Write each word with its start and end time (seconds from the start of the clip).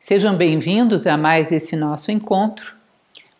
Sejam 0.00 0.36
bem-vindos 0.36 1.08
a 1.08 1.16
mais 1.16 1.50
esse 1.50 1.74
nosso 1.74 2.12
encontro. 2.12 2.72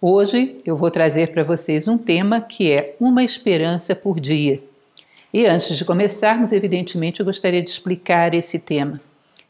Hoje 0.03 0.57
eu 0.67 0.77
vou 0.77 0.91
trazer 0.91 1.33
para 1.33 1.45
vocês 1.45 1.87
um 1.87 1.97
tema 1.97 2.41
que 2.41 2.73
é 2.73 2.97
uma 2.99 3.23
esperança 3.23 3.95
por 3.95 4.19
dia. 4.19 4.61
E 5.33 5.47
antes 5.47 5.77
de 5.77 5.85
começarmos, 5.85 6.51
evidentemente, 6.51 7.21
eu 7.21 7.27
gostaria 7.27 7.63
de 7.63 7.71
explicar 7.71 8.35
esse 8.35 8.59
tema. 8.59 9.01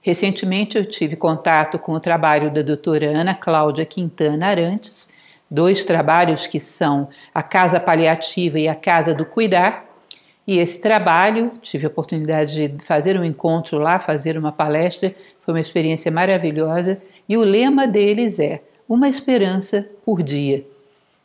Recentemente 0.02 0.76
eu 0.76 0.84
tive 0.84 1.16
contato 1.16 1.78
com 1.78 1.92
o 1.92 2.00
trabalho 2.00 2.52
da 2.52 2.60
doutora 2.60 3.06
Ana 3.06 3.34
Cláudia 3.34 3.86
Quintana 3.86 4.46
Arantes, 4.46 5.10
dois 5.50 5.86
trabalhos 5.86 6.46
que 6.46 6.60
são 6.60 7.08
a 7.34 7.42
Casa 7.42 7.80
Paliativa 7.80 8.58
e 8.58 8.68
a 8.68 8.74
Casa 8.74 9.14
do 9.14 9.24
Cuidar. 9.24 9.87
E 10.48 10.56
esse 10.56 10.80
trabalho, 10.80 11.52
tive 11.60 11.84
a 11.84 11.90
oportunidade 11.90 12.68
de 12.68 12.82
fazer 12.82 13.20
um 13.20 13.24
encontro 13.24 13.78
lá, 13.78 14.00
fazer 14.00 14.38
uma 14.38 14.50
palestra, 14.50 15.14
foi 15.42 15.52
uma 15.52 15.60
experiência 15.60 16.10
maravilhosa. 16.10 17.02
E 17.28 17.36
o 17.36 17.44
lema 17.44 17.86
deles 17.86 18.40
é 18.40 18.62
Uma 18.88 19.10
Esperança 19.10 19.86
por 20.06 20.22
Dia. 20.22 20.64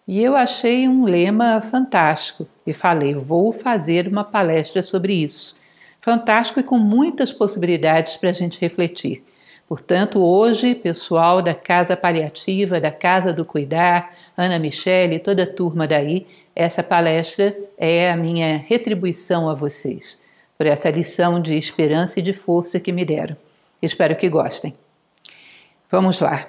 E 0.05 0.21
eu 0.21 0.35
achei 0.35 0.89
um 0.89 1.05
lema 1.05 1.61
fantástico 1.61 2.45
e 2.67 2.73
falei: 2.73 3.13
vou 3.13 3.53
fazer 3.53 4.09
uma 4.09 4.25
palestra 4.25 4.83
sobre 4.83 5.13
isso. 5.13 5.57
Fantástico 6.01 6.59
e 6.59 6.63
com 6.63 6.77
muitas 6.77 7.31
possibilidades 7.31 8.17
para 8.17 8.29
a 8.29 8.33
gente 8.33 8.59
refletir. 8.59 9.23
Portanto, 9.67 10.21
hoje, 10.21 10.75
pessoal 10.75 11.41
da 11.41 11.53
Casa 11.53 11.95
Paliativa, 11.95 12.79
da 12.79 12.91
Casa 12.91 13.31
do 13.31 13.45
Cuidar, 13.45 14.11
Ana 14.37 14.59
Michele, 14.59 15.19
toda 15.19 15.43
a 15.43 15.47
turma 15.47 15.87
daí, 15.87 16.27
essa 16.55 16.83
palestra 16.83 17.55
é 17.77 18.11
a 18.11 18.15
minha 18.15 18.57
retribuição 18.57 19.49
a 19.49 19.53
vocês 19.53 20.19
por 20.57 20.67
essa 20.67 20.89
lição 20.89 21.41
de 21.41 21.57
esperança 21.57 22.19
e 22.19 22.23
de 22.23 22.33
força 22.33 22.79
que 22.79 22.91
me 22.91 23.03
deram. 23.03 23.35
Espero 23.81 24.15
que 24.15 24.29
gostem. 24.29 24.73
Vamos 25.89 26.19
lá. 26.19 26.47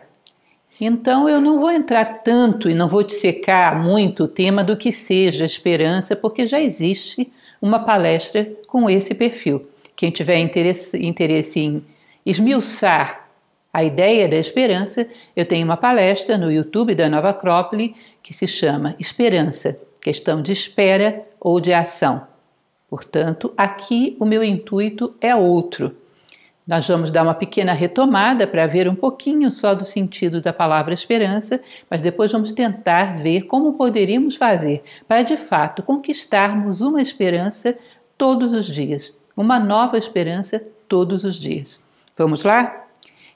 Então, 0.81 1.29
eu 1.29 1.41
não 1.41 1.59
vou 1.59 1.71
entrar 1.71 2.05
tanto 2.23 2.69
e 2.69 2.75
não 2.75 2.89
vou 2.89 3.03
dissecar 3.03 3.81
muito 3.81 4.25
o 4.25 4.29
tema 4.29 4.65
do 4.65 4.77
que 4.77 4.91
seja 4.91 5.45
esperança, 5.45 6.17
porque 6.17 6.47
já 6.47 6.61
existe 6.61 7.33
uma 7.63 7.79
palestra 7.79 8.51
com 8.67 8.91
esse 8.91 9.15
perfil. 9.15 9.69
Quem 9.95 10.11
tiver 10.11 10.39
interesse, 10.39 10.99
interesse 11.05 11.61
em 11.61 11.85
esmiuçar 12.25 13.29
a 13.75 13.83
ideia 13.83 14.29
da 14.29 14.37
esperança, 14.37 15.07
eu 15.35 15.45
tenho 15.45 15.65
uma 15.65 15.77
palestra 15.77 16.39
no 16.39 16.51
YouTube 16.51 16.95
da 16.95 17.09
Nova 17.09 17.31
Acrópole 17.31 17.97
que 18.23 18.33
se 18.33 18.47
chama 18.47 18.95
Esperança, 19.01 19.77
questão 20.01 20.41
de 20.41 20.53
espera 20.53 21.27
ou 21.41 21.59
de 21.59 21.73
ação. 21.73 22.25
Portanto, 22.89 23.53
aqui 23.57 24.17
o 24.21 24.25
meu 24.25 24.45
intuito 24.45 25.13
é 25.21 25.35
outro. 25.35 25.97
Nós 26.67 26.89
vamos 26.89 27.11
dar 27.11 27.25
uma 27.25 27.35
pequena 27.35 27.73
retomada 27.73 28.47
para 28.47 28.67
ver 28.67 28.89
um 28.89 28.95
pouquinho 28.95 29.51
só 29.51 29.75
do 29.75 29.85
sentido 29.85 30.41
da 30.41 30.53
palavra 30.53 30.95
esperança, 30.95 31.61
mas 31.91 32.01
depois 32.01 32.33
vamos 32.33 32.53
tentar 32.53 33.19
ver 33.19 33.43
como 33.43 33.75
poderíamos 33.75 34.37
fazer 34.37 34.83
para 35.07 35.23
de 35.23 35.37
fato 35.37 35.83
conquistarmos 35.83 36.81
uma 36.81 37.03
esperança 37.03 37.77
todos 38.17 38.55
os 38.55 38.67
dias, 38.67 39.19
uma 39.37 39.59
nova 39.59 39.99
esperança 39.99 40.63
todos 40.89 41.25
os 41.25 41.35
dias. 41.35 41.84
Vamos 42.17 42.45
lá? 42.45 42.87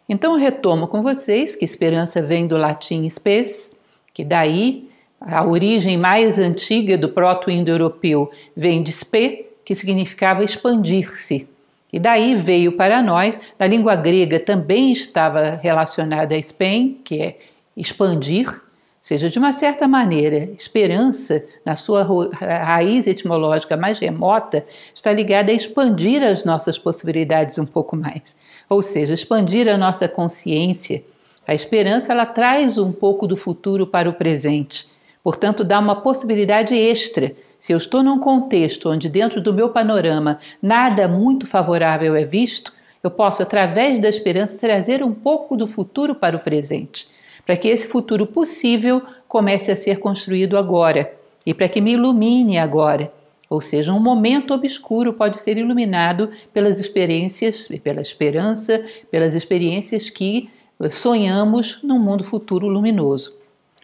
Então 0.08 0.36
retomo 0.36 0.86
com 0.86 1.02
vocês 1.02 1.56
que 1.56 1.64
esperança 1.64 2.22
vem 2.22 2.46
do 2.46 2.56
latim 2.56 3.08
spes, 3.10 3.76
que 4.14 4.24
daí 4.24 4.88
a 5.20 5.44
origem 5.44 5.98
mais 5.98 6.38
antiga 6.38 6.96
do 6.96 7.08
proto-indo-europeu 7.08 8.30
vem 8.56 8.80
de 8.80 8.92
spe, 8.92 9.46
que 9.64 9.74
significava 9.74 10.44
expandir-se. 10.44 11.48
E 11.92 11.98
daí 11.98 12.36
veio 12.36 12.70
para 12.70 13.02
nós, 13.02 13.40
na 13.58 13.66
língua 13.66 13.96
grega 13.96 14.38
também 14.38 14.92
estava 14.92 15.58
relacionada 15.60 16.36
a 16.36 16.38
spem, 16.38 17.00
que 17.02 17.20
é 17.20 17.38
expandir, 17.76 18.62
seja, 19.00 19.28
de 19.28 19.40
uma 19.40 19.52
certa 19.52 19.88
maneira, 19.88 20.50
esperança, 20.56 21.44
na 21.64 21.74
sua 21.74 22.04
raiz 22.32 23.08
etimológica 23.08 23.76
mais 23.76 23.98
remota, 23.98 24.64
está 24.94 25.12
ligada 25.12 25.50
a 25.50 25.54
expandir 25.54 26.22
as 26.22 26.44
nossas 26.44 26.78
possibilidades 26.78 27.58
um 27.58 27.66
pouco 27.66 27.96
mais 27.96 28.36
ou 28.68 28.82
seja, 28.82 29.14
expandir 29.14 29.68
a 29.68 29.76
nossa 29.76 30.08
consciência. 30.08 31.02
A 31.46 31.54
esperança 31.54 32.12
ela 32.12 32.26
traz 32.26 32.76
um 32.76 32.92
pouco 32.92 33.26
do 33.26 33.36
futuro 33.36 33.86
para 33.86 34.08
o 34.08 34.12
presente, 34.12 34.86
portanto, 35.24 35.64
dá 35.64 35.78
uma 35.78 35.96
possibilidade 35.96 36.74
extra. 36.74 37.34
Se 37.58 37.72
eu 37.72 37.78
estou 37.78 38.02
num 38.02 38.20
contexto 38.20 38.90
onde, 38.90 39.08
dentro 39.08 39.40
do 39.40 39.52
meu 39.52 39.70
panorama, 39.70 40.38
nada 40.62 41.08
muito 41.08 41.46
favorável 41.46 42.14
é 42.14 42.24
visto, 42.24 42.72
eu 43.02 43.10
posso, 43.10 43.42
através 43.42 43.98
da 43.98 44.08
esperança, 44.08 44.58
trazer 44.58 45.02
um 45.02 45.12
pouco 45.12 45.56
do 45.56 45.66
futuro 45.66 46.14
para 46.14 46.36
o 46.36 46.40
presente, 46.40 47.08
para 47.46 47.56
que 47.56 47.68
esse 47.68 47.86
futuro 47.86 48.26
possível 48.26 49.02
comece 49.26 49.70
a 49.70 49.76
ser 49.76 49.98
construído 49.98 50.58
agora 50.58 51.12
e 51.46 51.54
para 51.54 51.68
que 51.68 51.80
me 51.80 51.92
ilumine 51.92 52.58
agora 52.58 53.12
ou 53.48 53.60
seja, 53.60 53.92
um 53.92 54.00
momento 54.00 54.52
obscuro 54.52 55.12
pode 55.12 55.42
ser 55.42 55.56
iluminado 55.56 56.30
pelas 56.52 56.78
experiências, 56.78 57.66
pela 57.82 58.00
esperança, 58.00 58.84
pelas 59.10 59.34
experiências 59.34 60.10
que 60.10 60.50
sonhamos 60.90 61.80
num 61.82 61.98
mundo 61.98 62.24
futuro 62.24 62.68
luminoso. 62.68 63.34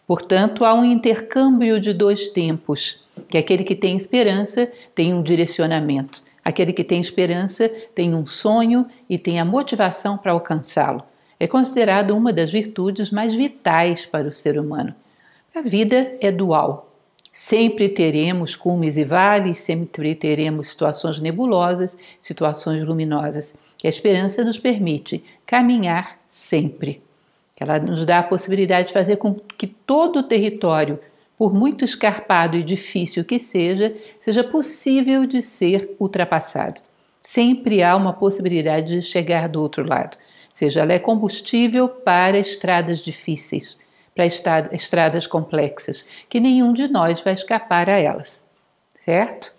Portanto, 0.07 0.65
há 0.65 0.75
um 0.75 0.85
intercâmbio 0.85 1.81
de 1.81 1.95
dois 1.95 2.29
tempos, 2.29 3.03
que 3.27 3.39
aquele 3.39 3.65
que 3.65 3.75
tem 3.75 3.97
esperança 3.97 4.71
tem 4.95 5.15
um 5.15 5.23
direcionamento, 5.23 6.23
aquele 6.45 6.73
que 6.73 6.85
tem 6.85 7.01
esperança 7.01 7.71
tem 7.95 8.15
um 8.15 8.27
sonho 8.27 8.87
e 9.09 9.17
tem 9.17 9.41
a 9.41 9.45
motivação 9.45 10.19
para 10.19 10.33
alcançá-lo. 10.33 11.03
É 11.41 11.47
considerado 11.47 12.11
uma 12.11 12.33
das 12.33 12.53
virtudes 12.53 13.11
mais 13.11 13.35
vitais 13.35 14.05
para 14.05 14.29
o 14.29 14.33
ser 14.33 14.59
humano. 14.59 14.95
A 15.55 15.63
vida 15.63 16.17
é 16.21 16.31
dual, 16.31 16.94
Sempre 17.37 17.89
teremos 17.89 18.55
cumes 18.55 18.97
e 18.97 19.03
vales, 19.03 19.59
sempre 19.59 20.15
teremos 20.15 20.69
situações 20.69 21.21
nebulosas, 21.21 21.99
situações 22.21 22.87
luminosas. 22.87 23.59
E 23.83 23.89
a 23.89 23.91
esperança 23.91 24.45
nos 24.45 24.57
permite 24.57 25.21
caminhar 25.45 26.21
sempre. 26.25 27.03
Ela 27.59 27.81
nos 27.81 28.07
dá 28.07 28.21
a 28.21 28.23
possibilidade 28.23 28.87
de 28.87 28.95
fazer 28.95 29.17
com 29.17 29.35
que 29.59 29.67
todo 29.67 30.21
o 30.21 30.23
território, 30.23 31.01
por 31.37 31.53
muito 31.53 31.85
escarpado 31.85 32.57
e 32.57 32.63
difícil 32.63 33.25
que 33.25 33.41
seja, 33.41 33.93
seja 34.21 34.45
possível 34.45 35.27
de 35.27 35.43
ser 35.43 35.91
ultrapassado. 35.99 36.83
Sempre 37.21 37.83
há 37.83 37.97
uma 37.97 38.13
possibilidade 38.13 39.01
de 39.01 39.03
chegar 39.03 39.49
do 39.49 39.61
outro 39.61 39.85
lado, 39.85 40.17
seja 40.53 40.83
ela 40.83 40.93
é 40.93 41.01
combustível 41.01 41.89
para 41.89 42.39
estradas 42.39 43.01
difíceis 43.01 43.77
para 44.15 44.27
estradas 44.27 45.27
complexas, 45.27 46.07
que 46.29 46.39
nenhum 46.39 46.73
de 46.73 46.87
nós 46.89 47.21
vai 47.21 47.33
escapar 47.33 47.91
a 47.91 47.99
elas, 47.99 48.45
certo? 49.01 49.53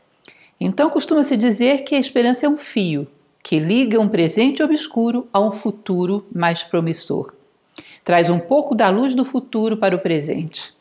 Então 0.59 0.89
costuma-se 0.89 1.35
dizer 1.35 1.83
que 1.83 1.95
a 1.95 1.99
esperança 1.99 2.45
é 2.45 2.49
um 2.49 2.57
fio 2.57 3.07
que 3.43 3.59
liga 3.59 3.99
um 3.99 4.09
presente 4.09 4.63
obscuro 4.63 5.27
a 5.31 5.39
um 5.39 5.51
futuro 5.51 6.25
mais 6.33 6.63
promissor. 6.63 7.31
Traz 8.03 8.29
um 8.29 8.39
pouco 8.39 8.73
da 8.73 8.89
luz 8.89 9.13
do 9.13 9.23
futuro 9.23 9.77
para 9.77 9.95
o 9.95 9.99
presente. 9.99 10.73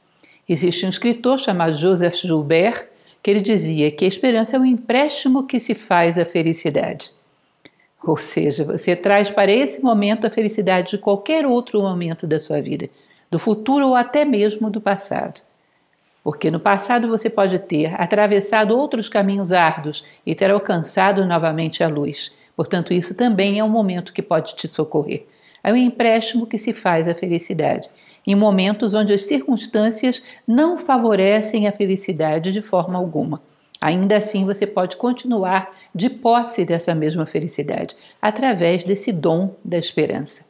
Existe 0.48 0.86
um 0.86 0.88
escritor 0.88 1.38
chamado 1.38 1.74
Joseph 1.74 2.16
Joubert 2.16 2.86
que 3.22 3.30
ele 3.30 3.40
dizia 3.40 3.90
que 3.90 4.04
a 4.04 4.08
esperança 4.08 4.56
é 4.56 4.60
um 4.60 4.64
empréstimo 4.64 5.46
que 5.46 5.58
se 5.58 5.74
faz 5.74 6.18
à 6.18 6.24
felicidade. 6.24 7.10
Ou 8.02 8.18
seja, 8.18 8.64
você 8.64 8.94
traz 8.94 9.30
para 9.30 9.50
esse 9.50 9.82
momento 9.82 10.26
a 10.26 10.30
felicidade 10.30 10.92
de 10.92 10.98
qualquer 10.98 11.46
outro 11.46 11.80
momento 11.80 12.26
da 12.26 12.38
sua 12.38 12.60
vida 12.60 12.88
do 13.30 13.38
futuro 13.38 13.88
ou 13.88 13.94
até 13.94 14.24
mesmo 14.24 14.70
do 14.70 14.80
passado. 14.80 15.40
Porque 16.22 16.50
no 16.50 16.58
passado 16.58 17.06
você 17.06 17.28
pode 17.28 17.58
ter 17.58 18.00
atravessado 18.00 18.76
outros 18.76 19.08
caminhos 19.08 19.52
árduos 19.52 20.04
e 20.24 20.34
ter 20.34 20.50
alcançado 20.50 21.24
novamente 21.26 21.84
a 21.84 21.88
luz. 21.88 22.34
Portanto, 22.56 22.94
isso 22.94 23.14
também 23.14 23.58
é 23.58 23.64
um 23.64 23.68
momento 23.68 24.12
que 24.12 24.22
pode 24.22 24.56
te 24.56 24.66
socorrer. 24.66 25.26
É 25.62 25.72
um 25.72 25.76
empréstimo 25.76 26.46
que 26.46 26.56
se 26.56 26.72
faz 26.72 27.06
à 27.08 27.14
felicidade, 27.14 27.90
em 28.26 28.34
momentos 28.34 28.94
onde 28.94 29.12
as 29.12 29.26
circunstâncias 29.26 30.22
não 30.46 30.78
favorecem 30.78 31.68
a 31.68 31.72
felicidade 31.72 32.52
de 32.52 32.62
forma 32.62 32.98
alguma. 32.98 33.42
Ainda 33.80 34.16
assim, 34.16 34.46
você 34.46 34.66
pode 34.66 34.96
continuar 34.96 35.70
de 35.94 36.08
posse 36.08 36.64
dessa 36.64 36.94
mesma 36.94 37.26
felicidade, 37.26 37.94
através 38.20 38.82
desse 38.82 39.12
dom 39.12 39.56
da 39.62 39.76
esperança. 39.76 40.46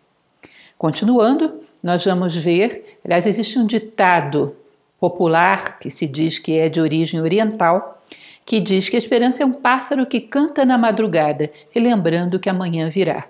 Continuando, 0.78 1.63
nós 1.84 2.02
vamos 2.02 2.34
ver, 2.34 2.98
aliás, 3.04 3.26
existe 3.26 3.58
um 3.58 3.66
ditado 3.66 4.56
popular 4.98 5.78
que 5.78 5.90
se 5.90 6.06
diz 6.06 6.38
que 6.38 6.56
é 6.58 6.70
de 6.70 6.80
origem 6.80 7.20
oriental, 7.20 8.00
que 8.46 8.58
diz 8.58 8.88
que 8.88 8.96
a 8.96 8.98
esperança 8.98 9.42
é 9.42 9.46
um 9.46 9.52
pássaro 9.52 10.06
que 10.06 10.18
canta 10.18 10.64
na 10.64 10.78
madrugada, 10.78 11.50
relembrando 11.72 12.40
que 12.40 12.48
amanhã 12.48 12.88
virá. 12.88 13.28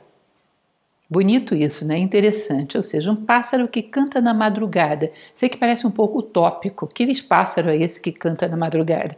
Bonito 1.10 1.52
isso, 1.56 1.84
né? 1.84 1.98
Interessante. 1.98 2.76
Ou 2.76 2.82
seja, 2.84 3.10
um 3.10 3.16
pássaro 3.16 3.66
que 3.66 3.82
canta 3.82 4.20
na 4.20 4.32
madrugada. 4.32 5.10
Sei 5.34 5.48
que 5.48 5.56
parece 5.56 5.84
um 5.84 5.90
pouco 5.90 6.20
utópico. 6.20 6.86
Que 6.86 7.22
pássaro 7.22 7.70
é 7.70 7.76
esse 7.76 8.00
que 8.00 8.12
canta 8.12 8.46
na 8.46 8.56
madrugada? 8.56 9.16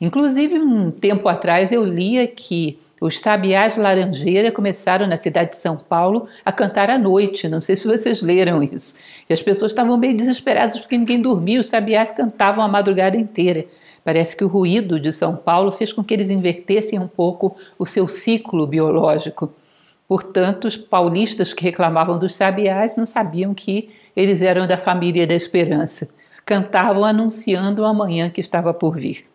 Inclusive, 0.00 0.58
um 0.58 0.90
tempo 0.90 1.28
atrás 1.28 1.70
eu 1.70 1.84
lia 1.84 2.26
que 2.26 2.81
Os 3.02 3.18
sabiás 3.18 3.76
laranjeira 3.76 4.52
começaram 4.52 5.08
na 5.08 5.16
cidade 5.16 5.50
de 5.50 5.56
São 5.56 5.76
Paulo 5.76 6.28
a 6.44 6.52
cantar 6.52 6.88
à 6.88 6.96
noite. 6.96 7.48
Não 7.48 7.60
sei 7.60 7.74
se 7.74 7.84
vocês 7.84 8.22
leram 8.22 8.62
isso. 8.62 8.94
E 9.28 9.32
as 9.32 9.42
pessoas 9.42 9.72
estavam 9.72 9.96
meio 9.96 10.16
desesperadas 10.16 10.78
porque 10.78 10.96
ninguém 10.96 11.20
dormia. 11.20 11.58
Os 11.58 11.66
sabiás 11.66 12.12
cantavam 12.12 12.64
a 12.64 12.68
madrugada 12.68 13.16
inteira. 13.16 13.66
Parece 14.04 14.36
que 14.36 14.44
o 14.44 14.46
ruído 14.46 15.00
de 15.00 15.12
São 15.12 15.34
Paulo 15.34 15.72
fez 15.72 15.92
com 15.92 16.04
que 16.04 16.14
eles 16.14 16.30
invertessem 16.30 17.00
um 17.00 17.08
pouco 17.08 17.56
o 17.76 17.84
seu 17.84 18.06
ciclo 18.06 18.68
biológico. 18.68 19.52
Portanto, 20.06 20.68
os 20.68 20.76
paulistas 20.76 21.52
que 21.52 21.64
reclamavam 21.64 22.20
dos 22.20 22.36
sabiás 22.36 22.96
não 22.96 23.04
sabiam 23.04 23.52
que 23.52 23.90
eles 24.14 24.40
eram 24.42 24.64
da 24.64 24.78
família 24.78 25.26
da 25.26 25.34
esperança. 25.34 26.08
Cantavam 26.46 27.04
anunciando 27.04 27.82
o 27.82 27.84
amanhã 27.84 28.30
que 28.30 28.40
estava 28.40 28.72
por 28.72 28.96
vir. 28.96 29.31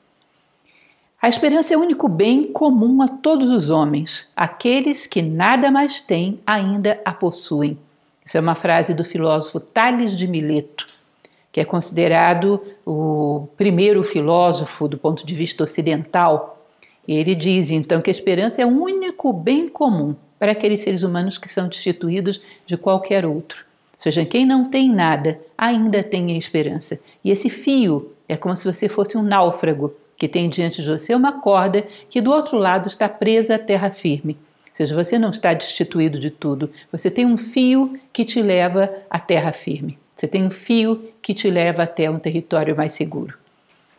A 1.19 1.27
esperança 1.27 1.73
é 1.73 1.77
o 1.77 1.81
único 1.81 2.07
bem 2.07 2.43
comum 2.43 3.01
a 3.01 3.07
todos 3.07 3.49
os 3.49 3.71
homens. 3.71 4.27
Aqueles 4.35 5.07
que 5.07 5.19
nada 5.19 5.71
mais 5.71 5.99
têm 5.99 6.39
ainda 6.45 7.01
a 7.03 7.11
possuem. 7.11 7.75
Isso 8.23 8.37
é 8.37 8.39
uma 8.39 8.53
frase 8.53 8.93
do 8.93 9.03
filósofo 9.03 9.59
Tales 9.59 10.15
de 10.15 10.27
Mileto, 10.27 10.87
que 11.51 11.59
é 11.59 11.65
considerado 11.65 12.61
o 12.85 13.47
primeiro 13.57 14.03
filósofo 14.03 14.87
do 14.87 14.95
ponto 14.95 15.25
de 15.25 15.33
vista 15.33 15.63
ocidental. 15.63 16.63
Ele 17.07 17.33
diz 17.33 17.71
então 17.71 17.99
que 17.99 18.11
a 18.11 18.13
esperança 18.13 18.61
é 18.61 18.65
o 18.65 18.69
único 18.69 19.33
bem 19.33 19.67
comum 19.67 20.15
para 20.37 20.51
aqueles 20.51 20.81
seres 20.81 21.01
humanos 21.01 21.39
que 21.39 21.49
são 21.49 21.67
destituídos 21.67 22.39
de 22.63 22.77
qualquer 22.77 23.25
outro. 23.25 23.65
Ou 23.95 23.99
seja, 24.03 24.23
quem 24.23 24.45
não 24.45 24.69
tem 24.69 24.87
nada 24.87 25.39
ainda 25.57 26.03
tem 26.03 26.31
a 26.31 26.37
esperança. 26.37 26.99
E 27.23 27.31
esse 27.31 27.49
fio 27.49 28.11
é 28.29 28.37
como 28.37 28.55
se 28.55 28.71
você 28.71 28.87
fosse 28.87 29.17
um 29.17 29.23
náufrago 29.23 29.95
que 30.17 30.27
tem 30.27 30.49
diante 30.49 30.81
de 30.81 30.89
você 30.89 31.13
uma 31.13 31.39
corda 31.39 31.85
que 32.09 32.19
do 32.19 32.31
outro 32.31 32.57
lado 32.57 32.87
está 32.87 33.07
presa 33.07 33.55
à 33.55 33.59
terra 33.59 33.91
firme. 33.91 34.35
Ou 34.67 34.75
seja, 34.77 34.95
você 34.95 35.17
não 35.17 35.29
está 35.29 35.53
destituído 35.53 36.19
de 36.19 36.29
tudo, 36.29 36.71
você 36.91 37.09
tem 37.09 37.25
um 37.25 37.37
fio 37.37 37.99
que 38.11 38.25
te 38.25 38.41
leva 38.41 38.91
à 39.09 39.19
terra 39.19 39.51
firme. 39.51 39.97
Você 40.15 40.27
tem 40.27 40.43
um 40.43 40.49
fio 40.49 41.13
que 41.21 41.33
te 41.33 41.49
leva 41.49 41.83
até 41.83 42.09
um 42.09 42.17
território 42.17 42.75
mais 42.75 42.93
seguro. 42.93 43.37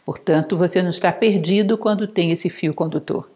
Portanto, 0.05 0.57
você 0.57 0.83
não 0.83 0.91
está 0.91 1.13
perdido 1.13 1.79
quando 1.79 2.07
tem 2.07 2.33
esse 2.33 2.51
fio 2.51 2.75
condutor. 2.75 3.29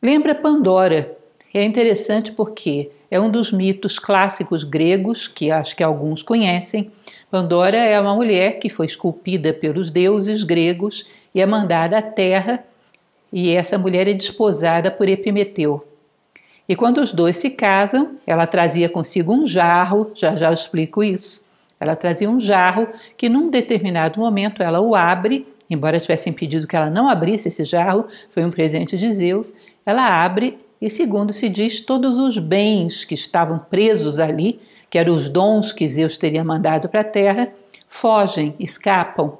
Lembra 0.00 0.34
Pandora. 0.34 1.16
É 1.52 1.62
interessante 1.62 2.32
porque 2.32 2.90
é 3.10 3.20
um 3.20 3.30
dos 3.30 3.52
mitos 3.52 3.98
clássicos 3.98 4.64
gregos 4.64 5.28
que 5.28 5.50
acho 5.50 5.76
que 5.76 5.82
alguns 5.82 6.22
conhecem, 6.22 6.90
Pandora 7.32 7.78
é 7.78 7.98
uma 7.98 8.14
mulher 8.14 8.58
que 8.58 8.68
foi 8.68 8.84
esculpida 8.84 9.54
pelos 9.54 9.90
deuses 9.90 10.44
gregos 10.44 11.08
e 11.34 11.40
é 11.40 11.46
mandada 11.46 11.96
à 11.96 12.02
terra, 12.02 12.62
e 13.32 13.54
essa 13.54 13.78
mulher 13.78 14.06
é 14.06 14.12
desposada 14.12 14.90
por 14.90 15.08
Epimeteu. 15.08 15.82
E 16.68 16.76
quando 16.76 16.98
os 16.98 17.10
dois 17.10 17.38
se 17.38 17.48
casam, 17.48 18.18
ela 18.26 18.46
trazia 18.46 18.86
consigo 18.86 19.32
um 19.32 19.46
jarro, 19.46 20.10
já 20.14 20.36
já 20.36 20.50
eu 20.50 20.52
explico 20.52 21.02
isso. 21.02 21.48
Ela 21.80 21.96
trazia 21.96 22.28
um 22.28 22.38
jarro 22.38 22.86
que 23.16 23.30
num 23.30 23.48
determinado 23.48 24.20
momento 24.20 24.62
ela 24.62 24.82
o 24.82 24.94
abre, 24.94 25.46
embora 25.70 25.98
tivessem 25.98 26.34
pedido 26.34 26.66
que 26.66 26.76
ela 26.76 26.90
não 26.90 27.08
abrisse 27.08 27.48
esse 27.48 27.64
jarro, 27.64 28.08
foi 28.28 28.44
um 28.44 28.50
presente 28.50 28.94
de 28.98 29.10
Zeus, 29.10 29.54
ela 29.86 30.22
abre 30.22 30.58
e 30.78 30.90
segundo 30.90 31.32
se 31.32 31.48
diz 31.48 31.80
todos 31.80 32.18
os 32.18 32.38
bens 32.38 33.06
que 33.06 33.14
estavam 33.14 33.58
presos 33.58 34.20
ali 34.20 34.60
que 34.92 34.98
eram 34.98 35.14
os 35.14 35.30
dons 35.30 35.72
que 35.72 35.88
Zeus 35.88 36.18
teria 36.18 36.44
mandado 36.44 36.86
para 36.86 37.00
a 37.00 37.04
terra, 37.04 37.48
fogem, 37.88 38.54
escapam, 38.60 39.38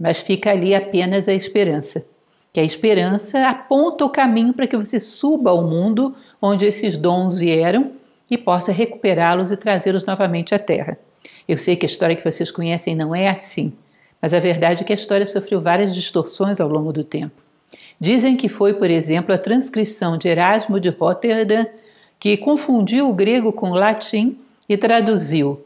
mas 0.00 0.16
fica 0.16 0.50
ali 0.50 0.74
apenas 0.74 1.28
a 1.28 1.34
esperança. 1.34 2.06
Que 2.54 2.58
a 2.58 2.64
esperança 2.64 3.46
aponta 3.48 4.06
o 4.06 4.08
caminho 4.08 4.54
para 4.54 4.66
que 4.66 4.78
você 4.78 4.98
suba 4.98 5.50
ao 5.50 5.62
mundo 5.62 6.16
onde 6.40 6.64
esses 6.64 6.96
dons 6.96 7.36
vieram 7.36 7.92
e 8.30 8.38
possa 8.38 8.72
recuperá-los 8.72 9.50
e 9.50 9.58
trazê-los 9.58 10.06
novamente 10.06 10.54
à 10.54 10.58
terra. 10.58 10.98
Eu 11.46 11.58
sei 11.58 11.76
que 11.76 11.84
a 11.84 11.90
história 11.90 12.16
que 12.16 12.24
vocês 12.24 12.50
conhecem 12.50 12.96
não 12.96 13.14
é 13.14 13.28
assim, 13.28 13.74
mas 14.22 14.32
a 14.32 14.40
verdade 14.40 14.84
é 14.84 14.86
que 14.86 14.92
a 14.94 14.96
história 14.96 15.26
sofreu 15.26 15.60
várias 15.60 15.94
distorções 15.94 16.62
ao 16.62 16.68
longo 16.68 16.94
do 16.94 17.04
tempo. 17.04 17.42
Dizem 18.00 18.38
que 18.38 18.48
foi, 18.48 18.72
por 18.72 18.88
exemplo, 18.88 19.34
a 19.34 19.38
transcrição 19.38 20.16
de 20.16 20.28
Erasmo 20.28 20.80
de 20.80 20.88
Rotterdam 20.88 21.66
que 22.18 22.38
confundiu 22.38 23.10
o 23.10 23.12
grego 23.12 23.52
com 23.52 23.72
o 23.72 23.74
latim 23.74 24.38
e 24.68 24.76
traduziu 24.76 25.64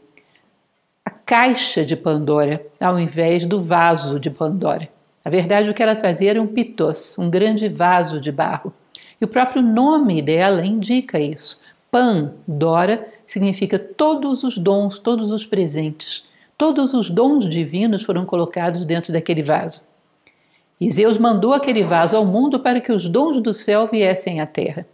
a 1.05 1.09
caixa 1.09 1.83
de 1.83 1.95
Pandora 1.95 2.65
ao 2.79 2.97
invés 2.97 3.45
do 3.45 3.59
vaso 3.59 4.19
de 4.19 4.29
Pandora. 4.29 4.89
Na 5.23 5.31
verdade, 5.31 5.69
o 5.69 5.73
que 5.73 5.81
ela 5.81 5.95
trazia 5.95 6.31
era 6.31 6.41
um 6.41 6.47
pitos, 6.47 7.17
um 7.17 7.29
grande 7.29 7.67
vaso 7.67 8.19
de 8.19 8.31
barro. 8.31 8.73
E 9.19 9.25
o 9.25 9.27
próprio 9.27 9.61
nome 9.61 10.21
dela 10.21 10.65
indica 10.65 11.19
isso. 11.19 11.59
Pandora 11.89 13.07
significa 13.25 13.77
todos 13.77 14.43
os 14.43 14.57
dons, 14.57 14.99
todos 14.99 15.31
os 15.31 15.45
presentes. 15.45 16.25
Todos 16.57 16.93
os 16.93 17.09
dons 17.09 17.47
divinos 17.47 18.03
foram 18.03 18.25
colocados 18.25 18.85
dentro 18.85 19.13
daquele 19.13 19.41
vaso. 19.41 19.81
E 20.79 20.89
Zeus 20.89 21.17
mandou 21.17 21.53
aquele 21.53 21.83
vaso 21.83 22.17
ao 22.17 22.25
mundo 22.25 22.59
para 22.59 22.81
que 22.81 22.91
os 22.91 23.07
dons 23.07 23.39
do 23.39 23.53
céu 23.53 23.87
viessem 23.91 24.41
à 24.41 24.45
terra. 24.45 24.85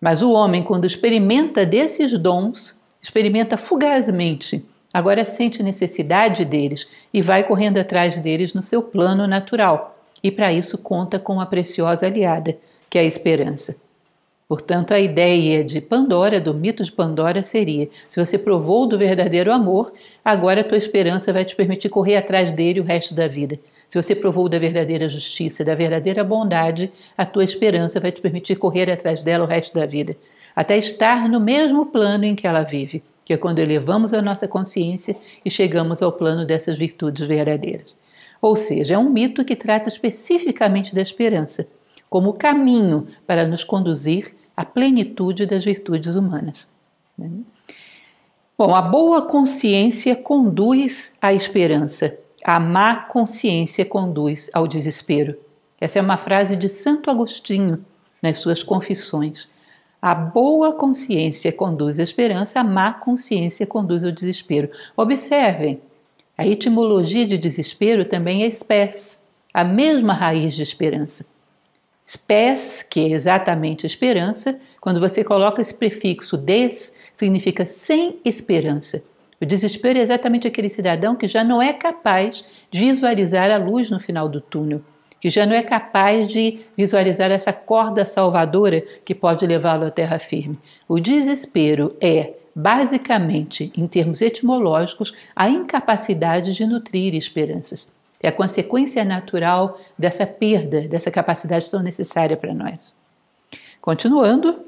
Mas 0.00 0.22
o 0.22 0.32
homem, 0.32 0.62
quando 0.62 0.86
experimenta 0.86 1.64
desses 1.64 2.18
dons, 2.18 2.80
experimenta 3.04 3.58
fugazmente, 3.58 4.64
agora 4.90 5.26
sente 5.26 5.62
necessidade 5.62 6.42
deles 6.42 6.88
e 7.12 7.20
vai 7.20 7.44
correndo 7.44 7.76
atrás 7.76 8.18
deles 8.18 8.54
no 8.54 8.62
seu 8.62 8.82
plano 8.82 9.26
natural. 9.26 9.98
E 10.22 10.30
para 10.30 10.50
isso 10.50 10.78
conta 10.78 11.18
com 11.18 11.34
uma 11.34 11.44
preciosa 11.44 12.06
aliada, 12.06 12.56
que 12.88 12.96
é 12.96 13.02
a 13.02 13.04
esperança. 13.04 13.76
Portanto, 14.48 14.92
a 14.92 15.00
ideia 15.00 15.62
de 15.62 15.82
Pandora, 15.82 16.40
do 16.40 16.54
mito 16.54 16.82
de 16.82 16.90
Pandora, 16.90 17.42
seria: 17.42 17.90
se 18.08 18.18
você 18.24 18.38
provou 18.38 18.86
do 18.86 18.96
verdadeiro 18.96 19.52
amor, 19.52 19.92
agora 20.24 20.62
a 20.62 20.64
tua 20.64 20.78
esperança 20.78 21.30
vai 21.30 21.44
te 21.44 21.54
permitir 21.54 21.90
correr 21.90 22.16
atrás 22.16 22.52
dele 22.52 22.80
o 22.80 22.84
resto 22.84 23.14
da 23.14 23.28
vida. 23.28 23.60
Se 23.86 24.02
você 24.02 24.14
provou 24.14 24.48
da 24.48 24.58
verdadeira 24.58 25.10
justiça, 25.10 25.62
da 25.62 25.74
verdadeira 25.74 26.24
bondade, 26.24 26.90
a 27.18 27.26
tua 27.26 27.44
esperança 27.44 28.00
vai 28.00 28.10
te 28.10 28.22
permitir 28.22 28.56
correr 28.56 28.90
atrás 28.90 29.22
dela 29.22 29.44
o 29.44 29.46
resto 29.46 29.74
da 29.74 29.84
vida 29.84 30.16
até 30.54 30.76
estar 30.76 31.28
no 31.28 31.40
mesmo 31.40 31.86
plano 31.86 32.24
em 32.24 32.34
que 32.34 32.46
ela 32.46 32.62
vive, 32.62 33.02
que 33.24 33.32
é 33.32 33.36
quando 33.36 33.58
elevamos 33.58 34.12
a 34.12 34.22
nossa 34.22 34.46
consciência 34.46 35.16
e 35.44 35.50
chegamos 35.50 36.02
ao 36.02 36.12
plano 36.12 36.46
dessas 36.46 36.78
virtudes 36.78 37.26
verdadeiras. 37.26 37.96
Ou 38.40 38.54
seja, 38.54 38.94
é 38.94 38.98
um 38.98 39.08
mito 39.08 39.44
que 39.44 39.56
trata 39.56 39.88
especificamente 39.88 40.94
da 40.94 41.00
esperança, 41.00 41.66
como 42.10 42.34
caminho 42.34 43.08
para 43.26 43.46
nos 43.46 43.64
conduzir 43.64 44.34
à 44.56 44.64
plenitude 44.64 45.46
das 45.46 45.64
virtudes 45.64 46.14
humanas. 46.14 46.68
Bom, 48.56 48.74
a 48.74 48.82
boa 48.82 49.22
consciência 49.22 50.14
conduz 50.14 51.14
à 51.20 51.32
esperança, 51.32 52.16
a 52.44 52.60
má 52.60 52.96
consciência 52.96 53.84
conduz 53.84 54.50
ao 54.52 54.68
desespero. 54.68 55.36
Essa 55.80 55.98
é 55.98 56.02
uma 56.02 56.16
frase 56.16 56.54
de 56.56 56.68
Santo 56.68 57.10
Agostinho 57.10 57.84
nas 58.22 58.36
suas 58.36 58.62
Confissões. 58.62 59.48
A 60.04 60.14
boa 60.14 60.74
consciência 60.74 61.50
conduz 61.50 61.98
à 61.98 62.02
esperança, 62.02 62.60
a 62.60 62.62
má 62.62 62.92
consciência 62.92 63.66
conduz 63.66 64.04
ao 64.04 64.12
desespero. 64.12 64.68
Observem, 64.94 65.80
a 66.36 66.46
etimologia 66.46 67.24
de 67.24 67.38
desespero 67.38 68.04
também 68.04 68.42
é 68.42 68.46
espécie, 68.46 69.16
a 69.54 69.64
mesma 69.64 70.12
raiz 70.12 70.54
de 70.54 70.62
esperança. 70.62 71.24
Spes, 72.06 72.82
que 72.82 73.00
é 73.00 73.12
exatamente 73.12 73.86
esperança, 73.86 74.60
quando 74.78 75.00
você 75.00 75.24
coloca 75.24 75.62
esse 75.62 75.72
prefixo 75.72 76.36
des, 76.36 76.94
significa 77.10 77.64
sem 77.64 78.18
esperança. 78.26 79.02
O 79.40 79.46
desespero 79.46 79.98
é 79.98 80.02
exatamente 80.02 80.46
aquele 80.46 80.68
cidadão 80.68 81.16
que 81.16 81.26
já 81.26 81.42
não 81.42 81.62
é 81.62 81.72
capaz 81.72 82.44
de 82.70 82.80
visualizar 82.80 83.50
a 83.50 83.56
luz 83.56 83.88
no 83.88 83.98
final 83.98 84.28
do 84.28 84.42
túnel 84.42 84.82
que 85.24 85.30
já 85.30 85.46
não 85.46 85.56
é 85.56 85.62
capaz 85.62 86.28
de 86.28 86.60
visualizar 86.76 87.30
essa 87.30 87.50
corda 87.50 88.04
salvadora 88.04 88.82
que 89.06 89.14
pode 89.14 89.46
levá-lo 89.46 89.86
à 89.86 89.90
terra 89.90 90.18
firme. 90.18 90.58
O 90.86 91.00
desespero 91.00 91.96
é, 91.98 92.34
basicamente, 92.54 93.72
em 93.74 93.86
termos 93.86 94.20
etimológicos, 94.20 95.14
a 95.34 95.48
incapacidade 95.48 96.52
de 96.52 96.66
nutrir 96.66 97.14
esperanças. 97.14 97.88
É 98.22 98.28
a 98.28 98.32
consequência 98.32 99.02
natural 99.02 99.80
dessa 99.98 100.26
perda, 100.26 100.82
dessa 100.82 101.10
capacidade 101.10 101.70
tão 101.70 101.80
necessária 101.80 102.36
para 102.36 102.52
nós. 102.52 102.78
Continuando, 103.80 104.62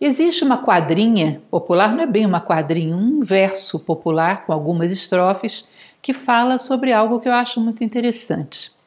Existe 0.00 0.44
uma 0.44 0.58
quadrinha 0.58 1.42
popular, 1.50 1.92
não 1.92 2.04
é 2.04 2.06
bem 2.06 2.24
uma 2.24 2.40
quadrinha, 2.40 2.94
um 2.94 3.20
verso 3.20 3.80
popular 3.80 4.46
com 4.46 4.52
algumas 4.52 4.92
estrofes 4.92 5.66
que 6.00 6.12
fala 6.12 6.56
sobre 6.56 6.92
algo 6.92 7.18
que 7.18 7.28
eu 7.28 7.32
acho 7.32 7.60
muito 7.60 7.82
interessante 7.82 8.77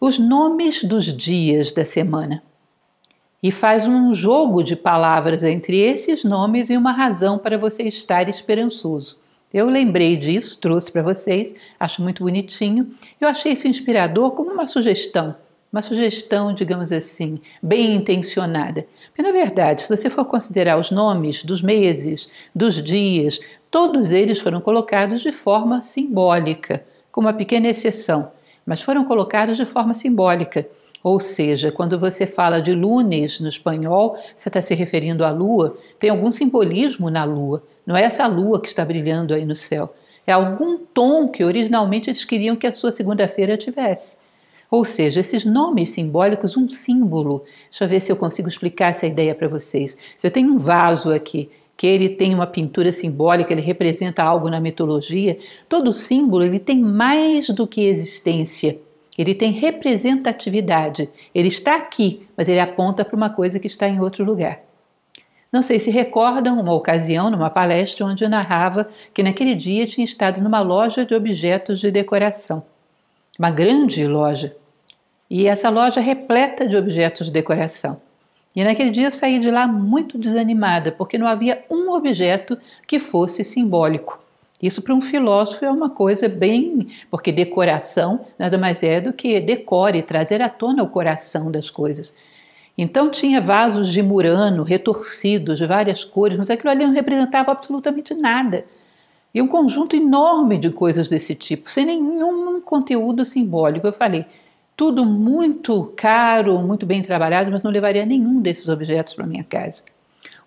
os 0.00 0.18
nomes 0.18 0.82
dos 0.82 1.04
dias 1.14 1.70
da 1.70 1.84
semana 1.84 2.42
e 3.42 3.50
faz 3.50 3.86
um 3.86 4.14
jogo 4.14 4.62
de 4.62 4.74
palavras 4.74 5.42
entre 5.42 5.78
esses 5.78 6.24
nomes 6.24 6.70
e 6.70 6.76
uma 6.76 6.92
razão 6.92 7.38
para 7.38 7.58
você 7.58 7.82
estar 7.84 8.28
esperançoso. 8.28 9.18
Eu 9.52 9.66
lembrei 9.66 10.16
disso, 10.16 10.58
trouxe 10.60 10.90
para 10.90 11.02
vocês, 11.02 11.54
acho 11.78 12.02
muito 12.02 12.22
bonitinho. 12.22 12.94
Eu 13.20 13.28
achei 13.28 13.52
isso 13.52 13.68
inspirador 13.68 14.30
como 14.30 14.50
uma 14.50 14.66
sugestão 14.66 15.34
uma 15.72 15.82
sugestão, 15.82 16.52
digamos 16.52 16.90
assim, 16.90 17.40
bem 17.62 17.94
intencionada. 17.94 18.86
Porque, 19.06 19.22
na 19.22 19.30
verdade, 19.30 19.82
se 19.82 19.88
você 19.88 20.10
for 20.10 20.24
considerar 20.24 20.78
os 20.78 20.90
nomes 20.90 21.44
dos 21.44 21.62
meses, 21.62 22.28
dos 22.54 22.82
dias, 22.82 23.38
todos 23.70 24.10
eles 24.10 24.40
foram 24.40 24.60
colocados 24.60 25.20
de 25.20 25.30
forma 25.30 25.80
simbólica, 25.80 26.84
com 27.12 27.20
uma 27.20 27.32
pequena 27.32 27.68
exceção, 27.68 28.32
mas 28.70 28.82
foram 28.82 29.04
colocados 29.04 29.56
de 29.56 29.66
forma 29.66 29.94
simbólica. 29.94 30.64
Ou 31.02 31.18
seja, 31.18 31.72
quando 31.72 31.98
você 31.98 32.24
fala 32.24 32.62
de 32.62 32.72
lunes 32.72 33.40
no 33.40 33.48
espanhol, 33.48 34.16
você 34.36 34.48
está 34.48 34.62
se 34.62 34.76
referindo 34.76 35.24
à 35.24 35.30
lua, 35.32 35.76
tem 35.98 36.08
algum 36.08 36.30
simbolismo 36.30 37.10
na 37.10 37.24
lua. 37.24 37.64
Não 37.84 37.96
é 37.96 38.04
essa 38.04 38.28
lua 38.28 38.60
que 38.60 38.68
está 38.68 38.84
brilhando 38.84 39.34
aí 39.34 39.44
no 39.44 39.56
céu. 39.56 39.92
É 40.24 40.30
algum 40.30 40.78
tom 40.78 41.26
que 41.26 41.42
originalmente 41.42 42.10
eles 42.10 42.24
queriam 42.24 42.54
que 42.54 42.64
a 42.64 42.70
sua 42.70 42.92
segunda-feira 42.92 43.56
tivesse. 43.56 44.18
Ou 44.70 44.84
seja, 44.84 45.18
esses 45.18 45.44
nomes 45.44 45.90
simbólicos, 45.90 46.56
um 46.56 46.68
símbolo. 46.68 47.42
Deixa 47.68 47.82
eu 47.82 47.88
ver 47.88 47.98
se 47.98 48.12
eu 48.12 48.16
consigo 48.16 48.48
explicar 48.48 48.90
essa 48.90 49.04
ideia 49.04 49.34
para 49.34 49.48
vocês. 49.48 49.98
Se 50.16 50.28
eu 50.28 50.30
tenho 50.30 50.52
um 50.52 50.58
vaso 50.58 51.12
aqui, 51.12 51.50
que 51.80 51.86
ele 51.86 52.10
tem 52.10 52.34
uma 52.34 52.46
pintura 52.46 52.92
simbólica, 52.92 53.54
ele 53.54 53.62
representa 53.62 54.22
algo 54.22 54.50
na 54.50 54.60
mitologia, 54.60 55.38
todo 55.66 55.94
símbolo 55.94 56.44
ele 56.44 56.58
tem 56.58 56.78
mais 56.78 57.48
do 57.48 57.66
que 57.66 57.86
existência. 57.86 58.78
Ele 59.16 59.34
tem 59.34 59.50
representatividade. 59.50 61.08
Ele 61.34 61.48
está 61.48 61.76
aqui, 61.76 62.28
mas 62.36 62.50
ele 62.50 62.60
aponta 62.60 63.02
para 63.02 63.16
uma 63.16 63.30
coisa 63.30 63.58
que 63.58 63.66
está 63.66 63.88
em 63.88 63.98
outro 63.98 64.22
lugar. 64.22 64.60
Não 65.50 65.62
sei 65.62 65.78
se 65.78 65.90
recordam 65.90 66.60
uma 66.60 66.74
ocasião, 66.74 67.30
numa 67.30 67.48
palestra, 67.48 68.04
onde 68.04 68.24
eu 68.24 68.28
narrava 68.28 68.90
que 69.14 69.22
naquele 69.22 69.54
dia 69.54 69.86
tinha 69.86 70.04
estado 70.04 70.38
numa 70.42 70.60
loja 70.60 71.06
de 71.06 71.14
objetos 71.14 71.80
de 71.80 71.90
decoração. 71.90 72.62
Uma 73.38 73.50
grande 73.50 74.06
loja. 74.06 74.54
E 75.30 75.46
essa 75.46 75.70
loja 75.70 75.98
repleta 75.98 76.68
de 76.68 76.76
objetos 76.76 77.28
de 77.28 77.32
decoração. 77.32 78.02
E 78.54 78.64
naquele 78.64 78.90
dia 78.90 79.06
eu 79.06 79.12
saí 79.12 79.38
de 79.38 79.50
lá 79.50 79.66
muito 79.66 80.18
desanimada, 80.18 80.90
porque 80.90 81.16
não 81.16 81.26
havia 81.26 81.64
um 81.70 81.90
objeto 81.92 82.58
que 82.86 82.98
fosse 82.98 83.44
simbólico. 83.44 84.18
Isso 84.62 84.82
para 84.82 84.94
um 84.94 85.00
filósofo 85.00 85.64
é 85.64 85.70
uma 85.70 85.88
coisa 85.88 86.28
bem. 86.28 86.88
porque 87.10 87.32
decoração 87.32 88.26
nada 88.38 88.58
mais 88.58 88.82
é 88.82 89.00
do 89.00 89.12
que 89.12 89.40
decore, 89.40 90.02
trazer 90.02 90.42
à 90.42 90.48
tona 90.48 90.82
o 90.82 90.88
coração 90.88 91.50
das 91.50 91.70
coisas. 91.70 92.14
Então 92.76 93.10
tinha 93.10 93.40
vasos 93.40 93.90
de 93.92 94.02
murano 94.02 94.62
retorcidos 94.62 95.58
de 95.58 95.66
várias 95.66 96.04
cores, 96.04 96.36
mas 96.36 96.50
aquilo 96.50 96.70
ali 96.70 96.86
não 96.86 96.92
representava 96.92 97.52
absolutamente 97.52 98.14
nada. 98.14 98.64
E 99.34 99.40
um 99.40 99.46
conjunto 99.46 99.94
enorme 99.94 100.58
de 100.58 100.70
coisas 100.70 101.08
desse 101.08 101.34
tipo, 101.34 101.70
sem 101.70 101.86
nenhum 101.86 102.60
conteúdo 102.60 103.24
simbólico. 103.24 103.86
Eu 103.86 103.92
falei, 103.92 104.26
tudo 104.80 105.04
muito 105.04 105.92
caro, 105.94 106.58
muito 106.60 106.86
bem 106.86 107.02
trabalhado, 107.02 107.50
mas 107.50 107.62
não 107.62 107.70
levaria 107.70 108.06
nenhum 108.06 108.40
desses 108.40 108.66
objetos 108.66 109.12
para 109.12 109.26
minha 109.26 109.44
casa. 109.44 109.82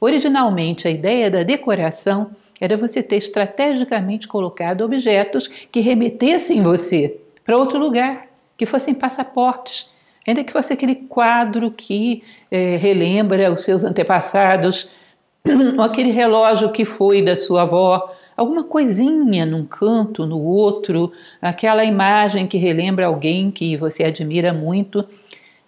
Originalmente, 0.01 0.87
a 0.87 0.91
ideia 0.91 1.29
da 1.29 1.43
decoração 1.43 2.31
era 2.59 2.75
você 2.75 3.03
ter 3.03 3.17
estrategicamente 3.17 4.27
colocado 4.27 4.81
objetos 4.81 5.47
que 5.47 5.81
remetessem 5.81 6.63
você 6.63 7.15
para 7.45 7.55
outro 7.55 7.77
lugar, 7.77 8.25
que 8.57 8.65
fossem 8.65 8.95
passaportes, 8.95 9.87
ainda 10.27 10.43
que 10.43 10.51
fosse 10.51 10.73
aquele 10.73 10.95
quadro 10.95 11.69
que 11.69 12.23
é, 12.49 12.75
relembra 12.77 13.51
os 13.51 13.63
seus 13.63 13.83
antepassados, 13.83 14.89
ou 15.77 15.83
aquele 15.83 16.09
relógio 16.09 16.71
que 16.71 16.85
foi 16.85 17.21
da 17.21 17.37
sua 17.37 17.61
avó, 17.61 18.11
alguma 18.35 18.63
coisinha 18.63 19.45
num 19.45 19.65
canto, 19.65 20.25
no 20.25 20.39
outro, 20.39 21.11
aquela 21.41 21.83
imagem 21.83 22.47
que 22.47 22.57
relembra 22.57 23.05
alguém 23.05 23.51
que 23.51 23.77
você 23.77 24.03
admira 24.03 24.53
muito, 24.53 25.05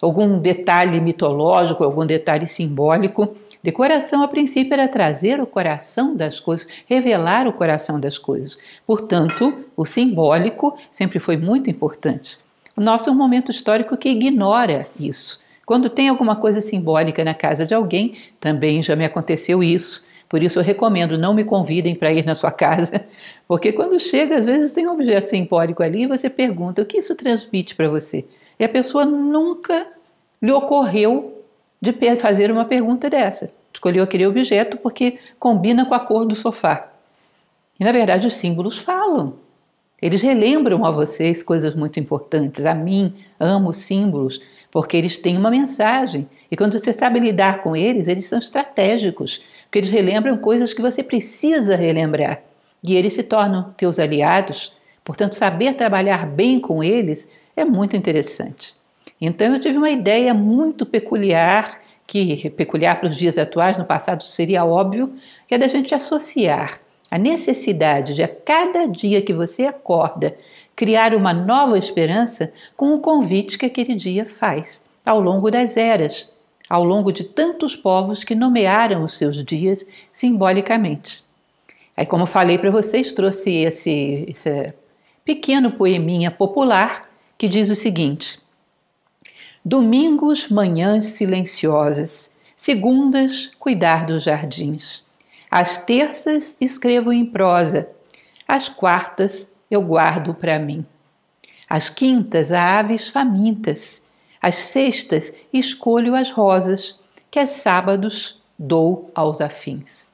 algum 0.02 0.40
detalhe 0.40 1.00
mitológico, 1.00 1.84
algum 1.84 2.06
detalhe 2.06 2.48
simbólico. 2.48 3.36
Decoração, 3.64 4.22
a 4.22 4.28
princípio, 4.28 4.74
era 4.74 4.88
trazer 4.88 5.42
o 5.42 5.48
coração 5.48 6.16
das 6.16 6.40
coisas, 6.40 6.68
revelar 6.88 7.48
o 7.48 7.54
coração 7.54 8.00
das 8.00 8.18
coisas. 8.18 8.58
Portanto, 8.86 9.66
o 9.76 9.86
simbólico 9.86 10.78
sempre 10.92 11.20
foi 11.20 11.36
muito 11.36 11.70
importante. 11.70 12.38
O 12.78 12.82
nosso 12.82 13.10
é 13.10 13.12
um 13.12 13.16
momento 13.16 13.50
histórico 13.50 13.98
que 13.98 14.10
ignora 14.10 14.88
isso. 15.00 15.40
Quando 15.66 15.90
tem 15.90 16.10
alguma 16.10 16.36
coisa 16.36 16.62
simbólica 16.62 17.24
na 17.24 17.34
casa 17.34 17.66
de 17.66 17.74
alguém, 17.74 18.14
também 18.40 18.84
já 18.84 18.96
me 18.96 19.04
aconteceu 19.04 19.64
isso. 19.64 20.05
Por 20.28 20.42
isso 20.42 20.60
eu 20.60 20.64
recomendo, 20.64 21.18
não 21.18 21.34
me 21.34 21.44
convidem 21.44 21.96
para 21.96 22.12
ir 22.12 22.26
na 22.26 22.36
sua 22.36 22.52
casa, 22.52 23.06
porque 23.48 23.72
quando 23.72 24.00
chega, 24.00 24.38
às 24.38 24.46
vezes 24.46 24.72
tem 24.72 24.88
um 24.88 24.94
objeto 24.94 25.30
simbólico 25.30 25.84
ali 25.84 26.04
e 26.04 26.08
você 26.08 26.30
pergunta 26.30 26.82
o 26.82 26.86
que 26.86 26.98
isso 26.98 27.16
transmite 27.16 27.76
para 27.76 27.88
você. 27.88 28.26
E 28.60 28.64
a 28.64 28.70
pessoa 28.70 29.06
nunca 29.06 29.88
lhe 30.42 30.52
ocorreu 30.52 31.44
de 31.82 31.94
fazer 32.16 32.52
uma 32.52 32.66
pergunta 32.66 33.10
dessa. 33.10 33.52
Escolheu 33.74 34.04
aquele 34.04 34.26
objeto 34.26 34.78
porque 34.78 35.20
combina 35.38 35.86
com 35.86 35.94
a 35.94 36.00
cor 36.00 36.26
do 36.26 36.36
sofá. 36.36 36.92
E 37.80 37.84
na 37.84 37.92
verdade 37.92 38.26
os 38.26 38.34
símbolos 38.34 38.78
falam. 38.78 39.34
Eles 40.02 40.22
relembram 40.22 40.86
a 40.86 40.92
vocês 40.92 41.42
coisas 41.42 41.74
muito 41.76 42.00
importantes. 42.00 42.66
A 42.66 42.74
mim, 42.74 43.14
amo 43.40 43.74
símbolos, 43.74 44.42
porque 44.70 44.98
eles 44.98 45.18
têm 45.18 45.38
uma 45.38 45.50
mensagem. 45.50 46.30
E 46.52 46.56
quando 46.56 46.78
você 46.78 46.94
sabe 46.94 47.20
lidar 47.20 47.64
com 47.64 47.76
eles, 47.76 48.08
eles 48.08 48.28
são 48.28 48.40
estratégicos, 48.40 49.44
porque 49.76 49.80
eles 49.80 49.92
relembram 49.92 50.38
coisas 50.38 50.74
que 50.74 50.82
você 50.82 51.04
precisa 51.04 51.76
relembrar. 51.76 52.42
E 52.82 52.96
eles 52.96 53.14
se 53.14 53.24
tornam 53.24 53.74
teus 53.76 54.00
aliados. 54.00 54.72
Portanto, 55.04 55.36
saber 55.36 55.74
trabalhar 55.74 56.26
bem 56.26 56.62
com 56.62 56.82
eles 56.82 57.30
é 57.58 57.66
muito 57.66 57.94
interessante. 57.94 58.74
Então 59.20 59.54
eu 59.54 59.60
tive 59.60 59.78
uma 59.78 59.90
ideia 59.90 60.34
muito 60.34 60.86
peculiar, 60.86 61.82
que 62.08 62.50
peculiar 62.52 63.02
para 63.02 63.10
os 63.10 63.18
dias 63.18 63.38
atuais, 63.38 63.78
no 63.78 63.84
passado 63.84 64.24
seria 64.24 64.64
óbvio, 64.64 65.14
que 65.46 65.56
é 65.56 65.58
da 65.58 65.68
gente 65.68 65.94
associar 65.94 66.80
a 67.12 67.18
necessidade 67.18 68.14
de 68.14 68.24
a 68.24 68.30
cada 68.30 68.88
dia 68.88 69.22
que 69.22 69.34
você 69.34 69.66
acorda 69.66 70.38
criar 70.74 71.14
uma 71.14 71.34
nova 71.34 71.78
esperança 71.78 72.54
com 72.78 72.94
o 72.94 73.02
convite 73.02 73.58
que 73.58 73.66
aquele 73.66 73.94
dia 73.94 74.26
faz 74.26 74.82
ao 75.06 75.20
longo 75.20 75.52
das 75.52 75.76
eras, 75.76 76.32
ao 76.70 76.84
longo 76.84 77.12
de 77.12 77.24
tantos 77.24 77.76
povos 77.76 78.24
que 78.24 78.36
nomearam 78.36 79.04
os 79.04 79.18
seus 79.18 79.44
dias 79.44 79.86
simbolicamente. 80.12 81.24
Aí, 81.96 82.06
como 82.06 82.26
falei 82.26 82.58
para 82.58 82.72
vocês, 82.72 83.12
trouxe 83.12 83.52
esse, 83.52 84.26
esse 84.28 84.74
pequeno 85.24 85.72
poeminha 85.72 86.30
popular 86.30 87.10
que 87.38 87.48
diz 87.48 87.70
o 87.70 87.76
seguinte: 87.76 88.40
Domingos, 89.64 90.50
manhãs 90.50 91.06
silenciosas. 91.06 92.34
Segundas, 92.56 93.52
cuidar 93.60 94.06
dos 94.06 94.24
jardins. 94.24 95.04
Às 95.52 95.78
terças, 95.78 96.56
escrevo 96.62 97.12
em 97.12 97.26
prosa. 97.26 97.90
Às 98.48 98.70
quartas, 98.70 99.54
eu 99.70 99.82
guardo 99.82 100.34
para 100.34 100.60
mim. 100.60 100.86
Às 101.70 101.90
quintas, 101.90 102.52
há 102.52 102.80
aves 102.80 103.10
famintas. 103.10 104.05
Às 104.46 104.58
sextas, 104.58 105.36
escolho 105.52 106.14
as 106.14 106.30
rosas, 106.30 107.00
que 107.32 107.40
aos 107.40 107.50
sábados 107.50 108.40
dou 108.60 109.10
aos 109.16 109.42
afins. 109.42 110.14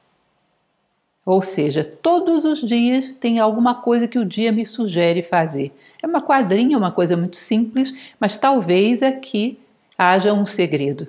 Ou 1.22 1.42
seja, 1.42 1.84
todos 1.84 2.46
os 2.46 2.62
dias 2.62 3.10
tem 3.10 3.38
alguma 3.38 3.74
coisa 3.74 4.08
que 4.08 4.18
o 4.18 4.24
dia 4.24 4.50
me 4.50 4.64
sugere 4.64 5.22
fazer. 5.22 5.70
É 6.02 6.06
uma 6.06 6.22
quadrinha, 6.22 6.78
uma 6.78 6.90
coisa 6.90 7.14
muito 7.14 7.36
simples, 7.36 7.92
mas 8.18 8.38
talvez 8.38 9.02
aqui 9.02 9.58
haja 9.98 10.32
um 10.32 10.46
segredo. 10.46 11.08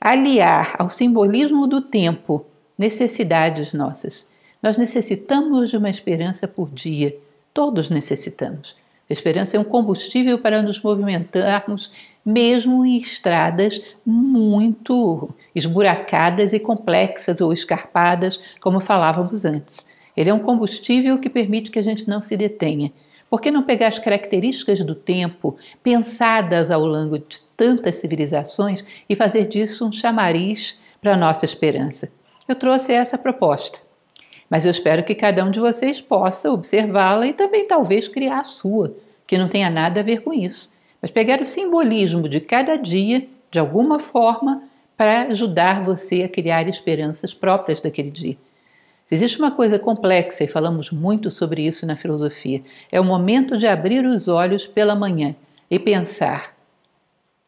Aliar 0.00 0.74
ao 0.76 0.90
simbolismo 0.90 1.68
do 1.68 1.80
tempo 1.80 2.44
necessidades 2.76 3.72
nossas. 3.72 4.28
Nós 4.60 4.76
necessitamos 4.76 5.70
de 5.70 5.76
uma 5.76 5.88
esperança 5.88 6.48
por 6.48 6.68
dia. 6.68 7.16
Todos 7.54 7.90
necessitamos. 7.90 8.74
A 9.08 9.12
esperança 9.12 9.56
é 9.56 9.60
um 9.60 9.64
combustível 9.64 10.36
para 10.36 10.60
nos 10.60 10.82
movimentarmos, 10.82 11.92
mesmo 12.26 12.84
em 12.84 12.98
estradas 12.98 13.80
muito 14.04 15.30
esburacadas 15.54 16.52
e 16.52 16.58
complexas 16.58 17.40
ou 17.40 17.52
escarpadas, 17.52 18.40
como 18.60 18.80
falávamos 18.80 19.44
antes. 19.44 19.88
Ele 20.16 20.30
é 20.30 20.34
um 20.34 20.40
combustível 20.40 21.18
que 21.20 21.30
permite 21.30 21.70
que 21.70 21.78
a 21.78 21.82
gente 21.82 22.08
não 22.08 22.20
se 22.20 22.36
detenha. 22.36 22.92
Por 23.30 23.40
que 23.40 23.50
não 23.50 23.62
pegar 23.62 23.88
as 23.88 23.98
características 23.98 24.82
do 24.82 24.94
tempo, 24.94 25.56
pensadas 25.82 26.70
ao 26.70 26.84
longo 26.84 27.18
de 27.18 27.40
tantas 27.56 27.96
civilizações, 27.96 28.84
e 29.08 29.14
fazer 29.14 29.46
disso 29.46 29.86
um 29.86 29.92
chamariz 29.92 30.80
para 31.00 31.14
a 31.14 31.16
nossa 31.16 31.44
esperança? 31.44 32.10
Eu 32.48 32.54
trouxe 32.54 32.92
essa 32.92 33.16
proposta. 33.16 33.78
Mas 34.48 34.64
eu 34.64 34.70
espero 34.70 35.04
que 35.04 35.14
cada 35.14 35.44
um 35.44 35.50
de 35.50 35.60
vocês 35.60 36.00
possa 36.00 36.50
observá-la 36.50 37.26
e 37.26 37.32
também 37.32 37.66
talvez 37.66 38.08
criar 38.08 38.40
a 38.40 38.44
sua, 38.44 38.96
que 39.26 39.36
não 39.36 39.48
tenha 39.48 39.68
nada 39.68 40.00
a 40.00 40.04
ver 40.04 40.22
com 40.22 40.32
isso. 40.32 40.72
Mas 41.06 41.12
pegar 41.12 41.40
o 41.40 41.46
simbolismo 41.46 42.28
de 42.28 42.40
cada 42.40 42.74
dia, 42.74 43.28
de 43.48 43.60
alguma 43.60 44.00
forma, 44.00 44.64
para 44.96 45.28
ajudar 45.28 45.80
você 45.80 46.24
a 46.24 46.28
criar 46.28 46.66
esperanças 46.66 47.32
próprias 47.32 47.80
daquele 47.80 48.10
dia. 48.10 48.36
Se 49.04 49.14
existe 49.14 49.38
uma 49.38 49.52
coisa 49.52 49.78
complexa, 49.78 50.42
e 50.42 50.48
falamos 50.48 50.90
muito 50.90 51.30
sobre 51.30 51.64
isso 51.64 51.86
na 51.86 51.94
filosofia, 51.94 52.60
é 52.90 53.00
o 53.00 53.04
momento 53.04 53.56
de 53.56 53.68
abrir 53.68 54.04
os 54.04 54.26
olhos 54.26 54.66
pela 54.66 54.96
manhã 54.96 55.36
e 55.70 55.78
pensar: 55.78 56.56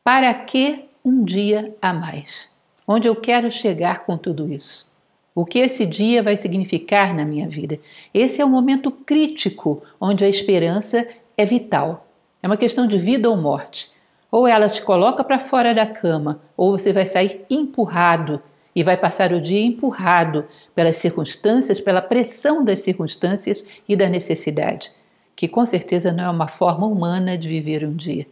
Para 0.04 0.32
que 0.32 0.84
um 1.04 1.24
dia 1.24 1.74
a 1.82 1.92
mais? 1.92 2.48
Onde 2.86 3.08
eu 3.08 3.16
quero 3.16 3.50
chegar 3.50 4.04
com 4.06 4.16
tudo 4.16 4.48
isso? 4.48 4.88
O 5.34 5.44
que 5.44 5.58
esse 5.58 5.84
dia 5.84 6.22
vai 6.22 6.36
significar 6.36 7.12
na 7.12 7.24
minha 7.24 7.48
vida? 7.48 7.80
Esse 8.14 8.40
é 8.40 8.44
o 8.44 8.48
momento 8.48 8.92
crítico 8.92 9.82
onde 10.00 10.24
a 10.24 10.28
esperança 10.28 11.08
é 11.36 11.44
vital. 11.44 12.07
É 12.49 12.50
uma 12.50 12.57
questão 12.57 12.87
de 12.87 12.97
vida 12.97 13.28
ou 13.28 13.37
morte. 13.37 13.90
Ou 14.33 14.49
ela 14.49 14.71
te 14.71 14.81
coloca 14.81 15.23
para 15.23 15.38
fora 15.38 15.75
da 15.75 15.85
cama, 15.85 16.40
ou 16.57 16.71
você 16.71 16.95
vai 16.95 17.05
sair 17.05 17.45
empurrado 17.50 18.40
e 18.75 18.83
vai 18.83 18.97
passar 18.97 19.35
o 19.35 19.40
dia 19.40 19.61
empurrado 19.61 20.47
pelas 20.75 20.97
circunstâncias, 20.97 21.78
pela 21.78 22.00
pressão 22.00 22.64
das 22.64 22.81
circunstâncias 22.81 23.62
e 23.87 23.95
da 23.95 24.09
necessidade, 24.09 24.90
que 25.37 25.47
com 25.47 25.67
certeza 25.67 26.11
não 26.11 26.25
é 26.25 26.31
uma 26.31 26.49
forma 26.49 26.87
humana 26.87 27.37
de 27.37 27.50
viver 27.50 27.85
um 27.85 27.95
dia. 27.95 28.26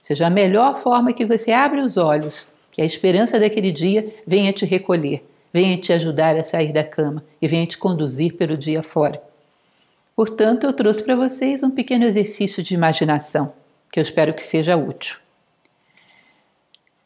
Seja 0.00 0.28
a 0.28 0.30
melhor 0.30 0.78
forma 0.78 1.12
que 1.12 1.26
você 1.26 1.52
abre 1.52 1.82
os 1.82 1.98
olhos, 1.98 2.48
que 2.72 2.80
a 2.80 2.86
esperança 2.86 3.38
daquele 3.38 3.70
dia 3.70 4.14
venha 4.26 4.50
te 4.50 4.64
recolher, 4.64 5.28
venha 5.52 5.76
te 5.76 5.92
ajudar 5.92 6.38
a 6.38 6.42
sair 6.42 6.72
da 6.72 6.84
cama 6.84 7.22
e 7.42 7.46
venha 7.46 7.66
te 7.66 7.76
conduzir 7.76 8.32
pelo 8.32 8.56
dia 8.56 8.82
fora. 8.82 9.27
Portanto, 10.18 10.64
eu 10.64 10.72
trouxe 10.72 11.00
para 11.00 11.14
vocês 11.14 11.62
um 11.62 11.70
pequeno 11.70 12.04
exercício 12.04 12.60
de 12.60 12.74
imaginação, 12.74 13.52
que 13.88 14.00
eu 14.00 14.02
espero 14.02 14.34
que 14.34 14.44
seja 14.44 14.76
útil. 14.76 15.16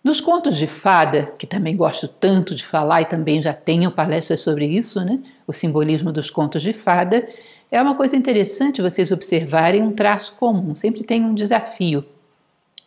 Nos 0.02 0.18
contos 0.18 0.56
de 0.56 0.66
fada, 0.66 1.30
que 1.38 1.46
também 1.46 1.76
gosto 1.76 2.08
tanto 2.08 2.54
de 2.54 2.64
falar 2.64 3.02
e 3.02 3.04
também 3.04 3.42
já 3.42 3.52
tenho 3.52 3.90
palestras 3.90 4.40
sobre 4.40 4.64
isso, 4.64 5.04
né? 5.04 5.20
o 5.46 5.52
simbolismo 5.52 6.10
dos 6.10 6.30
contos 6.30 6.62
de 6.62 6.72
fada, 6.72 7.28
é 7.70 7.82
uma 7.82 7.94
coisa 7.94 8.16
interessante 8.16 8.80
vocês 8.80 9.12
observarem 9.12 9.82
um 9.82 9.92
traço 9.92 10.34
comum, 10.36 10.74
sempre 10.74 11.04
tem 11.04 11.22
um 11.22 11.34
desafio. 11.34 12.06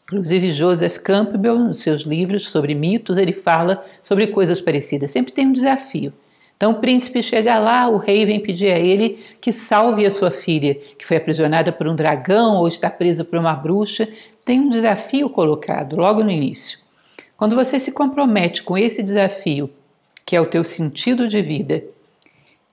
Inclusive, 0.05 0.49
Joseph 0.49 0.97
Campbell, 0.97 1.59
nos 1.59 1.77
seus 1.81 2.01
livros 2.01 2.49
sobre 2.49 2.73
mitos, 2.73 3.19
ele 3.19 3.31
fala 3.31 3.85
sobre 4.01 4.25
coisas 4.25 4.59
parecidas, 4.59 5.11
sempre 5.11 5.31
tem 5.31 5.45
um 5.45 5.53
desafio. 5.53 6.11
Então 6.57 6.71
o 6.71 6.75
príncipe 6.75 7.21
chega 7.21 7.59
lá, 7.59 7.87
o 7.87 7.97
rei 7.97 8.25
vem 8.25 8.39
pedir 8.39 8.71
a 8.71 8.79
ele 8.79 9.19
que 9.41 9.51
salve 9.51 10.05
a 10.05 10.11
sua 10.11 10.31
filha, 10.31 10.75
que 10.97 11.05
foi 11.05 11.17
aprisionada 11.17 11.71
por 11.71 11.87
um 11.87 11.95
dragão 11.95 12.55
ou 12.55 12.67
está 12.67 12.89
presa 12.89 13.23
por 13.25 13.37
uma 13.37 13.53
bruxa. 13.53 14.07
Tem 14.45 14.59
um 14.59 14.69
desafio 14.69 15.29
colocado 15.29 15.97
logo 15.97 16.23
no 16.23 16.31
início. 16.31 16.79
Quando 17.37 17.55
você 17.55 17.79
se 17.79 17.91
compromete 17.91 18.63
com 18.63 18.77
esse 18.77 19.03
desafio, 19.03 19.69
que 20.25 20.35
é 20.35 20.41
o 20.41 20.45
teu 20.45 20.63
sentido 20.63 21.27
de 21.27 21.41
vida, 21.41 21.83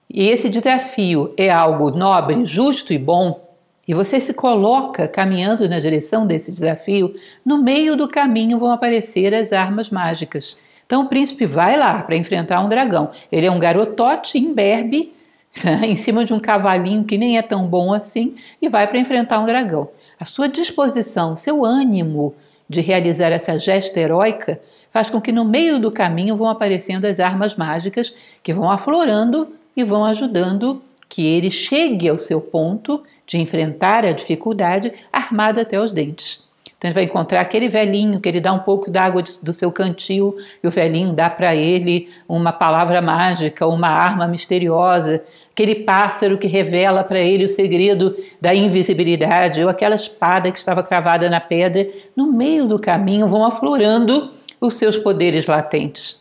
e 0.08 0.28
esse 0.28 0.48
desafio 0.48 1.34
é 1.36 1.50
algo 1.50 1.90
nobre, 1.90 2.44
justo 2.44 2.92
e 2.92 2.98
bom, 2.98 3.42
e 3.86 3.94
você 3.94 4.20
se 4.20 4.32
coloca 4.32 5.08
caminhando 5.08 5.68
na 5.68 5.80
direção 5.80 6.26
desse 6.26 6.52
desafio, 6.52 7.14
no 7.44 7.60
meio 7.60 7.96
do 7.96 8.06
caminho 8.06 8.58
vão 8.58 8.70
aparecer 8.70 9.34
as 9.34 9.52
armas 9.52 9.90
mágicas. 9.90 10.56
Então 10.92 11.04
o 11.04 11.08
príncipe 11.08 11.46
vai 11.46 11.78
lá 11.78 12.02
para 12.02 12.16
enfrentar 12.16 12.60
um 12.60 12.68
dragão. 12.68 13.12
Ele 13.32 13.46
é 13.46 13.50
um 13.50 13.58
garotote 13.58 14.36
imberbe, 14.36 15.10
em 15.82 15.96
cima 15.96 16.22
de 16.22 16.34
um 16.34 16.38
cavalinho 16.38 17.02
que 17.04 17.16
nem 17.16 17.38
é 17.38 17.40
tão 17.40 17.66
bom 17.66 17.94
assim, 17.94 18.34
e 18.60 18.68
vai 18.68 18.86
para 18.86 18.98
enfrentar 18.98 19.38
um 19.38 19.46
dragão. 19.46 19.88
A 20.20 20.26
sua 20.26 20.50
disposição, 20.50 21.34
seu 21.34 21.64
ânimo, 21.64 22.34
de 22.68 22.82
realizar 22.82 23.32
essa 23.32 23.58
gesta 23.58 23.98
heróica 23.98 24.60
faz 24.90 25.08
com 25.08 25.18
que 25.18 25.32
no 25.32 25.46
meio 25.46 25.78
do 25.78 25.90
caminho 25.90 26.36
vão 26.36 26.50
aparecendo 26.50 27.06
as 27.06 27.20
armas 27.20 27.56
mágicas 27.56 28.14
que 28.42 28.52
vão 28.52 28.70
aflorando 28.70 29.48
e 29.74 29.82
vão 29.82 30.04
ajudando 30.04 30.82
que 31.08 31.26
ele 31.26 31.50
chegue 31.50 32.06
ao 32.06 32.18
seu 32.18 32.38
ponto 32.38 33.02
de 33.26 33.40
enfrentar 33.40 34.04
a 34.04 34.12
dificuldade 34.12 34.92
armado 35.10 35.58
até 35.58 35.80
os 35.80 35.90
dentes. 35.90 36.44
Então 36.82 36.88
ele 36.88 36.96
vai 36.96 37.04
encontrar 37.04 37.40
aquele 37.40 37.68
velhinho 37.68 38.18
que 38.18 38.28
ele 38.28 38.40
dá 38.40 38.52
um 38.52 38.58
pouco 38.58 38.90
d'água 38.90 39.22
do 39.40 39.52
seu 39.52 39.70
cantil 39.70 40.36
e 40.60 40.66
o 40.66 40.70
velhinho 40.70 41.12
dá 41.12 41.30
para 41.30 41.54
ele 41.54 42.08
uma 42.28 42.50
palavra 42.50 43.00
mágica, 43.00 43.64
uma 43.68 43.86
arma 43.86 44.26
misteriosa, 44.26 45.22
aquele 45.52 45.76
pássaro 45.76 46.36
que 46.36 46.48
revela 46.48 47.04
para 47.04 47.20
ele 47.20 47.44
o 47.44 47.48
segredo 47.48 48.16
da 48.40 48.52
invisibilidade 48.52 49.62
ou 49.62 49.70
aquela 49.70 49.94
espada 49.94 50.50
que 50.50 50.58
estava 50.58 50.82
cravada 50.82 51.30
na 51.30 51.40
pedra. 51.40 51.86
No 52.16 52.32
meio 52.32 52.66
do 52.66 52.80
caminho 52.80 53.28
vão 53.28 53.44
aflorando 53.44 54.32
os 54.60 54.74
seus 54.74 54.96
poderes 54.96 55.46
latentes. 55.46 56.18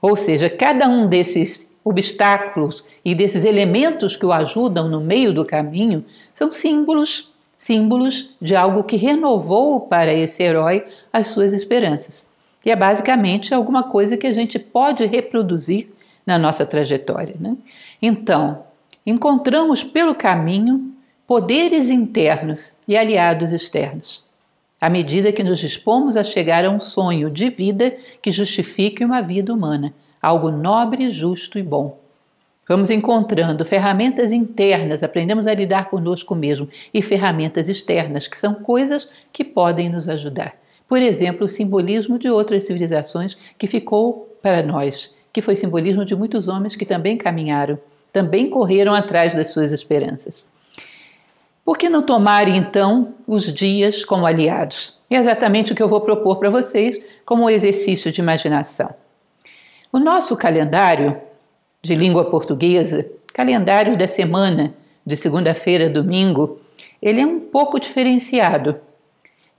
Ou 0.00 0.16
seja, 0.16 0.48
cada 0.48 0.88
um 0.88 1.06
desses 1.06 1.68
obstáculos 1.84 2.82
e 3.04 3.14
desses 3.14 3.44
elementos 3.44 4.16
que 4.16 4.24
o 4.24 4.32
ajudam 4.32 4.88
no 4.88 5.02
meio 5.02 5.34
do 5.34 5.44
caminho 5.44 6.02
são 6.32 6.50
símbolos 6.50 7.31
símbolos 7.62 8.34
de 8.40 8.56
algo 8.56 8.82
que 8.82 8.96
renovou 8.96 9.82
para 9.82 10.12
esse 10.12 10.42
herói 10.42 10.84
as 11.12 11.28
suas 11.28 11.52
esperanças. 11.52 12.26
E 12.66 12.72
é 12.72 12.74
basicamente 12.74 13.54
alguma 13.54 13.84
coisa 13.84 14.16
que 14.16 14.26
a 14.26 14.32
gente 14.32 14.58
pode 14.58 15.06
reproduzir 15.06 15.90
na 16.26 16.40
nossa 16.40 16.66
trajetória. 16.66 17.36
Né? 17.38 17.56
Então, 18.00 18.64
encontramos 19.06 19.84
pelo 19.84 20.12
caminho 20.12 20.92
poderes 21.24 21.88
internos 21.88 22.74
e 22.88 22.96
aliados 22.96 23.52
externos, 23.52 24.24
à 24.80 24.90
medida 24.90 25.30
que 25.30 25.44
nos 25.44 25.60
dispomos 25.60 26.16
a 26.16 26.24
chegar 26.24 26.64
a 26.64 26.70
um 26.70 26.80
sonho 26.80 27.30
de 27.30 27.48
vida 27.48 27.96
que 28.20 28.32
justifique 28.32 29.04
uma 29.04 29.22
vida 29.22 29.54
humana, 29.54 29.94
algo 30.20 30.50
nobre, 30.50 31.10
justo 31.10 31.60
e 31.60 31.62
bom. 31.62 32.01
Vamos 32.68 32.90
encontrando 32.90 33.64
ferramentas 33.64 34.30
internas, 34.30 35.02
aprendemos 35.02 35.46
a 35.46 35.54
lidar 35.54 35.90
conosco 35.90 36.34
mesmo, 36.34 36.68
e 36.94 37.02
ferramentas 37.02 37.68
externas, 37.68 38.28
que 38.28 38.38
são 38.38 38.54
coisas 38.54 39.08
que 39.32 39.42
podem 39.42 39.88
nos 39.88 40.08
ajudar. 40.08 40.54
Por 40.88 41.02
exemplo, 41.02 41.46
o 41.46 41.48
simbolismo 41.48 42.18
de 42.18 42.30
outras 42.30 42.64
civilizações 42.64 43.36
que 43.58 43.66
ficou 43.66 44.36
para 44.40 44.62
nós, 44.62 45.14
que 45.32 45.40
foi 45.40 45.56
simbolismo 45.56 46.04
de 46.04 46.14
muitos 46.14 46.46
homens 46.46 46.76
que 46.76 46.86
também 46.86 47.16
caminharam, 47.16 47.78
também 48.12 48.48
correram 48.48 48.94
atrás 48.94 49.34
das 49.34 49.48
suas 49.48 49.72
esperanças. 49.72 50.46
Por 51.64 51.78
que 51.78 51.88
não 51.88 52.02
tomar 52.02 52.48
então 52.48 53.14
os 53.26 53.52
dias 53.52 54.04
como 54.04 54.26
aliados? 54.26 54.98
É 55.08 55.16
exatamente 55.16 55.72
o 55.72 55.74
que 55.74 55.82
eu 55.82 55.88
vou 55.88 56.00
propor 56.00 56.36
para 56.36 56.50
vocês 56.50 57.00
como 57.24 57.44
um 57.44 57.50
exercício 57.50 58.12
de 58.12 58.20
imaginação. 58.20 58.94
O 59.92 59.98
nosso 59.98 60.36
calendário 60.36 61.16
de 61.82 61.96
língua 61.96 62.24
portuguesa, 62.26 63.04
calendário 63.34 63.98
da 63.98 64.06
semana, 64.06 64.72
de 65.04 65.16
segunda-feira 65.16 65.86
a 65.86 65.88
domingo, 65.88 66.60
ele 67.02 67.20
é 67.20 67.26
um 67.26 67.40
pouco 67.40 67.80
diferenciado, 67.80 68.76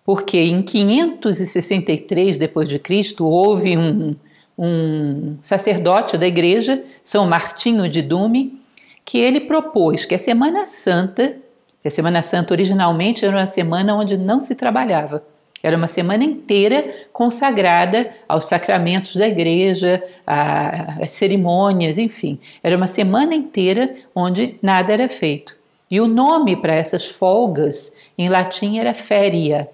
porque 0.05 0.37
em 0.39 0.61
563 0.61 2.37
depois 2.37 2.69
de 2.69 2.79
Cristo 2.79 3.25
houve 3.25 3.77
um, 3.77 4.15
um 4.57 5.37
sacerdote 5.41 6.17
da 6.17 6.25
igreja, 6.25 6.81
São 7.03 7.27
Martinho 7.27 7.89
de 7.89 8.01
Dume, 8.01 8.57
que 9.03 9.17
ele 9.17 9.41
propôs 9.41 10.05
que 10.05 10.15
a 10.15 10.19
Semana 10.19 10.65
Santa, 10.65 11.35
a 11.83 11.89
Semana 11.89 12.23
Santa 12.23 12.53
originalmente 12.53 13.25
era 13.25 13.35
uma 13.35 13.47
semana 13.47 13.95
onde 13.95 14.15
não 14.15 14.39
se 14.39 14.55
trabalhava, 14.55 15.25
era 15.63 15.77
uma 15.77 15.87
semana 15.87 16.25
inteira 16.25 16.93
consagrada 17.13 18.11
aos 18.27 18.47
sacramentos 18.47 19.15
da 19.15 19.25
igreja, 19.25 20.03
às 20.27 21.11
cerimônias, 21.13 21.97
enfim. 21.97 22.37
Era 22.61 22.75
uma 22.75 22.85
semana 22.85 23.33
inteira 23.33 23.95
onde 24.13 24.59
nada 24.61 24.91
era 24.91 25.07
feito. 25.07 25.55
E 25.89 26.01
o 26.01 26.07
nome 26.07 26.57
para 26.57 26.75
essas 26.75 27.05
folgas 27.05 27.93
em 28.17 28.27
latim 28.27 28.77
era 28.77 28.93
féria. 28.93 29.69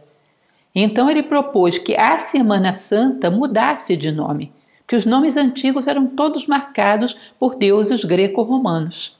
Então 0.76 1.10
ele 1.10 1.24
propôs 1.24 1.80
que 1.80 1.96
a 1.96 2.18
Semana 2.18 2.72
Santa 2.72 3.32
mudasse 3.32 3.98
de 3.98 4.12
nome, 4.12 4.52
porque 4.82 4.96
os 4.96 5.08
nomes 5.08 5.38
antigos 5.38 5.88
eram 5.88 6.06
todos 6.06 6.46
marcados 6.46 7.18
por 7.40 7.56
deuses 7.56 8.06
greco-romanos. 8.06 9.18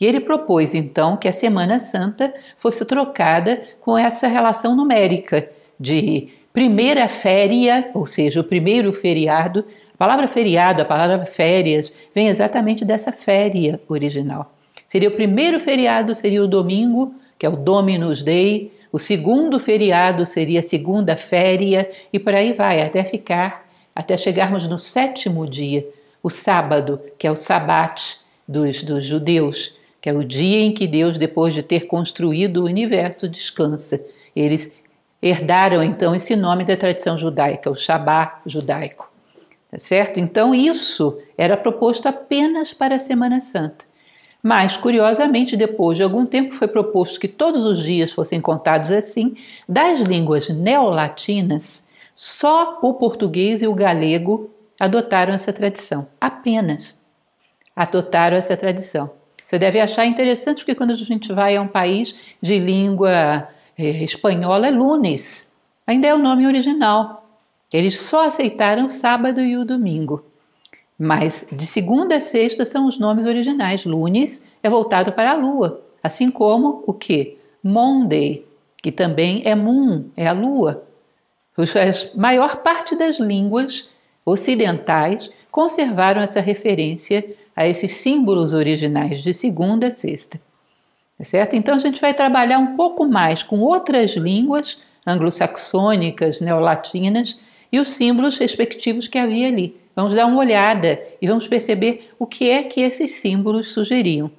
E 0.00 0.06
ele 0.06 0.20
propôs 0.20 0.72
então 0.72 1.16
que 1.16 1.26
a 1.26 1.32
Semana 1.32 1.80
Santa 1.80 2.32
fosse 2.56 2.84
trocada 2.84 3.60
com 3.80 3.98
essa 3.98 4.28
relação 4.28 4.76
numérica 4.76 5.48
de 5.82 6.28
primeira 6.52 7.08
féria, 7.08 7.90
ou 7.92 8.06
seja, 8.06 8.40
o 8.40 8.44
primeiro 8.44 8.92
feriado. 8.92 9.64
A 9.94 9.98
palavra 9.98 10.28
feriado, 10.28 10.80
a 10.80 10.84
palavra 10.84 11.26
férias, 11.26 11.92
vem 12.14 12.28
exatamente 12.28 12.84
dessa 12.84 13.10
féria 13.10 13.80
original. 13.88 14.54
Seria 14.86 15.08
o 15.08 15.12
primeiro 15.12 15.58
feriado, 15.58 16.14
seria 16.14 16.42
o 16.42 16.46
domingo, 16.46 17.14
que 17.38 17.44
é 17.44 17.48
o 17.48 17.56
Dominus 17.56 18.22
Dei. 18.22 18.72
O 18.92 18.98
segundo 18.98 19.58
feriado 19.58 20.24
seria 20.24 20.60
a 20.60 20.62
segunda 20.62 21.16
féria 21.16 21.90
e 22.12 22.18
por 22.18 22.34
aí 22.34 22.52
vai, 22.52 22.80
até 22.82 23.02
ficar, 23.02 23.68
até 23.94 24.16
chegarmos 24.16 24.68
no 24.68 24.78
sétimo 24.78 25.46
dia, 25.48 25.86
o 26.22 26.30
sábado, 26.30 27.00
que 27.18 27.26
é 27.26 27.30
o 27.30 27.36
sabat 27.36 28.18
dos, 28.46 28.84
dos 28.84 29.04
judeus, 29.04 29.76
que 30.00 30.08
é 30.08 30.12
o 30.12 30.22
dia 30.22 30.60
em 30.60 30.72
que 30.72 30.86
Deus, 30.86 31.16
depois 31.18 31.54
de 31.54 31.62
ter 31.62 31.86
construído 31.86 32.58
o 32.58 32.66
universo, 32.66 33.28
descansa. 33.28 34.04
Eles 34.36 34.72
herdaram 35.22 35.82
então 35.82 36.14
esse 36.14 36.34
nome 36.34 36.64
da 36.64 36.76
tradição 36.76 37.16
judaica, 37.16 37.70
o 37.70 37.76
Shabá 37.76 38.40
judaico. 38.44 39.10
Tá 39.70 39.78
certo? 39.78 40.18
Então 40.18 40.54
isso 40.54 41.18
era 41.38 41.56
proposto 41.56 42.06
apenas 42.06 42.74
para 42.74 42.96
a 42.96 42.98
Semana 42.98 43.40
Santa. 43.40 43.86
Mas, 44.42 44.76
curiosamente, 44.76 45.56
depois 45.56 45.96
de 45.96 46.02
algum 46.02 46.26
tempo 46.26 46.54
foi 46.54 46.66
proposto 46.66 47.20
que 47.20 47.28
todos 47.28 47.64
os 47.64 47.80
dias 47.80 48.12
fossem 48.12 48.40
contados 48.40 48.90
assim, 48.90 49.36
das 49.68 50.00
línguas 50.00 50.48
neolatinas 50.48 51.86
Só 52.14 52.78
o 52.82 52.92
português 52.94 53.62
e 53.62 53.66
o 53.66 53.72
galego 53.74 54.50
adotaram 54.78 55.32
essa 55.32 55.52
tradição, 55.52 56.08
apenas 56.20 56.98
adotaram 57.74 58.36
essa 58.36 58.56
tradição. 58.56 59.10
Você 59.46 59.58
deve 59.58 59.80
achar 59.80 60.04
interessante 60.04 60.58
porque 60.58 60.74
quando 60.74 60.90
a 60.90 60.96
gente 60.96 61.32
vai 61.32 61.56
a 61.56 61.62
um 61.62 61.68
país 61.68 62.14
de 62.40 62.58
língua 62.58 63.48
espanhola 63.78 64.68
é 64.68 64.70
lunes, 64.70 65.50
ainda 65.86 66.06
é 66.06 66.14
o 66.14 66.18
nome 66.18 66.46
original. 66.46 67.26
Eles 67.72 67.96
só 67.96 68.26
aceitaram 68.26 68.86
o 68.86 68.90
sábado 68.90 69.40
e 69.40 69.56
o 69.56 69.64
domingo. 69.64 70.24
Mas 70.98 71.46
de 71.50 71.66
segunda 71.66 72.16
a 72.16 72.20
sexta 72.20 72.64
são 72.64 72.86
os 72.86 72.98
nomes 72.98 73.26
originais. 73.26 73.84
Lunes 73.84 74.46
é 74.62 74.68
voltado 74.68 75.12
para 75.12 75.32
a 75.32 75.34
lua, 75.34 75.82
assim 76.02 76.30
como 76.30 76.84
o 76.86 76.92
que? 76.92 77.38
Monday, 77.62 78.44
que 78.82 78.92
também 78.92 79.42
é 79.44 79.54
moon, 79.54 80.04
é 80.16 80.26
a 80.26 80.32
lua. 80.32 80.84
A 81.56 82.18
maior 82.18 82.56
parte 82.56 82.94
das 82.96 83.18
línguas 83.18 83.90
ocidentais 84.24 85.30
conservaram 85.50 86.20
essa 86.20 86.40
referência 86.40 87.36
a 87.54 87.66
esses 87.66 87.92
símbolos 87.92 88.54
originais 88.54 89.22
de 89.22 89.34
segunda 89.34 89.88
a 89.88 89.90
sexta. 89.90 90.40
Tá 91.22 91.26
certo? 91.26 91.54
Então 91.54 91.76
a 91.76 91.78
gente 91.78 92.00
vai 92.00 92.12
trabalhar 92.12 92.58
um 92.58 92.74
pouco 92.74 93.06
mais 93.06 93.44
com 93.44 93.60
outras 93.60 94.16
línguas 94.16 94.82
anglo-saxônicas, 95.06 96.40
neolatinas 96.40 97.38
e 97.70 97.78
os 97.78 97.90
símbolos 97.90 98.36
respectivos 98.38 99.06
que 99.06 99.16
havia 99.16 99.46
ali. 99.46 99.76
Vamos 99.94 100.14
dar 100.16 100.26
uma 100.26 100.40
olhada 100.40 101.00
e 101.20 101.28
vamos 101.28 101.46
perceber 101.46 102.10
o 102.18 102.26
que 102.26 102.50
é 102.50 102.64
que 102.64 102.80
esses 102.80 103.20
símbolos 103.20 103.68
sugeriam. 103.68 104.32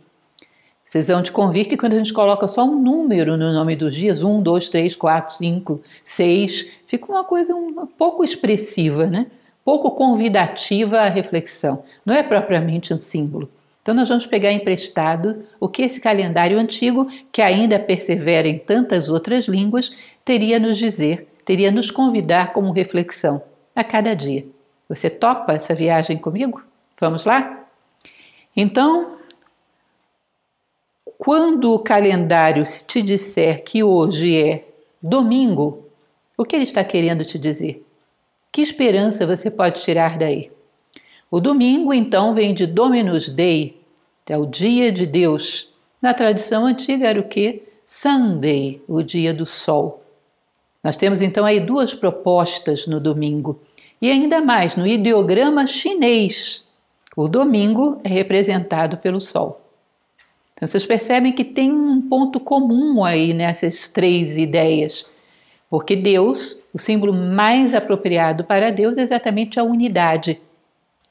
Vocês 0.83 1.07
vão 1.07 1.23
te 1.23 1.31
convir 1.31 1.69
que 1.69 1.77
quando 1.77 1.93
a 1.93 1.97
gente 1.97 2.11
coloca 2.11 2.49
só 2.49 2.65
um 2.65 2.77
número 2.77 3.37
no 3.37 3.53
nome 3.53 3.77
dos 3.77 3.95
dias, 3.95 4.21
um, 4.21 4.41
dois, 4.41 4.67
três, 4.67 4.93
quatro, 4.93 5.35
cinco, 5.35 5.81
seis, 6.03 6.69
fica 6.85 7.09
uma 7.09 7.23
coisa 7.23 7.55
um, 7.55 7.87
pouco 7.97 8.25
expressiva, 8.25 9.07
né? 9.07 9.27
pouco 9.63 9.91
convidativa 9.91 10.99
à 10.99 11.07
reflexão. 11.07 11.81
Não 12.05 12.13
é 12.13 12.21
propriamente 12.21 12.93
um 12.93 12.99
símbolo. 12.99 13.49
Então, 13.83 13.93
nós 13.93 14.07
vamos 14.07 14.25
pegar 14.25 14.53
emprestado 14.53 15.43
o 15.59 15.67
que 15.67 15.81
esse 15.81 15.99
calendário 15.99 16.57
antigo, 16.57 17.09
que 17.33 17.41
ainda 17.41 17.77
persevera 17.77 18.47
em 18.47 18.57
tantas 18.57 19.09
outras 19.09 19.45
línguas, 19.45 19.93
teria 20.23 20.57
nos 20.57 20.77
dizer, 20.77 21.27
teria 21.43 21.69
nos 21.69 21.91
convidar 21.91 22.53
como 22.53 22.71
reflexão 22.71 23.43
a 23.75 23.83
cada 23.83 24.15
dia. 24.15 24.45
Você 24.87 25.09
topa 25.09 25.51
essa 25.51 25.75
viagem 25.75 26.17
comigo? 26.17 26.63
Vamos 26.97 27.25
lá? 27.25 27.67
Então, 28.55 29.17
quando 31.17 31.73
o 31.73 31.79
calendário 31.79 32.63
te 32.87 33.01
disser 33.01 33.65
que 33.65 33.83
hoje 33.83 34.41
é 34.41 34.65
domingo, 35.01 35.89
o 36.37 36.45
que 36.45 36.55
ele 36.55 36.63
está 36.63 36.85
querendo 36.85 37.25
te 37.25 37.37
dizer? 37.37 37.85
Que 38.49 38.61
esperança 38.61 39.25
você 39.25 39.51
pode 39.51 39.81
tirar 39.81 40.17
daí? 40.17 40.51
O 41.33 41.41
domingo, 41.41 41.91
então, 41.91 42.31
vem 42.35 42.53
de 42.53 42.67
Dominus 42.67 43.27
Dei, 43.27 43.81
é 44.29 44.37
o 44.37 44.45
dia 44.45 44.91
de 44.91 45.07
Deus. 45.07 45.67
Na 45.99 46.13
tradição 46.13 46.63
antiga 46.63 47.07
era 47.07 47.19
o 47.19 47.23
que? 47.23 47.63
Sunday, 47.83 48.79
o 48.87 49.01
dia 49.01 49.33
do 49.33 49.43
sol. 49.43 50.03
Nós 50.83 50.95
temos 50.95 51.23
então 51.23 51.43
aí 51.43 51.59
duas 51.59 51.91
propostas 51.91 52.85
no 52.85 52.99
domingo. 52.99 53.59
E 53.99 54.11
ainda 54.11 54.41
mais, 54.41 54.75
no 54.75 54.85
ideograma 54.85 55.65
chinês, 55.65 56.63
o 57.17 57.27
domingo 57.27 57.99
é 58.03 58.09
representado 58.09 58.97
pelo 58.97 59.19
sol. 59.19 59.59
Então 60.53 60.67
vocês 60.67 60.85
percebem 60.85 61.33
que 61.33 61.43
tem 61.43 61.71
um 61.71 61.99
ponto 61.99 62.39
comum 62.39 63.03
aí 63.03 63.33
nessas 63.33 63.87
três 63.87 64.37
ideias. 64.37 65.07
Porque 65.67 65.95
Deus, 65.95 66.59
o 66.71 66.77
símbolo 66.77 67.11
mais 67.11 67.73
apropriado 67.73 68.43
para 68.43 68.71
Deus 68.71 68.97
é 68.97 69.01
exatamente 69.01 69.59
a 69.59 69.63
unidade 69.63 70.39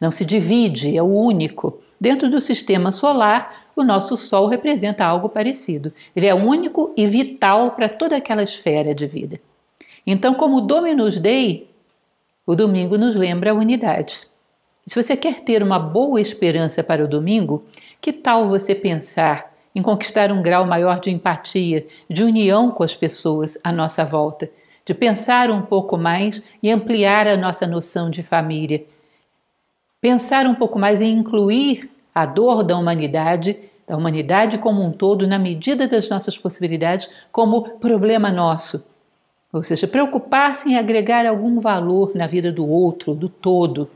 não 0.02 0.10
se 0.10 0.24
divide, 0.24 0.96
é 0.96 1.00
o 1.00 1.06
único. 1.06 1.78
Dentro 2.00 2.28
do 2.28 2.40
sistema 2.40 2.90
solar, 2.90 3.68
o 3.76 3.84
nosso 3.84 4.16
Sol 4.16 4.48
representa 4.48 5.04
algo 5.04 5.28
parecido. 5.28 5.92
Ele 6.16 6.26
é 6.26 6.34
único 6.34 6.92
e 6.96 7.06
vital 7.06 7.70
para 7.70 7.88
toda 7.88 8.16
aquela 8.16 8.42
esfera 8.42 8.92
de 8.92 9.06
vida. 9.06 9.40
Então, 10.04 10.34
como 10.34 10.60
Dominus 10.60 11.20
Dei, 11.20 11.70
o 12.44 12.56
domingo 12.56 12.98
nos 12.98 13.14
lembra 13.14 13.52
a 13.52 13.54
unidade. 13.54 14.26
Se 14.84 15.00
você 15.00 15.16
quer 15.16 15.42
ter 15.42 15.62
uma 15.62 15.78
boa 15.78 16.20
esperança 16.20 16.82
para 16.82 17.04
o 17.04 17.08
domingo, 17.08 17.62
que 18.00 18.12
tal 18.12 18.48
você 18.48 18.74
pensar 18.74 19.54
em 19.72 19.80
conquistar 19.82 20.32
um 20.32 20.42
grau 20.42 20.66
maior 20.66 20.98
de 20.98 21.12
empatia, 21.12 21.86
de 22.10 22.24
união 22.24 22.72
com 22.72 22.82
as 22.82 22.96
pessoas 22.96 23.56
à 23.62 23.70
nossa 23.70 24.04
volta, 24.04 24.50
de 24.84 24.94
pensar 24.94 25.48
um 25.48 25.62
pouco 25.62 25.96
mais 25.96 26.42
e 26.60 26.72
ampliar 26.72 27.28
a 27.28 27.36
nossa 27.36 27.68
noção 27.68 28.10
de 28.10 28.24
família, 28.24 28.84
pensar 30.02 30.46
um 30.46 30.54
pouco 30.54 30.80
mais 30.80 31.00
em 31.00 31.16
incluir 31.16 31.88
a 32.12 32.26
dor 32.26 32.64
da 32.64 32.76
humanidade, 32.76 33.56
da 33.86 33.96
humanidade 33.96 34.58
como 34.58 34.82
um 34.82 34.90
todo, 34.90 35.28
na 35.28 35.38
medida 35.38 35.86
das 35.86 36.10
nossas 36.10 36.36
possibilidades, 36.36 37.08
como 37.30 37.78
problema 37.78 38.30
nosso. 38.32 38.84
Ou 39.52 39.62
seja, 39.62 39.86
preocupar-se 39.86 40.68
em 40.68 40.76
agregar 40.76 41.24
algum 41.24 41.60
valor 41.60 42.10
na 42.16 42.26
vida 42.26 42.50
do 42.50 42.66
outro, 42.66 43.14
do 43.14 43.28
todo. 43.28 43.88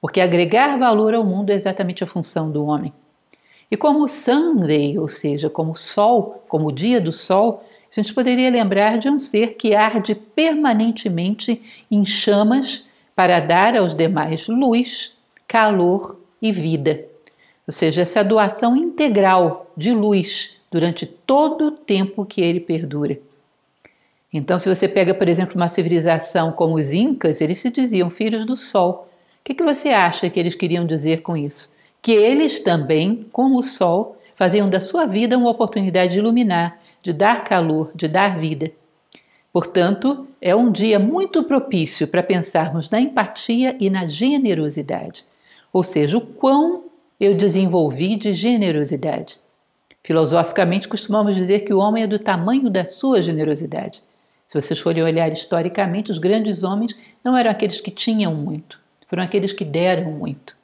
Porque 0.00 0.20
agregar 0.20 0.78
valor 0.78 1.12
ao 1.12 1.24
mundo 1.24 1.50
é 1.50 1.54
exatamente 1.54 2.02
a 2.02 2.06
função 2.06 2.50
do 2.50 2.64
homem. 2.64 2.92
E 3.70 3.76
como 3.76 4.08
Sunday, 4.08 4.98
ou 4.98 5.08
seja, 5.08 5.50
como 5.50 5.76
sol, 5.76 6.42
como 6.48 6.68
o 6.68 6.72
dia 6.72 7.00
do 7.00 7.12
sol, 7.12 7.62
a 7.90 8.00
gente 8.00 8.14
poderia 8.14 8.50
lembrar 8.50 8.98
de 8.98 9.10
um 9.10 9.18
ser 9.18 9.54
que 9.54 9.74
arde 9.74 10.14
permanentemente 10.14 11.60
em 11.90 12.04
chamas 12.06 12.86
para 13.14 13.40
dar 13.40 13.76
aos 13.76 13.94
demais 13.94 14.48
luz, 14.48 15.14
calor 15.54 16.18
e 16.42 16.50
vida. 16.50 17.04
Ou 17.64 17.72
seja, 17.72 18.02
essa 18.02 18.24
doação 18.24 18.76
integral 18.76 19.70
de 19.76 19.92
luz 19.92 20.56
durante 20.68 21.06
todo 21.06 21.66
o 21.66 21.70
tempo 21.70 22.26
que 22.26 22.40
ele 22.40 22.58
perdura. 22.58 23.20
Então, 24.32 24.58
se 24.58 24.68
você 24.68 24.88
pega, 24.88 25.14
por 25.14 25.28
exemplo, 25.28 25.54
uma 25.54 25.68
civilização 25.68 26.50
como 26.50 26.74
os 26.74 26.92
Incas, 26.92 27.40
eles 27.40 27.58
se 27.58 27.70
diziam 27.70 28.10
filhos 28.10 28.44
do 28.44 28.56
Sol. 28.56 29.08
O 29.40 29.44
que, 29.44 29.54
que 29.54 29.62
você 29.62 29.90
acha 29.90 30.28
que 30.28 30.40
eles 30.40 30.56
queriam 30.56 30.84
dizer 30.84 31.22
com 31.22 31.36
isso? 31.36 31.72
Que 32.02 32.10
eles 32.10 32.58
também, 32.58 33.24
como 33.30 33.60
o 33.60 33.62
Sol, 33.62 34.18
faziam 34.34 34.68
da 34.68 34.80
sua 34.80 35.06
vida 35.06 35.38
uma 35.38 35.50
oportunidade 35.50 36.14
de 36.14 36.18
iluminar, 36.18 36.80
de 37.00 37.12
dar 37.12 37.44
calor, 37.44 37.92
de 37.94 38.08
dar 38.08 38.36
vida. 38.40 38.72
Portanto, 39.52 40.26
é 40.42 40.52
um 40.52 40.72
dia 40.72 40.98
muito 40.98 41.44
propício 41.44 42.08
para 42.08 42.24
pensarmos 42.24 42.90
na 42.90 43.00
empatia 43.00 43.76
e 43.78 43.88
na 43.88 44.08
generosidade 44.08 45.24
ou 45.74 45.82
seja, 45.82 46.16
o 46.16 46.20
quão 46.20 46.84
eu 47.18 47.34
desenvolvi 47.34 48.14
de 48.14 48.32
generosidade. 48.32 49.40
Filosoficamente, 50.04 50.86
costumamos 50.86 51.34
dizer 51.34 51.64
que 51.64 51.74
o 51.74 51.78
homem 51.78 52.04
é 52.04 52.06
do 52.06 52.18
tamanho 52.18 52.70
da 52.70 52.86
sua 52.86 53.20
generosidade. 53.20 54.00
Se 54.46 54.60
vocês 54.60 54.78
forem 54.78 55.02
olhar 55.02 55.32
historicamente, 55.32 56.12
os 56.12 56.18
grandes 56.18 56.62
homens 56.62 56.96
não 57.24 57.36
eram 57.36 57.50
aqueles 57.50 57.80
que 57.80 57.90
tinham 57.90 58.32
muito, 58.32 58.78
foram 59.08 59.24
aqueles 59.24 59.52
que 59.52 59.64
deram 59.64 60.12
muito. 60.12 60.56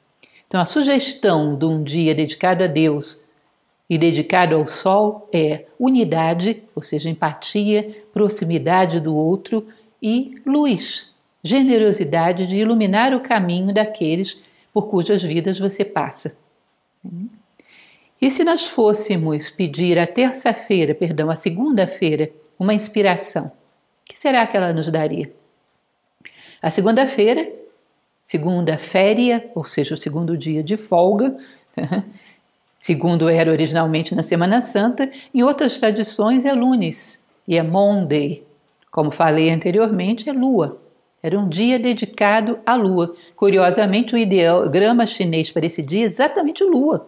Então, 0.47 0.61
a 0.61 0.65
sugestão 0.65 1.57
de 1.57 1.65
um 1.65 1.83
dia 1.83 2.15
dedicado 2.15 2.63
a 2.63 2.67
Deus 2.67 3.19
e 3.89 3.97
dedicado 3.97 4.55
ao 4.55 4.65
sol 4.65 5.27
é 5.33 5.65
unidade, 5.77 6.63
ou 6.73 6.81
seja, 6.81 7.09
empatia, 7.09 8.05
proximidade 8.13 9.01
do 9.01 9.13
outro 9.13 9.67
e 10.01 10.41
luz, 10.45 11.11
generosidade 11.43 12.47
de 12.47 12.55
iluminar 12.55 13.13
o 13.13 13.19
caminho 13.19 13.73
daqueles 13.73 14.39
por 14.73 14.89
cujas 14.89 15.21
vidas 15.23 15.59
você 15.59 15.83
passa. 15.83 16.35
E 18.21 18.29
se 18.29 18.43
nós 18.43 18.67
fôssemos 18.67 19.49
pedir 19.49 19.97
a 19.97 20.05
terça-feira, 20.05 20.93
perdão, 20.93 21.29
a 21.29 21.35
segunda-feira, 21.35 22.29
uma 22.59 22.73
inspiração, 22.73 23.51
que 24.05 24.17
será 24.17 24.45
que 24.45 24.55
ela 24.55 24.71
nos 24.71 24.91
daria? 24.91 25.33
A 26.61 26.69
segunda-feira, 26.69 27.51
segunda 28.21 28.77
féria, 28.77 29.49
ou 29.55 29.65
seja, 29.65 29.95
o 29.95 29.97
segundo 29.97 30.37
dia 30.37 30.61
de 30.61 30.77
folga, 30.77 31.35
segundo 32.79 33.27
era 33.27 33.51
originalmente 33.51 34.13
na 34.13 34.21
Semana 34.21 34.61
Santa, 34.61 35.09
em 35.33 35.41
outras 35.41 35.79
tradições 35.79 36.45
é 36.45 36.53
lunes 36.53 37.19
e 37.47 37.57
é 37.57 37.63
Monday. 37.63 38.45
Como 38.91 39.09
falei 39.09 39.49
anteriormente, 39.49 40.29
é 40.29 40.33
lua. 40.33 40.79
Era 41.21 41.37
um 41.37 41.47
dia 41.47 41.77
dedicado 41.77 42.59
à 42.65 42.75
lua. 42.75 43.15
Curiosamente, 43.35 44.15
o 44.15 44.17
ideograma 44.17 45.05
chinês 45.05 45.51
para 45.51 45.65
esse 45.65 45.81
dia 45.81 46.05
é 46.05 46.09
exatamente 46.09 46.63
lua. 46.63 47.07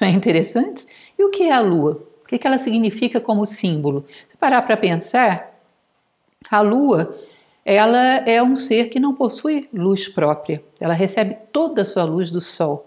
Não 0.00 0.08
é 0.08 0.10
interessante? 0.10 0.86
E 1.18 1.24
o 1.24 1.30
que 1.30 1.44
é 1.44 1.52
a 1.52 1.60
lua? 1.60 2.02
O 2.22 2.26
que 2.26 2.46
ela 2.46 2.58
significa 2.58 3.20
como 3.20 3.46
símbolo? 3.46 4.04
Se 4.28 4.36
parar 4.36 4.62
para 4.62 4.76
pensar, 4.76 5.58
a 6.50 6.60
lua 6.60 7.16
ela 7.64 7.98
é 8.26 8.42
um 8.42 8.56
ser 8.56 8.88
que 8.88 8.98
não 8.98 9.14
possui 9.14 9.68
luz 9.74 10.08
própria. 10.08 10.62
Ela 10.80 10.94
recebe 10.94 11.36
toda 11.52 11.82
a 11.82 11.84
sua 11.84 12.04
luz 12.04 12.30
do 12.30 12.40
sol. 12.40 12.86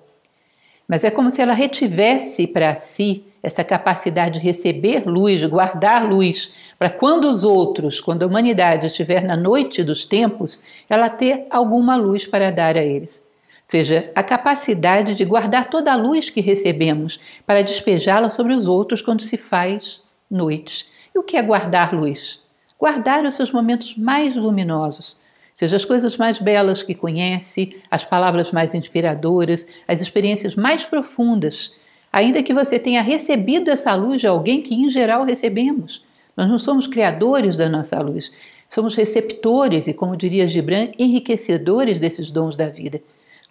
mas 0.88 1.04
é 1.04 1.12
como 1.12 1.30
se 1.30 1.42
ela 1.42 1.54
retivesse 1.54 2.46
para 2.48 2.76
si 2.76 3.24
essa 3.44 3.64
capacidade 3.64 4.40
de 4.40 4.46
receber 4.46 5.04
luz, 5.06 5.44
guardar 5.46 6.08
luz, 6.08 6.54
para 6.78 6.90
quando 6.90 7.26
os 7.26 7.44
outros, 7.44 8.00
quando 8.00 8.24
a 8.24 8.28
humanidade 8.28 8.86
estiver 8.86 9.24
na 9.24 9.36
noite 9.36 9.84
dos 9.84 10.06
tempos, 10.06 10.60
ela 10.90 11.10
ter 11.10 11.46
alguma 11.50 11.96
luz 11.96 12.26
para 12.26 12.52
dar 12.52 12.78
a 12.78 12.84
eles. 12.84 13.24
Ou 13.48 13.80
seja, 13.80 14.12
a 14.14 14.22
capacidade 14.22 15.16
de 15.16 15.26
guardar 15.26 15.70
toda 15.70 15.92
a 15.92 15.96
luz 15.96 16.30
que 16.30 16.42
recebemos 16.42 17.20
para 17.46 17.64
despejá-la 17.64 18.30
sobre 18.30 18.54
os 18.54 18.68
outros 18.68 19.02
quando 19.02 19.22
se 19.22 19.38
faz 19.38 20.02
noite. 20.30 20.88
E 21.16 21.18
o 21.18 21.24
que 21.24 21.38
é 21.38 21.42
guardar 21.42 21.94
luz? 21.94 22.42
Guardar 22.78 23.24
os 23.26 23.36
seus 23.36 23.52
momentos 23.52 23.96
mais 23.96 24.36
luminosos, 24.36 25.16
seja 25.54 25.76
as 25.76 25.86
coisas 25.86 26.18
mais 26.18 26.40
belas 26.40 26.84
que 26.84 26.96
conhece, 26.96 27.78
as 27.90 28.04
palavras 28.04 28.52
mais 28.52 28.74
inspiradoras, 28.74 29.68
as 29.88 30.02
experiências 30.02 30.56
mais 30.56 30.84
profundas 30.84 31.76
ainda 32.12 32.44
que 32.44 32.54
você 32.54 32.78
tenha 32.78 33.02
recebido 33.02 33.70
essa 33.70 33.94
luz 33.96 34.22
de 34.22 34.28
alguém 34.28 34.62
que, 34.62 34.76
em 34.76 34.90
geral, 34.90 35.24
recebemos. 35.24 36.04
Nós 36.36 36.48
não 36.50 36.60
somos 36.60 36.88
criadores 36.88 37.58
da 37.58 37.70
nossa 37.70 38.00
luz, 38.02 38.32
somos 38.70 38.96
receptores 38.96 39.88
e, 39.88 39.94
como 39.94 40.18
diria 40.18 40.48
Gibran, 40.48 40.90
enriquecedores 40.98 42.00
desses 42.00 42.32
dons 42.32 42.56
da 42.56 42.68
vida. 42.68 43.02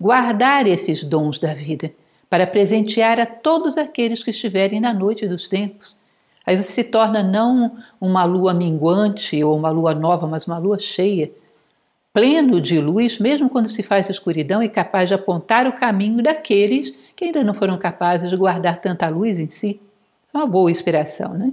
Guardar 0.01 0.67
esses 0.67 1.05
dons 1.05 1.39
da 1.39 1.53
vida 1.55 1.93
para 2.29 2.47
presentear 2.47 3.19
a 3.19 3.27
todos 3.27 3.77
aqueles 3.77 4.23
que 4.23 4.31
estiverem 4.31 4.81
na 4.81 4.95
noite 4.95 5.27
dos 5.27 5.49
tempos. 5.49 5.97
Aí 6.47 6.57
você 6.57 6.73
se 6.73 6.85
torna 6.85 7.23
não 7.23 7.77
uma 8.01 8.25
lua 8.25 8.55
minguante 8.55 9.43
ou 9.45 9.57
uma 9.57 9.71
lua 9.71 9.95
nova, 9.95 10.27
mas 10.27 10.47
uma 10.47 10.59
lua 10.59 10.79
cheia, 10.79 11.31
pleno 12.13 12.61
de 12.61 12.81
luz, 12.81 13.19
mesmo 13.19 13.51
quando 13.51 13.69
se 13.69 13.83
faz 13.83 14.09
escuridão 14.09 14.63
e 14.63 14.69
capaz 14.69 15.09
de 15.09 15.15
apontar 15.15 15.67
o 15.67 15.73
caminho 15.73 16.23
daqueles 16.23 16.95
que 17.21 17.27
ainda 17.27 17.45
não 17.45 17.53
foram 17.53 17.77
capazes 17.77 18.31
de 18.31 18.37
guardar 18.37 18.81
tanta 18.81 19.07
luz 19.11 19.39
em 19.39 19.51
si. 19.51 19.79
é 20.33 20.39
uma 20.39 20.47
boa 20.47 20.71
inspiração, 20.71 21.35
né? 21.35 21.53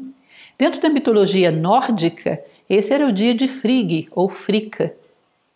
Dentro 0.58 0.80
da 0.80 0.88
mitologia 0.88 1.51
nórdica, 1.51 2.41
esse 2.69 2.93
era 2.93 3.06
o 3.06 3.12
dia 3.12 3.34
de 3.34 3.49
Frigg 3.49 4.08
ou 4.12 4.30
Fricka, 4.30 4.93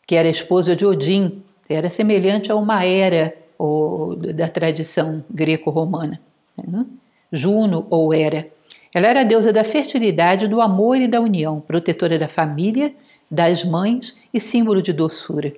que 0.05 0.13
era 0.13 0.27
esposa 0.27 0.75
de 0.75 0.85
Odin, 0.85 1.41
era 1.69 1.89
semelhante 1.89 2.51
a 2.51 2.57
uma 2.57 2.83
era 2.83 3.33
ou, 3.57 4.17
da 4.17 4.49
tradição 4.49 5.23
greco-romana. 5.29 6.19
Né? 6.57 6.85
Juno 7.31 7.87
ou 7.89 8.13
Hera. 8.13 8.49
Ela 8.93 9.07
era 9.07 9.21
a 9.21 9.23
deusa 9.23 9.53
da 9.53 9.63
fertilidade, 9.63 10.45
do 10.45 10.59
amor 10.59 10.97
e 10.97 11.07
da 11.07 11.21
união, 11.21 11.61
protetora 11.61 12.19
da 12.19 12.27
família, 12.27 12.93
das 13.29 13.63
mães 13.63 14.13
e 14.33 14.41
símbolo 14.41 14.81
de 14.81 14.91
doçura. 14.91 15.53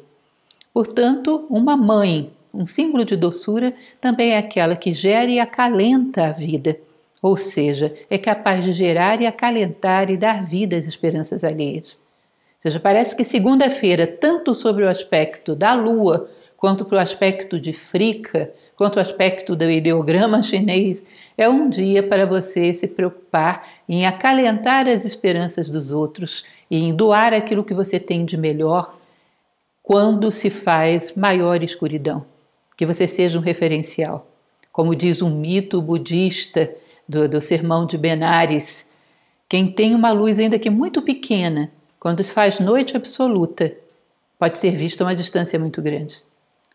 Portanto, 0.72 1.48
uma 1.50 1.76
mãe 1.76 2.32
um 2.54 2.68
símbolo 2.68 3.04
de 3.04 3.16
doçura 3.16 3.74
também 4.00 4.34
é 4.34 4.38
aquela 4.38 4.76
que 4.76 4.94
gera 4.94 5.30
e 5.30 5.40
acalenta 5.40 6.28
a 6.28 6.32
vida, 6.32 6.78
ou 7.22 7.36
seja, 7.36 7.94
é 8.10 8.18
capaz 8.18 8.64
de 8.64 8.72
gerar 8.72 9.20
e 9.22 9.26
acalentar 9.26 10.12
e 10.12 10.18
dar 10.18 10.46
vida 10.46 10.76
às 10.76 10.86
esperanças 10.86 11.44
alheias. 11.44 11.94
Ou 11.94 12.62
seja, 12.62 12.80
parece 12.80 13.16
que 13.16 13.24
segunda-feira, 13.24 14.06
tanto 14.06 14.54
sobre 14.54 14.84
o 14.84 14.90
aspecto 14.90 15.56
da 15.56 15.74
lua, 15.74 16.30
quanto 16.56 16.86
para 16.86 16.98
o 16.98 17.02
aspecto 17.02 17.60
de 17.60 17.74
Frica, 17.74 18.52
quanto 18.76 18.98
o 18.98 19.00
aspecto 19.00 19.56
do 19.56 19.70
ideograma 19.70 20.44
chinês, 20.44 21.04
é 21.38 21.50
um 21.50 21.70
dia 21.70 22.04
para 22.04 22.26
você 22.26 22.74
se 22.74 22.88
preocupar 22.88 23.68
em 23.90 24.06
acalentar 24.06 24.88
as 24.88 25.04
esperanças 25.04 25.70
dos 25.70 25.92
outros 25.92 26.46
e 26.70 26.78
em 26.78 26.96
doar 26.96 27.34
aquilo 27.34 27.64
que 27.64 27.74
você 27.74 28.00
tem 28.00 28.24
de 28.24 28.38
melhor 28.38 28.96
quando 29.82 30.32
se 30.32 30.50
faz 30.50 31.14
maior 31.16 31.62
escuridão 31.62 32.33
que 32.84 32.94
você 32.94 33.08
seja 33.08 33.40
um 33.40 33.42
referencial. 33.42 34.28
Como 34.70 34.94
diz 34.94 35.22
um 35.22 35.30
mito 35.30 35.82
budista 35.82 36.70
do, 37.08 37.30
do 37.30 37.40
sermão 37.40 37.86
de 37.86 37.98
Benares, 37.98 38.92
quem 39.48 39.72
tem 39.72 39.96
uma 39.96 40.12
luz 40.12 40.38
ainda 40.38 40.60
que 40.60 40.70
muito 40.70 41.02
pequena, 41.02 41.72
quando 41.98 42.22
faz 42.26 42.60
noite 42.60 42.98
absoluta, 42.98 43.74
pode 44.38 44.60
ser 44.60 44.76
visto 44.76 45.02
a 45.02 45.06
uma 45.06 45.16
distância 45.16 45.58
muito 45.58 45.82
grande. 45.82 46.18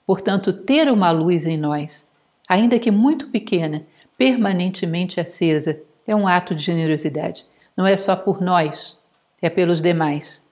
Portanto, 0.06 0.50
ter 0.50 0.90
uma 0.90 1.10
luz 1.10 1.44
em 1.44 1.58
nós, 1.58 2.08
ainda 2.48 2.78
que 2.78 2.90
muito 2.90 3.28
pequena, 3.28 3.84
permanentemente 4.16 5.20
acesa, 5.20 5.78
é 6.06 6.16
um 6.16 6.26
ato 6.26 6.54
de 6.54 6.64
generosidade. 6.64 7.44
Não 7.76 7.86
é 7.86 7.98
só 7.98 8.16
por 8.16 8.40
nós, 8.40 8.96
é 9.42 9.50
pelos 9.50 9.82
demais. 9.82 10.42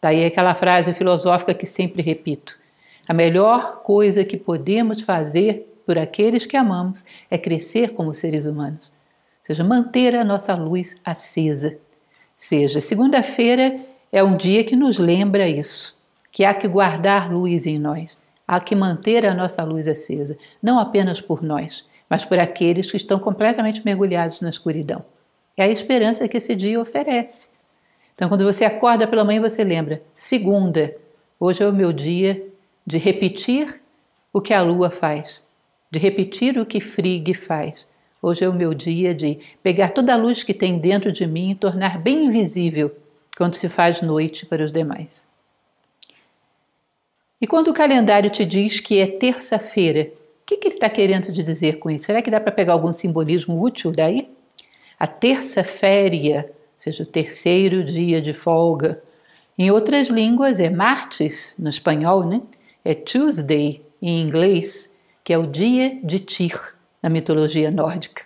Daí 0.00 0.24
aquela 0.24 0.54
frase 0.54 0.94
filosófica 0.94 1.52
que 1.52 1.66
sempre 1.66 2.00
repito: 2.00 2.59
a 3.10 3.12
melhor 3.12 3.82
coisa 3.82 4.22
que 4.22 4.36
podemos 4.36 5.02
fazer 5.02 5.68
por 5.84 5.98
aqueles 5.98 6.46
que 6.46 6.56
amamos 6.56 7.04
é 7.28 7.36
crescer 7.36 7.92
como 7.92 8.14
seres 8.14 8.46
humanos, 8.46 8.86
ou 8.86 9.46
seja, 9.46 9.64
manter 9.64 10.14
a 10.14 10.22
nossa 10.22 10.54
luz 10.54 11.00
acesa. 11.04 11.76
Seja, 12.36 12.80
segunda-feira 12.80 13.74
é 14.12 14.22
um 14.22 14.36
dia 14.36 14.62
que 14.62 14.76
nos 14.76 15.00
lembra 15.00 15.48
isso, 15.48 15.98
que 16.30 16.44
há 16.44 16.54
que 16.54 16.68
guardar 16.68 17.32
luz 17.32 17.66
em 17.66 17.80
nós, 17.80 18.16
há 18.46 18.60
que 18.60 18.76
manter 18.76 19.26
a 19.26 19.34
nossa 19.34 19.64
luz 19.64 19.88
acesa, 19.88 20.38
não 20.62 20.78
apenas 20.78 21.20
por 21.20 21.42
nós, 21.42 21.84
mas 22.08 22.24
por 22.24 22.38
aqueles 22.38 22.92
que 22.92 22.96
estão 22.96 23.18
completamente 23.18 23.84
mergulhados 23.84 24.40
na 24.40 24.50
escuridão. 24.50 25.04
É 25.56 25.64
a 25.64 25.68
esperança 25.68 26.28
que 26.28 26.36
esse 26.36 26.54
dia 26.54 26.80
oferece. 26.80 27.48
Então, 28.14 28.28
quando 28.28 28.44
você 28.44 28.64
acorda 28.64 29.08
pela 29.08 29.24
manhã, 29.24 29.40
você 29.40 29.64
lembra: 29.64 30.00
segunda, 30.14 30.94
hoje 31.40 31.60
é 31.60 31.66
o 31.66 31.72
meu 31.72 31.92
dia 31.92 32.49
de 32.86 32.98
repetir 32.98 33.80
o 34.32 34.40
que 34.40 34.54
a 34.54 34.62
lua 34.62 34.90
faz, 34.90 35.44
de 35.90 35.98
repetir 35.98 36.58
o 36.58 36.66
que 36.66 36.80
Frigg 36.80 37.34
faz. 37.34 37.88
Hoje 38.22 38.44
é 38.44 38.48
o 38.48 38.52
meu 38.52 38.74
dia 38.74 39.14
de 39.14 39.38
pegar 39.62 39.90
toda 39.90 40.12
a 40.12 40.16
luz 40.16 40.42
que 40.42 40.54
tem 40.54 40.78
dentro 40.78 41.10
de 41.10 41.26
mim 41.26 41.50
e 41.50 41.54
tornar 41.54 41.98
bem 41.98 42.26
invisível 42.26 42.94
quando 43.36 43.54
se 43.54 43.68
faz 43.68 44.02
noite 44.02 44.44
para 44.44 44.62
os 44.62 44.72
demais. 44.72 45.24
E 47.40 47.46
quando 47.46 47.68
o 47.68 47.74
calendário 47.74 48.28
te 48.28 48.44
diz 48.44 48.80
que 48.80 49.00
é 49.00 49.06
terça-feira, 49.06 50.12
o 50.42 50.46
que, 50.46 50.58
que 50.58 50.68
ele 50.68 50.74
está 50.74 50.90
querendo 50.90 51.32
te 51.32 51.42
dizer 51.42 51.78
com 51.78 51.90
isso? 51.90 52.06
Será 52.06 52.20
que 52.20 52.30
dá 52.30 52.38
para 52.38 52.52
pegar 52.52 52.74
algum 52.74 52.92
simbolismo 52.92 53.62
útil 53.62 53.92
daí? 53.92 54.28
A 54.98 55.06
terça-féria, 55.06 56.50
ou 56.50 56.54
seja, 56.76 57.02
o 57.02 57.06
terceiro 57.06 57.82
dia 57.82 58.20
de 58.20 58.34
folga. 58.34 59.02
Em 59.56 59.70
outras 59.70 60.08
línguas 60.08 60.60
é 60.60 60.68
martes, 60.68 61.54
no 61.58 61.70
espanhol, 61.70 62.26
né? 62.26 62.42
É 62.84 62.94
Tuesday 62.94 63.82
em 64.00 64.20
inglês, 64.20 64.94
que 65.22 65.32
é 65.32 65.38
o 65.38 65.46
dia 65.46 65.98
de 66.02 66.18
Tyr 66.18 66.74
na 67.02 67.08
mitologia 67.08 67.70
nórdica. 67.70 68.24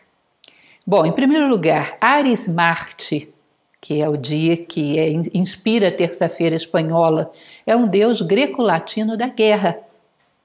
Bom, 0.86 1.06
em 1.06 1.12
primeiro 1.12 1.48
lugar, 1.48 1.96
Ares 2.00 2.46
Marte, 2.46 3.32
que 3.80 4.00
é 4.00 4.08
o 4.08 4.16
dia 4.16 4.56
que 4.56 4.98
é, 4.98 5.10
inspira 5.34 5.88
a 5.88 5.92
terça-feira 5.92 6.56
espanhola, 6.56 7.32
é 7.66 7.76
um 7.76 7.86
deus 7.86 8.22
greco-latino 8.22 9.16
da 9.16 9.28
guerra. 9.28 9.78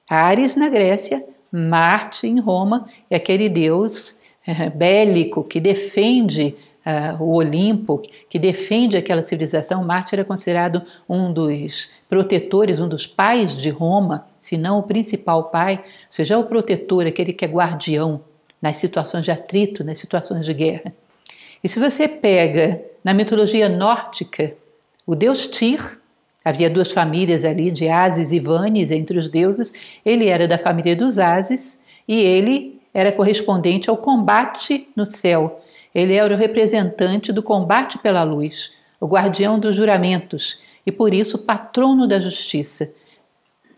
Ares 0.08 0.56
na 0.56 0.68
Grécia, 0.68 1.24
Marte 1.50 2.26
em 2.26 2.38
Roma, 2.38 2.86
é 3.08 3.16
aquele 3.16 3.48
deus 3.48 4.14
é, 4.46 4.68
bélico 4.70 5.44
que 5.44 5.60
defende 5.60 6.54
uh, 6.86 7.22
o 7.22 7.34
Olimpo, 7.34 8.02
que 8.28 8.38
defende 8.38 8.96
aquela 8.96 9.22
civilização, 9.22 9.84
Marte 9.84 10.14
era 10.14 10.24
considerado 10.24 10.82
um 11.08 11.32
dos 11.32 11.90
protetores, 12.08 12.80
um 12.80 12.88
dos 12.88 13.06
pais 13.06 13.56
de 13.56 13.70
Roma, 13.70 14.26
se 14.38 14.56
não 14.56 14.78
o 14.78 14.82
principal 14.82 15.44
pai, 15.44 15.76
ou 15.76 15.84
seja, 16.10 16.38
o 16.38 16.44
protetor, 16.44 17.06
aquele 17.06 17.32
que 17.32 17.44
é 17.44 17.48
guardião 17.48 18.22
nas 18.60 18.76
situações 18.76 19.24
de 19.24 19.30
atrito, 19.30 19.82
nas 19.84 19.98
situações 19.98 20.44
de 20.44 20.52
guerra. 20.52 20.92
E 21.62 21.68
se 21.68 21.78
você 21.78 22.08
pega 22.08 22.82
na 23.04 23.12
mitologia 23.12 23.68
nórdica 23.68 24.54
o 25.06 25.14
deus 25.14 25.46
Tyr, 25.46 25.98
havia 26.44 26.70
duas 26.70 26.92
famílias 26.92 27.44
ali 27.44 27.70
de 27.70 27.88
Ases 27.88 28.32
e 28.32 28.40
Vanes 28.40 28.90
entre 28.90 29.18
os 29.18 29.28
deuses, 29.28 29.72
ele 30.04 30.28
era 30.28 30.46
da 30.48 30.58
família 30.58 30.96
dos 30.96 31.18
Ases 31.18 31.82
e 32.06 32.20
ele 32.20 32.80
era 32.92 33.12
correspondente 33.12 33.88
ao 33.88 33.96
combate 33.96 34.88
no 34.96 35.06
céu, 35.06 35.62
ele 35.94 36.14
era 36.14 36.32
o 36.32 36.36
representante 36.36 37.32
do 37.32 37.42
combate 37.42 37.98
pela 37.98 38.22
luz, 38.22 38.72
o 39.00 39.06
guardião 39.06 39.58
dos 39.58 39.76
juramentos 39.76 40.60
e, 40.86 40.92
por 40.92 41.12
isso, 41.12 41.38
patrono 41.38 42.06
da 42.06 42.20
justiça. 42.20 42.92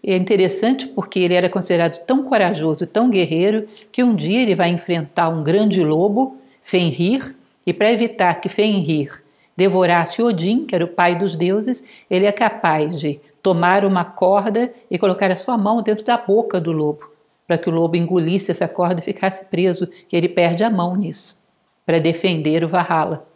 É 0.05 0.16
interessante 0.16 0.87
porque 0.87 1.20
ele 1.20 1.35
era 1.35 1.48
considerado 1.48 2.05
tão 2.05 2.25
corajoso, 2.25 2.87
tão 2.87 3.09
guerreiro, 3.09 3.68
que 3.90 4.03
um 4.03 4.14
dia 4.14 4.42
ele 4.42 4.55
vai 4.55 4.68
enfrentar 4.68 5.29
um 5.29 5.42
grande 5.42 5.83
lobo, 5.83 6.37
Fenrir, 6.62 7.37
e 7.64 7.72
para 7.72 7.92
evitar 7.92 8.40
que 8.40 8.48
Fenrir 8.48 9.22
devorasse 9.57 10.22
Odin, 10.22 10.64
que 10.66 10.75
era 10.75 10.85
o 10.85 10.88
pai 10.88 11.16
dos 11.16 11.37
deuses, 11.37 11.85
ele 12.11 12.27
é 12.27 12.33
capaz 12.33 12.98
de 12.98 13.20
tomar 13.42 13.85
uma 13.85 14.05
corda 14.05 14.72
e 14.90 14.98
colocar 14.98 15.31
a 15.31 15.37
sua 15.37 15.57
mão 15.57 15.83
dentro 15.83 16.05
da 16.05 16.16
boca 16.16 16.61
do 16.61 16.72
lobo, 16.72 17.11
para 17.46 17.59
que 17.59 17.68
o 17.68 17.72
lobo 17.72 17.96
engolisse 17.96 18.51
essa 18.51 18.66
corda 18.66 19.01
e 19.01 19.05
ficasse 19.05 19.44
preso, 19.44 19.88
e 20.11 20.16
ele 20.16 20.29
perde 20.29 20.64
a 20.64 20.70
mão 20.70 20.96
nisso 20.96 21.41
para 21.84 21.98
defender 21.98 22.64
o 22.64 22.68
Valhalla. 22.68 23.26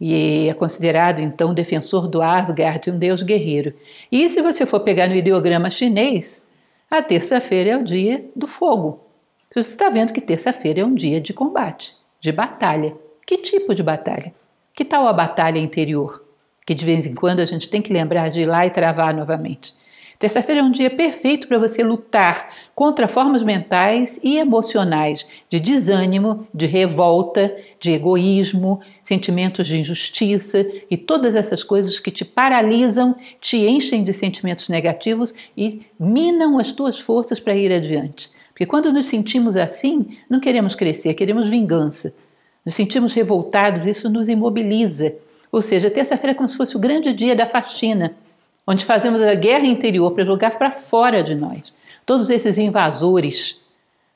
E 0.00 0.48
é 0.48 0.54
considerado 0.54 1.20
então 1.20 1.54
defensor 1.54 2.08
do 2.08 2.20
Asgard, 2.20 2.90
um 2.90 2.98
deus 2.98 3.22
guerreiro. 3.22 3.74
E 4.10 4.28
se 4.28 4.42
você 4.42 4.66
for 4.66 4.80
pegar 4.80 5.08
no 5.08 5.14
ideograma 5.14 5.70
chinês, 5.70 6.46
a 6.90 7.02
terça-feira 7.02 7.70
é 7.70 7.76
o 7.76 7.84
dia 7.84 8.24
do 8.34 8.46
fogo. 8.46 9.00
Você 9.54 9.70
está 9.70 9.88
vendo 9.88 10.12
que 10.12 10.20
terça-feira 10.20 10.80
é 10.80 10.84
um 10.84 10.94
dia 10.94 11.20
de 11.20 11.32
combate, 11.32 11.96
de 12.20 12.32
batalha. 12.32 12.96
Que 13.24 13.38
tipo 13.38 13.74
de 13.74 13.82
batalha? 13.82 14.34
Que 14.74 14.84
tal 14.84 15.06
a 15.06 15.12
batalha 15.12 15.58
interior? 15.58 16.24
Que 16.66 16.74
de 16.74 16.84
vez 16.84 17.06
em 17.06 17.14
quando 17.14 17.40
a 17.40 17.44
gente 17.44 17.68
tem 17.68 17.80
que 17.80 17.92
lembrar 17.92 18.30
de 18.30 18.42
ir 18.42 18.46
lá 18.46 18.66
e 18.66 18.70
travar 18.70 19.14
novamente. 19.14 19.74
Terça-feira 20.24 20.62
é 20.62 20.64
um 20.64 20.70
dia 20.70 20.88
perfeito 20.88 21.46
para 21.46 21.58
você 21.58 21.84
lutar 21.84 22.48
contra 22.74 23.06
formas 23.06 23.42
mentais 23.42 24.18
e 24.24 24.38
emocionais 24.38 25.26
de 25.50 25.60
desânimo, 25.60 26.48
de 26.54 26.64
revolta, 26.64 27.54
de 27.78 27.92
egoísmo, 27.92 28.80
sentimentos 29.02 29.66
de 29.66 29.78
injustiça 29.78 30.66
e 30.90 30.96
todas 30.96 31.36
essas 31.36 31.62
coisas 31.62 32.00
que 32.00 32.10
te 32.10 32.24
paralisam, 32.24 33.14
te 33.38 33.58
enchem 33.68 34.02
de 34.02 34.14
sentimentos 34.14 34.70
negativos 34.70 35.34
e 35.54 35.82
minam 36.00 36.58
as 36.58 36.72
tuas 36.72 36.98
forças 36.98 37.38
para 37.38 37.54
ir 37.54 37.70
adiante. 37.70 38.30
Porque 38.48 38.64
quando 38.64 38.90
nos 38.94 39.04
sentimos 39.04 39.58
assim, 39.58 40.16
não 40.30 40.40
queremos 40.40 40.74
crescer, 40.74 41.12
queremos 41.12 41.50
vingança. 41.50 42.14
Nos 42.64 42.74
sentimos 42.74 43.12
revoltados, 43.12 43.86
isso 43.86 44.08
nos 44.08 44.30
imobiliza. 44.30 45.16
Ou 45.52 45.60
seja, 45.60 45.90
terça-feira 45.90 46.32
é 46.32 46.34
como 46.34 46.48
se 46.48 46.56
fosse 46.56 46.74
o 46.78 46.80
grande 46.80 47.12
dia 47.12 47.36
da 47.36 47.44
faxina 47.44 48.16
onde 48.66 48.84
fazemos 48.84 49.20
a 49.20 49.34
guerra 49.34 49.66
interior 49.66 50.12
para 50.12 50.24
jogar 50.24 50.58
para 50.58 50.70
fora 50.70 51.22
de 51.22 51.34
nós. 51.34 51.74
Todos 52.06 52.30
esses 52.30 52.58
invasores, 52.58 53.60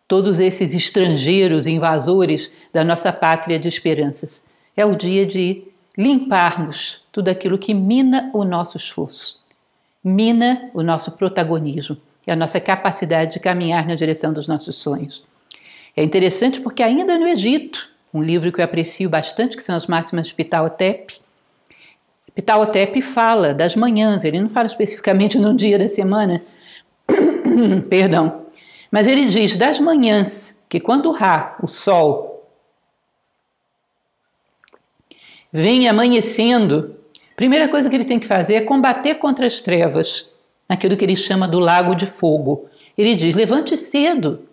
todos 0.07 0.41
esses 0.41 0.75
estrangeiros 0.75 1.67
invasores 1.67 2.53
da 2.73 2.83
nossa 2.83 3.13
pátria 3.13 3.59
de 3.59 3.69
esperanças. 3.69 4.47
É 4.77 4.85
o 4.85 4.95
dia 4.95 5.27
de 5.27 5.65
limparmos 5.97 7.03
tudo 7.11 7.29
aquilo 7.29 7.59
que 7.59 7.75
mina 7.75 8.31
o 8.33 8.45
nosso 8.45 8.77
esforço, 8.77 9.41
mina 10.03 10.71
o 10.73 10.83
nosso 10.83 11.13
protagonismo 11.13 11.97
e 12.27 12.31
a 12.31 12.37
nossa 12.37 12.61
capacidade 12.61 13.33
de 13.33 13.41
caminhar 13.41 13.87
na 13.87 13.95
direção 13.95 14.33
dos 14.33 14.47
nossos 14.47 14.77
sonhos. 14.77 15.25
É 15.97 16.03
interessante 16.03 16.61
porque 16.61 16.83
ainda 16.83 17.19
no 17.19 17.27
Egito, 17.27 17.91
um 18.15 18.23
livro 18.23 18.53
que 18.53 18.61
eu 18.61 18.65
aprecio 18.65 19.11
bastante, 19.11 19.57
que 19.57 19.63
são 19.63 19.75
as 19.75 19.87
máximas 19.87 20.29
de 20.29 20.35
Pitaotep, 20.35 21.21
Pitaotep 22.39 23.03
fala 23.03 23.53
das 23.53 23.75
manhãs, 23.75 24.23
ele 24.23 24.41
não 24.41 24.49
fala 24.49 24.69
especificamente 24.69 25.37
no 25.41 25.53
dia 25.53 25.77
da 25.77 25.89
semana, 25.89 26.41
perdão, 27.91 28.45
mas 28.93 29.09
ele 29.09 29.27
diz 29.27 29.57
das 29.57 29.81
manhãs, 29.81 30.57
que 30.69 30.79
quando 30.79 31.11
Ra, 31.11 31.57
o 31.61 31.67
sol, 31.67 32.49
vem 35.53 35.89
amanhecendo, 35.89 36.95
primeira 37.35 37.67
coisa 37.67 37.91
que 37.91 37.97
ele 37.97 38.05
tem 38.05 38.21
que 38.21 38.27
fazer 38.29 38.55
é 38.55 38.61
combater 38.61 39.17
contra 39.17 39.45
as 39.45 39.61
trevas, 39.61 40.31
naquilo 40.69 40.97
que 40.97 41.05
ele 41.05 41.17
chama 41.17 41.49
do 41.49 41.59
lago 41.59 41.93
de 41.97 42.07
fogo. 42.07 42.69
Ele 42.97 43.17
diz: 43.17 43.35
levante 43.35 43.77
cedo, 43.77 44.47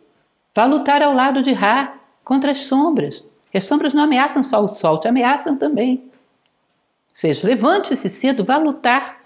vá 0.55 0.65
lutar 0.65 1.03
ao 1.03 1.13
lado 1.13 1.43
de 1.43 1.53
Ra 1.53 1.93
contra 2.23 2.49
as 2.49 2.61
sombras. 2.61 3.23
As 3.53 3.67
sombras 3.67 3.93
não 3.93 4.05
ameaçam 4.05 4.43
só 4.43 4.59
o 4.63 4.67
sol, 4.67 4.99
te 4.99 5.07
ameaçam 5.07 5.55
também 5.55 6.03
seja, 7.15 7.47
levante-se 7.47 8.10
cedo, 8.10 8.43
vá 8.43 8.58
lutar 8.58 9.21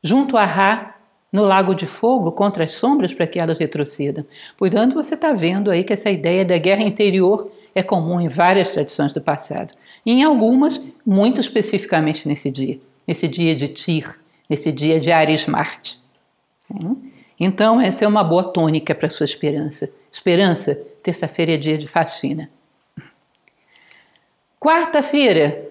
junto 0.00 0.36
a 0.36 0.44
Ra 0.44 0.94
no 1.32 1.42
lago 1.42 1.74
de 1.74 1.84
fogo 1.84 2.30
contra 2.30 2.62
as 2.62 2.70
sombras 2.72 3.12
para 3.12 3.26
que 3.26 3.40
elas 3.40 3.58
retrocedam. 3.58 4.24
Portanto, 4.56 4.94
você 4.94 5.14
está 5.14 5.32
vendo 5.32 5.70
aí 5.70 5.82
que 5.82 5.92
essa 5.92 6.08
ideia 6.08 6.44
da 6.44 6.56
guerra 6.56 6.82
interior 6.82 7.50
é 7.74 7.82
comum 7.82 8.20
em 8.20 8.28
várias 8.28 8.72
tradições 8.72 9.12
do 9.12 9.20
passado. 9.20 9.74
E 10.04 10.12
em 10.12 10.22
algumas, 10.22 10.80
muito 11.04 11.40
especificamente 11.40 12.28
nesse 12.28 12.48
dia, 12.48 12.78
nesse 13.06 13.26
dia 13.26 13.56
de 13.56 13.68
Tir, 13.68 14.18
nesse 14.48 14.70
dia 14.70 15.00
de 15.00 15.10
Ares 15.10 15.46
Marte. 15.46 16.00
Então, 17.38 17.80
essa 17.80 18.04
é 18.04 18.08
uma 18.08 18.22
boa 18.22 18.44
tônica 18.44 18.94
para 18.94 19.10
sua 19.10 19.24
esperança. 19.24 19.90
Esperança, 20.12 20.80
terça-feira 21.02 21.54
é 21.54 21.56
dia 21.56 21.76
de 21.76 21.88
faxina. 21.88 22.48
Quarta-feira, 24.60 25.65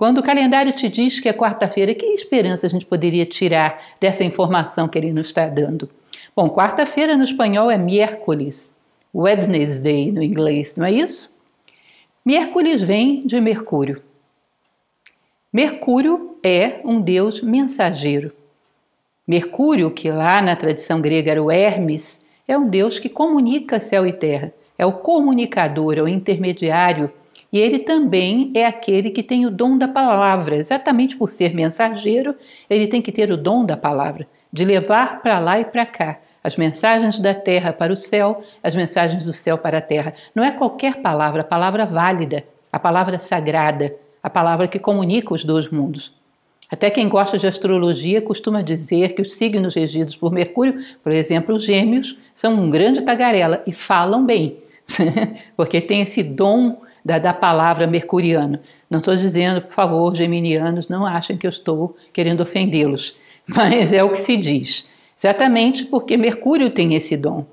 quando 0.00 0.16
o 0.16 0.22
calendário 0.22 0.72
te 0.72 0.88
diz 0.88 1.20
que 1.20 1.28
é 1.28 1.32
quarta-feira, 1.34 1.94
que 1.94 2.06
esperança 2.06 2.66
a 2.66 2.70
gente 2.70 2.86
poderia 2.86 3.26
tirar 3.26 3.78
dessa 4.00 4.24
informação 4.24 4.88
que 4.88 4.96
ele 4.96 5.12
nos 5.12 5.26
está 5.26 5.46
dando? 5.46 5.90
Bom, 6.34 6.48
quarta-feira 6.48 7.18
no 7.18 7.24
espanhol 7.24 7.70
é 7.70 7.76
miércoles, 7.76 8.74
Wednesday 9.14 10.10
no 10.10 10.22
inglês, 10.22 10.74
não 10.74 10.86
é 10.86 10.90
isso? 10.90 11.36
Miércoles 12.24 12.82
vem 12.82 13.26
de 13.26 13.38
Mercúrio. 13.42 14.02
Mercúrio 15.52 16.38
é 16.42 16.80
um 16.82 16.98
deus 16.98 17.42
mensageiro. 17.42 18.32
Mercúrio, 19.28 19.90
que 19.90 20.10
lá 20.10 20.40
na 20.40 20.56
tradição 20.56 20.98
grega 20.98 21.32
era 21.32 21.42
o 21.42 21.50
Hermes, 21.50 22.26
é 22.48 22.56
um 22.56 22.66
deus 22.66 22.98
que 22.98 23.10
comunica 23.10 23.78
céu 23.78 24.06
e 24.06 24.14
terra, 24.14 24.50
é 24.78 24.86
o 24.86 24.94
comunicador, 24.94 25.98
é 25.98 26.02
o 26.02 26.08
intermediário 26.08 27.12
e 27.52 27.58
ele 27.58 27.80
também 27.80 28.52
é 28.54 28.64
aquele 28.64 29.10
que 29.10 29.22
tem 29.22 29.44
o 29.46 29.50
dom 29.50 29.76
da 29.76 29.88
palavra. 29.88 30.56
Exatamente 30.56 31.16
por 31.16 31.30
ser 31.30 31.54
mensageiro, 31.54 32.34
ele 32.68 32.86
tem 32.86 33.02
que 33.02 33.10
ter 33.10 33.30
o 33.32 33.36
dom 33.36 33.64
da 33.64 33.76
palavra, 33.76 34.26
de 34.52 34.64
levar 34.64 35.20
para 35.20 35.38
lá 35.38 35.58
e 35.58 35.64
para 35.64 35.86
cá 35.86 36.18
as 36.42 36.56
mensagens 36.56 37.18
da 37.18 37.34
terra 37.34 37.72
para 37.72 37.92
o 37.92 37.96
céu, 37.96 38.42
as 38.62 38.74
mensagens 38.74 39.26
do 39.26 39.32
céu 39.32 39.58
para 39.58 39.78
a 39.78 39.82
terra. 39.82 40.14
Não 40.34 40.42
é 40.42 40.50
qualquer 40.50 40.96
palavra, 40.96 41.42
a 41.42 41.44
palavra 41.44 41.84
válida, 41.84 42.44
a 42.72 42.78
palavra 42.78 43.18
sagrada, 43.18 43.94
a 44.22 44.30
palavra 44.30 44.66
que 44.66 44.78
comunica 44.78 45.34
os 45.34 45.44
dois 45.44 45.68
mundos. 45.68 46.14
Até 46.70 46.88
quem 46.88 47.08
gosta 47.08 47.36
de 47.36 47.46
astrologia 47.46 48.22
costuma 48.22 48.62
dizer 48.62 49.14
que 49.14 49.22
os 49.22 49.34
signos 49.34 49.74
regidos 49.74 50.14
por 50.14 50.30
Mercúrio, 50.30 50.78
por 51.02 51.10
exemplo, 51.12 51.54
os 51.54 51.64
gêmeos, 51.64 52.16
são 52.34 52.54
um 52.54 52.70
grande 52.70 53.02
tagarela 53.02 53.62
e 53.66 53.72
falam 53.72 54.24
bem, 54.24 54.58
porque 55.56 55.80
tem 55.80 56.00
esse 56.00 56.22
dom 56.22 56.80
da, 57.04 57.18
da 57.18 57.32
palavra 57.32 57.86
mercuriano. 57.86 58.58
Não 58.88 58.98
estou 58.98 59.16
dizendo, 59.16 59.60
por 59.60 59.72
favor, 59.72 60.14
geminianos, 60.14 60.88
não 60.88 61.06
achem 61.06 61.36
que 61.36 61.46
eu 61.46 61.50
estou 61.50 61.96
querendo 62.12 62.42
ofendê-los, 62.42 63.14
mas 63.48 63.92
é 63.92 64.02
o 64.02 64.10
que 64.10 64.20
se 64.20 64.36
diz. 64.36 64.88
Exatamente 65.18 65.84
porque 65.84 66.16
Mercúrio 66.16 66.70
tem 66.70 66.94
esse 66.94 67.16
dom. 67.16 67.44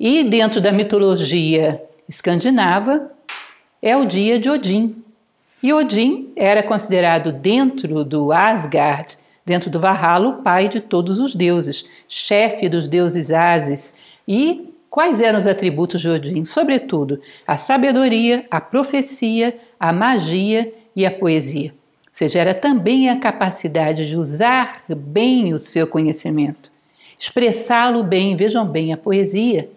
E 0.00 0.24
dentro 0.24 0.60
da 0.60 0.72
mitologia 0.72 1.82
escandinava, 2.08 3.10
é 3.80 3.96
o 3.96 4.04
dia 4.04 4.38
de 4.38 4.48
Odin. 4.48 4.96
E 5.62 5.72
Odin 5.72 6.32
era 6.34 6.62
considerado 6.62 7.30
dentro 7.30 8.04
do 8.04 8.32
Asgard, 8.32 9.18
dentro 9.44 9.70
do 9.70 9.78
Valhalla, 9.78 10.28
o 10.28 10.42
pai 10.42 10.68
de 10.68 10.80
todos 10.80 11.20
os 11.20 11.34
deuses, 11.34 11.84
chefe 12.08 12.68
dos 12.68 12.88
deuses 12.88 13.30
Ases 13.30 13.94
e 14.26 14.71
Quais 14.92 15.22
eram 15.22 15.38
os 15.38 15.46
atributos 15.46 16.02
de 16.02 16.08
Odin? 16.10 16.44
Sobretudo, 16.44 17.18
a 17.46 17.56
sabedoria, 17.56 18.44
a 18.50 18.60
profecia, 18.60 19.56
a 19.80 19.90
magia 19.90 20.70
e 20.94 21.06
a 21.06 21.10
poesia. 21.10 21.70
Ou 21.70 22.10
seja, 22.12 22.38
era 22.38 22.52
também 22.52 23.08
a 23.08 23.18
capacidade 23.18 24.06
de 24.06 24.18
usar 24.18 24.84
bem 24.86 25.54
o 25.54 25.58
seu 25.58 25.86
conhecimento, 25.86 26.70
expressá-lo 27.18 28.02
bem. 28.02 28.36
Vejam 28.36 28.66
bem, 28.66 28.92
a 28.92 28.98
poesia. 28.98 29.70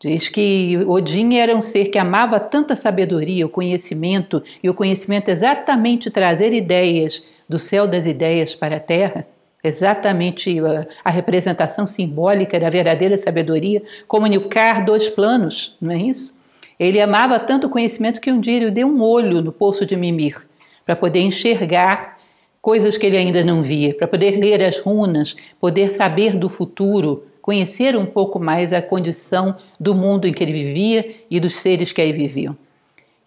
Diz 0.00 0.30
que 0.30 0.78
Odin 0.86 1.36
era 1.36 1.54
um 1.54 1.60
ser 1.60 1.90
que 1.90 1.98
amava 1.98 2.40
tanta 2.40 2.74
sabedoria, 2.74 3.44
o 3.44 3.50
conhecimento, 3.50 4.42
e 4.62 4.70
o 4.70 4.74
conhecimento 4.74 5.28
exatamente 5.28 6.10
trazer 6.10 6.50
ideias 6.54 7.26
do 7.46 7.58
céu 7.58 7.86
das 7.86 8.06
ideias 8.06 8.54
para 8.54 8.76
a 8.76 8.80
terra 8.80 9.26
exatamente 9.64 10.60
a, 10.60 10.86
a, 11.02 11.10
representação 11.10 11.86
simbólica 11.86 12.60
da 12.60 12.68
verdadeira 12.68 13.16
sabedoria, 13.16 13.82
comunicar 14.06 14.84
dois 14.84 15.08
planos, 15.08 15.76
não 15.80 15.92
é 15.92 15.96
isso? 15.96 16.38
Ele 16.78 17.00
amava 17.00 17.38
tanto 17.40 17.66
o 17.66 17.70
conhecimento 17.70 18.20
que 18.20 18.30
um 18.30 18.40
dia 18.40 18.56
ele 18.58 18.70
deu 18.70 18.86
um 18.86 19.02
olho 19.02 19.40
no 19.40 19.50
poço 19.50 19.86
de 19.86 19.96
Mimir, 19.96 20.46
para 20.84 20.94
poder 20.94 21.20
enxergar 21.20 22.18
coisas 22.60 22.98
que 22.98 23.06
ele 23.06 23.16
ainda 23.16 23.42
não 23.42 23.62
via, 23.62 23.94
para 23.94 24.06
poder 24.06 24.32
ler 24.32 24.62
as 24.62 24.78
runas, 24.78 25.34
poder 25.58 25.90
saber 25.90 26.36
do 26.36 26.50
futuro, 26.50 27.24
conhecer 27.40 27.96
um 27.96 28.06
pouco 28.06 28.38
mais 28.38 28.72
a 28.72 28.82
condição 28.82 29.56
do 29.80 29.94
mundo 29.94 30.26
em 30.26 30.32
que 30.32 30.42
ele 30.42 30.52
vivia 30.52 31.10
e 31.30 31.40
dos 31.40 31.56
seres 31.56 31.92
que 31.92 32.02
aí 32.02 32.12
viviam. 32.12 32.56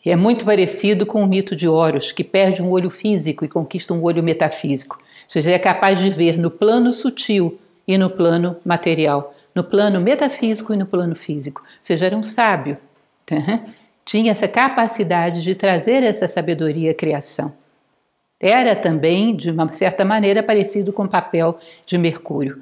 É 0.05 0.15
muito 0.15 0.45
parecido 0.45 1.05
com 1.05 1.21
o 1.21 1.27
mito 1.27 1.55
de 1.55 1.67
Horus, 1.67 2.13
que 2.13 2.23
perde 2.23 2.61
um 2.61 2.69
olho 2.69 2.89
físico 2.89 3.43
e 3.43 3.49
conquista 3.49 3.93
um 3.93 4.01
olho 4.01 4.23
metafísico 4.23 4.97
seja, 5.27 5.51
é 5.51 5.59
capaz 5.59 5.99
de 5.99 6.09
ver 6.09 6.37
no 6.37 6.49
plano 6.49 6.93
sutil 6.93 7.59
e 7.87 7.97
no 7.97 8.09
plano 8.09 8.57
material, 8.65 9.33
no 9.53 9.63
plano 9.63 9.99
metafísico 9.99 10.73
e 10.73 10.77
no 10.77 10.85
plano 10.85 11.15
físico. 11.15 11.61
Ou 11.61 11.77
seja, 11.81 12.05
era 12.05 12.15
um 12.15 12.23
sábio. 12.23 12.77
Tinha 14.05 14.31
essa 14.31 14.47
capacidade 14.47 15.41
de 15.41 15.53
trazer 15.53 16.01
essa 16.03 16.27
sabedoria 16.27 16.91
à 16.91 16.93
criação. 16.93 17.53
Era 18.39 18.75
também, 18.75 19.35
de 19.35 19.49
uma 19.49 19.71
certa 19.73 20.05
maneira, 20.05 20.43
parecido 20.43 20.93
com 20.93 21.03
o 21.03 21.09
papel 21.09 21.59
de 21.85 21.97
Mercúrio. 21.97 22.61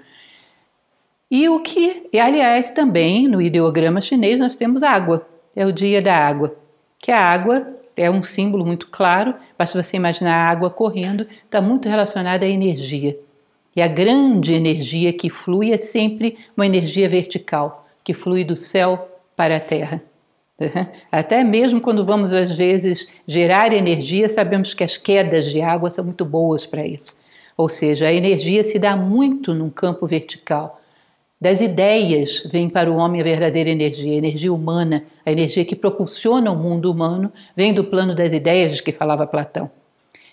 E 1.30 1.49
o 1.49 1.59
que, 1.59 2.07
e, 2.13 2.20
aliás, 2.20 2.72
também 2.72 3.28
no 3.28 3.41
ideograma 3.41 3.99
chinês 3.99 4.39
nós 4.39 4.55
temos 4.55 4.84
água, 4.84 5.28
é 5.55 5.66
o 5.66 5.72
dia 5.72 6.01
da 6.01 6.16
água, 6.16 6.55
que 6.97 7.11
a 7.11 7.20
água 7.20 7.76
é 7.96 8.10
um 8.10 8.22
símbolo 8.24 8.66
muito 8.66 8.88
claro, 8.88 9.36
basta 9.58 9.82
você 9.82 9.98
imaginar 9.98 10.36
a 10.36 10.50
água 10.50 10.70
correndo, 10.70 11.28
está 11.43 11.62
muito 11.62 11.88
relacionada 11.88 12.46
à 12.46 12.50
energia. 12.50 13.18
E 13.76 13.82
a 13.82 13.88
grande 13.88 14.54
energia 14.54 15.12
que 15.12 15.30
flui 15.30 15.72
é 15.72 15.78
sempre 15.78 16.38
uma 16.56 16.66
energia 16.66 17.10
vertical, 17.10 17.88
que 18.04 18.14
flui 18.14 18.43
do 18.43 18.56
céu 18.56 19.10
para 19.36 19.58
a 19.58 19.60
Terra. 19.60 20.02
Até 21.12 21.43
mesmo 21.43 21.82
quando 21.82 22.06
vamos, 22.06 22.32
às 22.32 22.56
vezes, 22.56 23.10
gerar 23.28 23.74
energia, 23.74 24.30
sabemos 24.30 24.74
que 24.74 24.84
as 24.84 24.96
quedas 24.96 25.52
de 25.52 25.62
água 25.62 25.89
são 25.89 26.06
muito 26.06 26.24
boas 26.24 26.66
para 26.66 26.86
isso. 26.86 27.20
Ou 27.58 27.68
seja, 27.68 28.08
a 28.08 28.14
energia 28.14 28.64
se 28.64 28.80
dá 28.80 28.96
muito 28.96 29.54
num 29.54 29.70
campo 29.70 30.08
vertical. 30.08 30.82
Das 31.40 31.60
ideias 31.60 32.44
vem 32.50 32.70
para 32.70 32.90
o 32.90 32.96
homem 32.96 33.20
a 33.20 33.24
verdadeira 33.24 33.70
energia, 33.70 34.14
a 34.14 34.16
energia 34.16 34.54
humana, 34.54 35.04
a 35.26 35.32
energia 35.32 35.66
que 35.66 35.76
propulsiona 35.76 36.50
o 36.50 36.56
mundo 36.56 36.90
humano, 36.90 37.32
vem 37.56 37.74
do 37.74 37.84
plano 37.84 38.16
das 38.16 38.32
ideias 38.32 38.76
de 38.76 38.82
que 38.84 38.92
falava 38.92 39.28
Platão. 39.28 39.70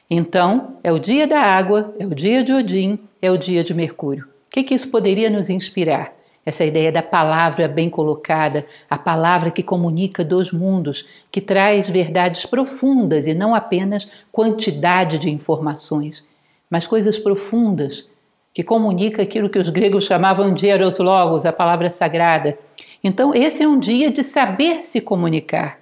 Então, 0.09 0.77
é 0.85 0.93
o 0.93 0.99
dia 0.99 1.27
da 1.27 1.41
água, 1.41 1.95
é 1.99 2.07
o 2.07 2.15
dia 2.15 2.45
de 2.45 2.53
Odin, 2.53 2.99
é 3.21 3.31
o 3.31 3.37
dia 3.37 3.65
de 3.65 3.75
Mercúrio. 3.75 4.27
O 4.47 4.51
que, 4.51 4.63
que 4.63 4.75
isso 4.75 4.91
poderia 4.91 5.29
nos 5.29 5.51
inspirar? 5.51 6.15
Essa 6.45 6.65
ideia 6.65 6.93
da 6.93 7.03
palavra 7.03 7.67
bem 7.69 7.89
colocada, 7.89 8.67
a 8.91 8.99
palavra 8.99 9.51
que 9.51 9.63
comunica 9.63 10.25
dois 10.25 10.51
mundos, 10.51 11.07
que 11.31 11.41
traz 11.41 11.89
verdades 11.89 12.45
profundas 12.45 13.27
e 13.27 13.35
não 13.35 13.55
apenas 13.55 14.09
quantidade 14.31 15.19
de 15.19 15.31
informações, 15.31 16.25
mas 16.69 16.87
coisas 16.87 17.17
profundas, 17.19 18.09
que 18.53 18.63
comunica 18.63 19.23
aquilo 19.23 19.49
que 19.49 19.59
os 19.59 19.69
gregos 19.69 20.05
chamavam 20.05 20.53
de 20.53 20.69
eros 20.69 20.99
logos, 20.99 21.47
a 21.47 21.53
palavra 21.53 21.91
sagrada. 21.91 22.59
Então, 23.03 23.35
esse 23.35 23.63
é 23.63 23.69
um 23.69 23.79
dia 23.79 24.11
de 24.11 24.23
saber 24.23 24.85
se 24.85 25.01
comunicar, 25.01 25.79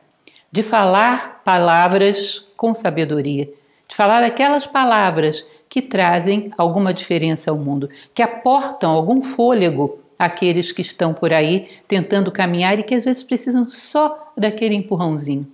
de 0.50 0.62
falar 0.62 1.42
palavras 1.44 2.46
com 2.56 2.74
sabedoria, 2.74 3.48
de 3.88 3.96
falar 3.96 4.22
aquelas 4.22 4.66
palavras 4.66 5.46
que 5.68 5.82
trazem 5.82 6.50
alguma 6.56 6.94
diferença 6.94 7.50
ao 7.50 7.56
mundo, 7.56 7.88
que 8.14 8.22
aportam 8.22 8.90
algum 8.90 9.22
fôlego 9.22 9.98
àqueles 10.18 10.72
que 10.72 10.82
estão 10.82 11.14
por 11.14 11.32
aí 11.32 11.68
tentando 11.88 12.30
caminhar 12.30 12.78
e 12.78 12.82
que 12.82 12.94
às 12.94 13.04
vezes 13.04 13.22
precisam 13.22 13.68
só 13.68 14.32
daquele 14.36 14.74
empurrãozinho. 14.74 15.46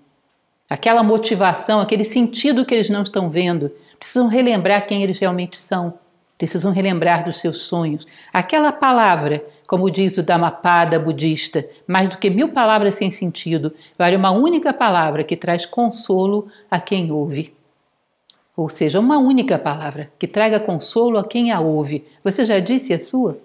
Aquela 0.69 1.03
motivação, 1.03 1.81
aquele 1.81 2.05
sentido 2.05 2.64
que 2.64 2.75
eles 2.75 2.91
não 2.91 3.03
estão 3.03 3.31
vendo, 3.31 3.71
precisam 3.99 4.27
relembrar 4.27 4.87
quem 4.87 5.03
eles 5.03 5.19
realmente 5.19 5.57
são, 5.57 5.95
precisam 6.39 6.72
relembrar 6.72 7.24
dos 7.24 7.41
seus 7.41 7.59
sonhos. 7.59 8.07
Aquela 8.32 8.72
palavra, 8.72 9.45
como 9.66 9.91
diz 9.91 10.18
o 10.18 10.22
Dhammapada 10.22 10.99
budista, 10.99 11.66
mais 11.87 12.09
do 12.09 12.18
que 12.18 12.30
mil 12.30 12.51
palavras 12.51 12.95
sem 12.95 13.11
sentido, 13.11 13.72
vale 13.99 14.16
uma 14.16 14.30
única 14.30 14.72
palavra 14.72 15.24
que 15.24 15.37
traz 15.37 15.64
consolo 15.64 16.49
a 16.70 16.78
quem 16.78 17.11
ouve. 17.11 17.55
Ou 18.57 18.70
seja, 18.70 18.99
uma 18.99 19.18
única 19.18 19.59
palavra 19.59 20.11
que 20.18 20.26
traga 20.26 20.59
consolo 20.59 21.18
a 21.18 21.24
quem 21.24 21.53
a 21.53 21.61
ouve. 21.61 22.07
Você 22.24 22.45
já 22.45 22.59
disse 22.59 22.95
a 22.95 22.99
sua? 22.99 23.39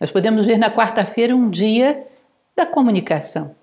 Nós 0.00 0.10
podemos 0.10 0.44
ver 0.44 0.58
na 0.58 0.70
quarta-feira 0.70 1.34
um 1.34 1.48
dia 1.48 2.06
da 2.54 2.66
comunicação, 2.66 3.54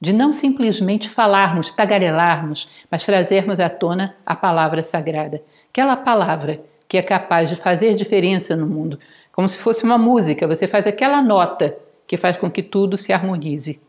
de 0.00 0.12
não 0.12 0.32
simplesmente 0.32 1.08
falarmos, 1.08 1.70
tagarelarmos, 1.70 2.68
mas 2.90 3.04
trazermos 3.04 3.60
à 3.60 3.68
tona 3.68 4.16
a 4.24 4.34
palavra 4.34 4.82
sagrada, 4.82 5.42
aquela 5.70 5.96
palavra 5.96 6.60
que 6.88 6.96
é 6.96 7.02
capaz 7.02 7.48
de 7.48 7.56
fazer 7.56 7.94
diferença 7.94 8.54
no 8.56 8.66
mundo, 8.66 8.98
como 9.32 9.48
se 9.48 9.58
fosse 9.58 9.82
uma 9.82 9.98
música, 9.98 10.46
você 10.46 10.68
faz 10.68 10.86
aquela 10.86 11.20
nota 11.20 11.76
que 12.06 12.16
faz 12.16 12.36
com 12.36 12.50
que 12.50 12.62
tudo 12.62 12.96
se 12.96 13.12
harmonize. 13.12 13.80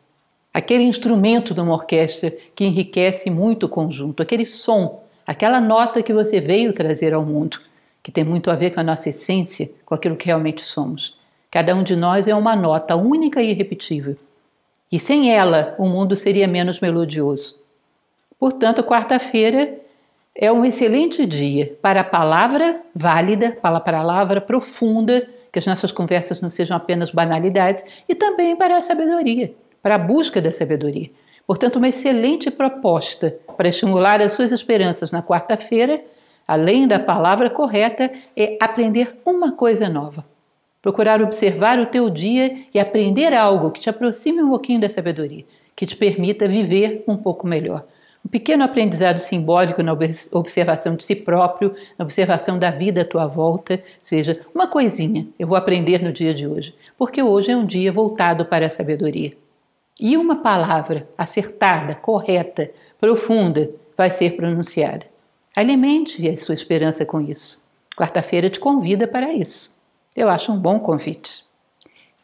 Aquele 0.51 0.83
instrumento 0.83 1.53
de 1.53 1.61
uma 1.61 1.73
orquestra 1.73 2.33
que 2.55 2.65
enriquece 2.65 3.29
muito 3.29 3.67
o 3.67 3.69
conjunto, 3.69 4.23
aquele 4.23 4.45
som, 4.45 5.03
aquela 5.27 5.61
nota 5.61 6.01
que 6.01 6.13
você 6.13 6.39
veio 6.39 6.73
trazer 6.73 7.13
ao 7.13 7.23
mundo, 7.23 7.59
que 8.01 8.11
tem 8.11 8.23
muito 8.23 8.49
a 8.49 8.55
ver 8.55 8.73
com 8.73 8.79
a 8.79 8.83
nossa 8.83 9.09
essência, 9.09 9.69
com 9.85 9.93
aquilo 9.93 10.15
que 10.15 10.25
realmente 10.25 10.65
somos. 10.65 11.15
Cada 11.51 11.75
um 11.75 11.83
de 11.83 11.95
nós 11.95 12.27
é 12.27 12.33
uma 12.33 12.55
nota 12.55 12.95
única 12.95 13.41
e 13.41 13.51
irrepetível. 13.51 14.17
E 14.91 14.99
sem 14.99 15.31
ela, 15.31 15.75
o 15.77 15.87
mundo 15.87 16.15
seria 16.15 16.47
menos 16.47 16.79
melodioso. 16.79 17.59
Portanto, 18.39 18.83
quarta-feira 18.83 19.77
é 20.35 20.51
um 20.51 20.65
excelente 20.65 21.25
dia 21.25 21.77
para 21.81 22.01
a 22.01 22.03
palavra 22.03 22.81
válida, 22.93 23.57
para 23.61 23.77
a 23.77 23.79
palavra 23.79 24.41
profunda, 24.41 25.27
que 25.51 25.59
as 25.59 25.65
nossas 25.65 25.91
conversas 25.91 26.41
não 26.41 26.49
sejam 26.49 26.75
apenas 26.75 27.11
banalidades, 27.11 27.85
e 28.07 28.13
também 28.13 28.55
para 28.55 28.75
a 28.75 28.81
sabedoria, 28.81 29.53
para 29.81 29.95
a 29.95 29.99
busca 29.99 30.41
da 30.41 30.51
sabedoria. 30.51 31.09
Portanto, 31.47 31.77
uma 31.77 31.87
excelente 31.87 32.51
proposta 32.51 33.37
para 33.55 33.69
estimular 33.69 34.21
as 34.21 34.33
suas 34.33 34.51
esperanças 34.51 35.11
na 35.11 35.23
quarta-feira, 35.23 36.03
além 36.47 36.87
da 36.87 36.99
palavra 36.99 37.49
correta, 37.49 38.11
é 38.35 38.57
aprender 38.59 39.15
uma 39.25 39.51
coisa 39.51 39.87
nova 39.87 40.25
procurar 40.85 41.19
observar 41.19 41.79
o 41.79 41.87
teu 41.87 42.11
dia 42.11 42.57
e 42.71 42.79
aprender 42.79 43.33
algo 43.33 43.71
que 43.71 43.79
te 43.79 43.89
aproxime 43.89 44.43
um 44.43 44.49
pouquinho 44.49 44.79
da 44.79 44.87
sabedoria, 44.87 45.43
que 45.75 45.83
te 45.83 45.95
permita 45.95 46.47
viver 46.47 47.03
um 47.07 47.17
pouco 47.17 47.47
melhor. 47.47 47.87
Um 48.25 48.27
pequeno 48.27 48.63
aprendizado 48.63 49.19
simbólico 49.19 49.83
na 49.83 49.95
observação 50.31 50.95
de 50.95 51.03
si 51.03 51.15
próprio, 51.15 51.75
na 51.95 52.03
observação 52.03 52.57
da 52.57 52.71
vida 52.71 53.01
à 53.01 53.05
tua 53.05 53.27
volta, 53.27 53.83
seja 54.01 54.41
uma 54.51 54.67
coisinha 54.67 55.27
eu 55.37 55.47
vou 55.47 55.55
aprender 55.55 56.01
no 56.01 56.11
dia 56.11 56.33
de 56.33 56.47
hoje, 56.47 56.73
porque 56.97 57.21
hoje 57.21 57.51
é 57.51 57.55
um 57.55 57.65
dia 57.65 57.91
voltado 57.91 58.43
para 58.43 58.65
a 58.65 58.69
sabedoria. 58.69 59.37
E 59.99 60.17
uma 60.17 60.37
palavra 60.37 61.07
acertada, 61.15 61.93
correta, 61.93 62.71
profunda 62.99 63.69
vai 63.95 64.09
ser 64.09 64.35
pronunciada. 64.35 65.05
Alimente 65.55 66.27
a 66.27 66.35
sua 66.35 66.55
esperança 66.55 67.05
com 67.05 67.21
isso. 67.21 67.63
Quarta-feira 67.95 68.49
te 68.49 68.59
convida 68.59 69.07
para 69.07 69.31
isso. 69.31 69.77
Eu 70.15 70.29
acho 70.29 70.51
um 70.51 70.57
bom 70.57 70.79
convite. 70.79 71.45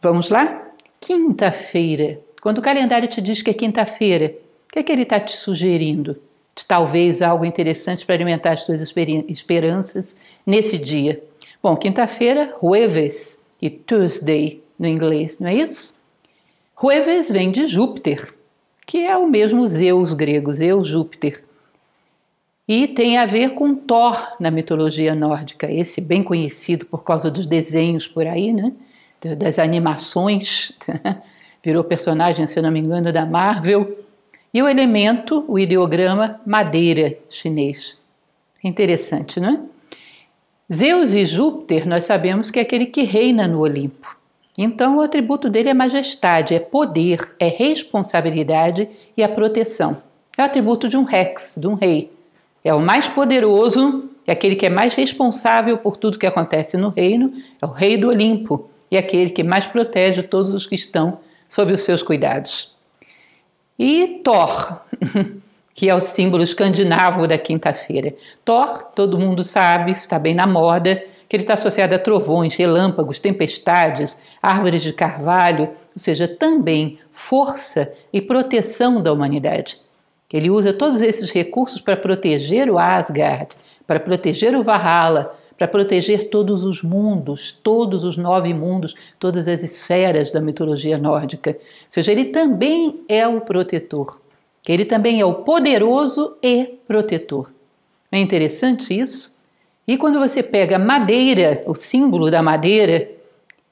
Vamos 0.02 0.30
lá? 0.32 0.68
Quinta-feira. 1.00 2.20
Quando 2.42 2.58
o 2.58 2.62
calendário 2.62 3.08
te 3.08 3.22
diz 3.22 3.44
que 3.44 3.52
é 3.52 3.54
quinta-feira, 3.54 4.36
o 4.72 4.74
que 4.74 4.80
é 4.80 4.84
que 4.84 4.92
ele 4.92 5.04
está 5.04 5.20
te 5.20 5.36
sugerindo? 5.36 6.18
De 6.56 6.66
talvez 6.66 7.22
algo 7.22 7.46
interessante 7.46 8.06
para 8.06 8.16
alimentar 8.16 8.52
as 8.54 8.66
tuas 8.66 8.82
esperanças 9.28 10.16
nesse 10.46 10.78
dia. 10.78 11.22
Bom, 11.62 11.76
quinta-feira, 11.76 12.56
jueves 12.62 13.44
e 13.62 13.70
Tuesday 13.70 14.64
no 14.80 14.88
inglês, 14.88 15.38
não 15.40 15.50
é 15.50 15.56
isso? 15.56 15.96
Jueves 16.82 17.30
vem 17.30 17.52
de 17.52 17.68
Júpiter, 17.68 18.34
que 18.88 19.06
é 19.06 19.16
o 19.16 19.28
mesmo 19.28 19.68
Zeus 19.68 20.14
grego, 20.14 20.52
Zeus 20.52 20.88
Júpiter 20.88 21.44
e 22.74 22.88
tem 22.88 23.18
a 23.18 23.26
ver 23.26 23.50
com 23.50 23.76
Thor 23.76 24.38
na 24.40 24.50
mitologia 24.50 25.14
nórdica, 25.14 25.70
esse 25.70 26.00
bem 26.00 26.24
conhecido 26.24 26.86
por 26.86 27.04
causa 27.04 27.30
dos 27.30 27.46
desenhos 27.46 28.08
por 28.08 28.26
aí, 28.26 28.54
né? 28.54 28.72
das 29.38 29.60
animações, 29.60 30.72
virou 31.62 31.84
personagem, 31.84 32.48
se 32.48 32.58
eu 32.58 32.64
não 32.64 32.72
me 32.72 32.80
engano, 32.80 33.12
da 33.12 33.26
Marvel. 33.26 34.00
E 34.54 34.62
o 34.62 34.68
elemento, 34.68 35.46
o 35.48 35.58
ideograma 35.58 36.42
madeira 36.46 37.18
chinês. 37.30 37.98
Interessante, 38.64 39.40
não 39.40 39.50
é? 39.50 39.60
Zeus 40.72 41.14
e 41.14 41.26
Júpiter, 41.26 41.88
nós 41.88 42.06
sabemos 42.06 42.50
que 42.50 42.60
é 42.60 42.62
aquele 42.62 42.86
que 42.86 43.04
reina 43.04 43.48
no 43.48 43.60
Olimpo. 43.60 44.16
Então, 44.58 44.98
o 44.98 45.02
atributo 45.02 45.50
dele 45.50 45.70
é 45.70 45.74
majestade, 45.74 46.54
é 46.54 46.60
poder, 46.60 47.36
é 47.40 47.48
responsabilidade 47.48 48.88
e 49.16 49.24
a 49.24 49.30
proteção. 49.30 50.02
É 50.38 50.42
o 50.42 50.46
atributo 50.46 50.88
de 50.88 50.98
um 50.98 51.04
rex, 51.04 51.56
de 51.58 51.68
um 51.68 51.74
rei. 51.74 52.12
É 52.64 52.74
o 52.74 52.80
mais 52.80 53.08
poderoso, 53.08 54.10
é 54.26 54.32
aquele 54.34 54.56
que 54.56 54.66
é 54.66 54.70
mais 54.70 54.96
responsável 54.96 55.78
por 55.78 55.98
tudo 55.98 56.20
que 56.20 56.28
acontece 56.28 56.78
no 56.78 56.90
reino, 56.90 57.34
é 57.62 57.66
o 57.66 57.70
rei 57.70 57.98
do 57.98 58.10
Olimpo 58.10 58.70
e 58.90 58.96
é 58.96 59.00
aquele 59.00 59.30
que 59.30 59.44
mais 59.44 59.66
protege 59.66 60.22
todos 60.22 60.54
os 60.54 60.68
que 60.68 60.76
estão 60.76 61.20
sob 61.50 61.74
os 61.74 61.82
seus 61.82 62.04
cuidados. 62.04 62.74
E 63.78 64.22
Thor, 64.24 64.82
que 65.74 65.90
é 65.90 65.96
o 65.96 66.02
símbolo 66.02 66.44
escandinavo 66.44 67.28
da 67.28 67.38
quinta-feira. 67.38 68.14
Thor, 68.46 68.84
todo 68.96 69.18
mundo 69.18 69.44
sabe, 69.44 69.92
está 69.92 70.20
bem 70.20 70.36
na 70.36 70.46
moda, 70.46 71.04
que 71.28 71.36
ele 71.36 71.44
está 71.44 71.54
associado 71.54 71.96
a 71.96 72.00
trovões, 72.00 72.56
relâmpagos, 72.56 73.18
tempestades, 73.18 74.20
árvores 74.42 74.84
de 74.84 74.92
carvalho, 74.92 75.70
ou 75.96 75.98
seja, 75.98 76.28
também 76.28 77.00
força 77.10 77.92
e 78.12 78.22
proteção 78.22 79.02
da 79.02 79.14
humanidade. 79.14 79.80
Ele 80.32 80.50
usa 80.50 80.74
todos 80.74 81.02
esses 81.02 81.32
recursos 81.32 81.82
para 81.82 81.98
proteger 81.98 82.70
o 82.70 82.78
Asgard, 82.78 83.56
para 83.86 84.00
proteger 84.00 84.56
o 84.56 84.64
Valhalla, 84.64 85.36
para 85.62 85.68
proteger 85.68 86.30
todos 86.30 86.64
os 86.64 86.82
mundos, 86.82 87.52
todos 87.62 88.04
os 88.04 88.18
nove 88.18 88.52
mundos, 88.52 88.96
todas 89.20 89.48
as 89.48 89.62
esferas 89.62 90.32
da 90.32 90.42
mitologia 90.42 90.98
nórdica. 90.98 91.52
Ou 91.52 91.58
seja, 91.88 92.12
ele 92.12 92.26
também 92.26 93.02
é 93.08 93.28
o 93.28 93.42
protetor. 93.42 94.20
Ele 94.68 94.86
também 94.86 95.22
é 95.22 95.26
o 95.26 95.36
poderoso 95.36 96.36
e 96.42 96.80
protetor. 96.88 97.52
É 98.12 98.18
interessante 98.18 99.00
isso? 99.00 99.36
E 99.88 100.00
quando 100.00 100.18
você 100.18 100.42
pega 100.42 100.80
madeira, 100.80 101.62
o 101.68 101.76
símbolo 101.76 102.32
da 102.32 102.42
madeira, 102.42 103.08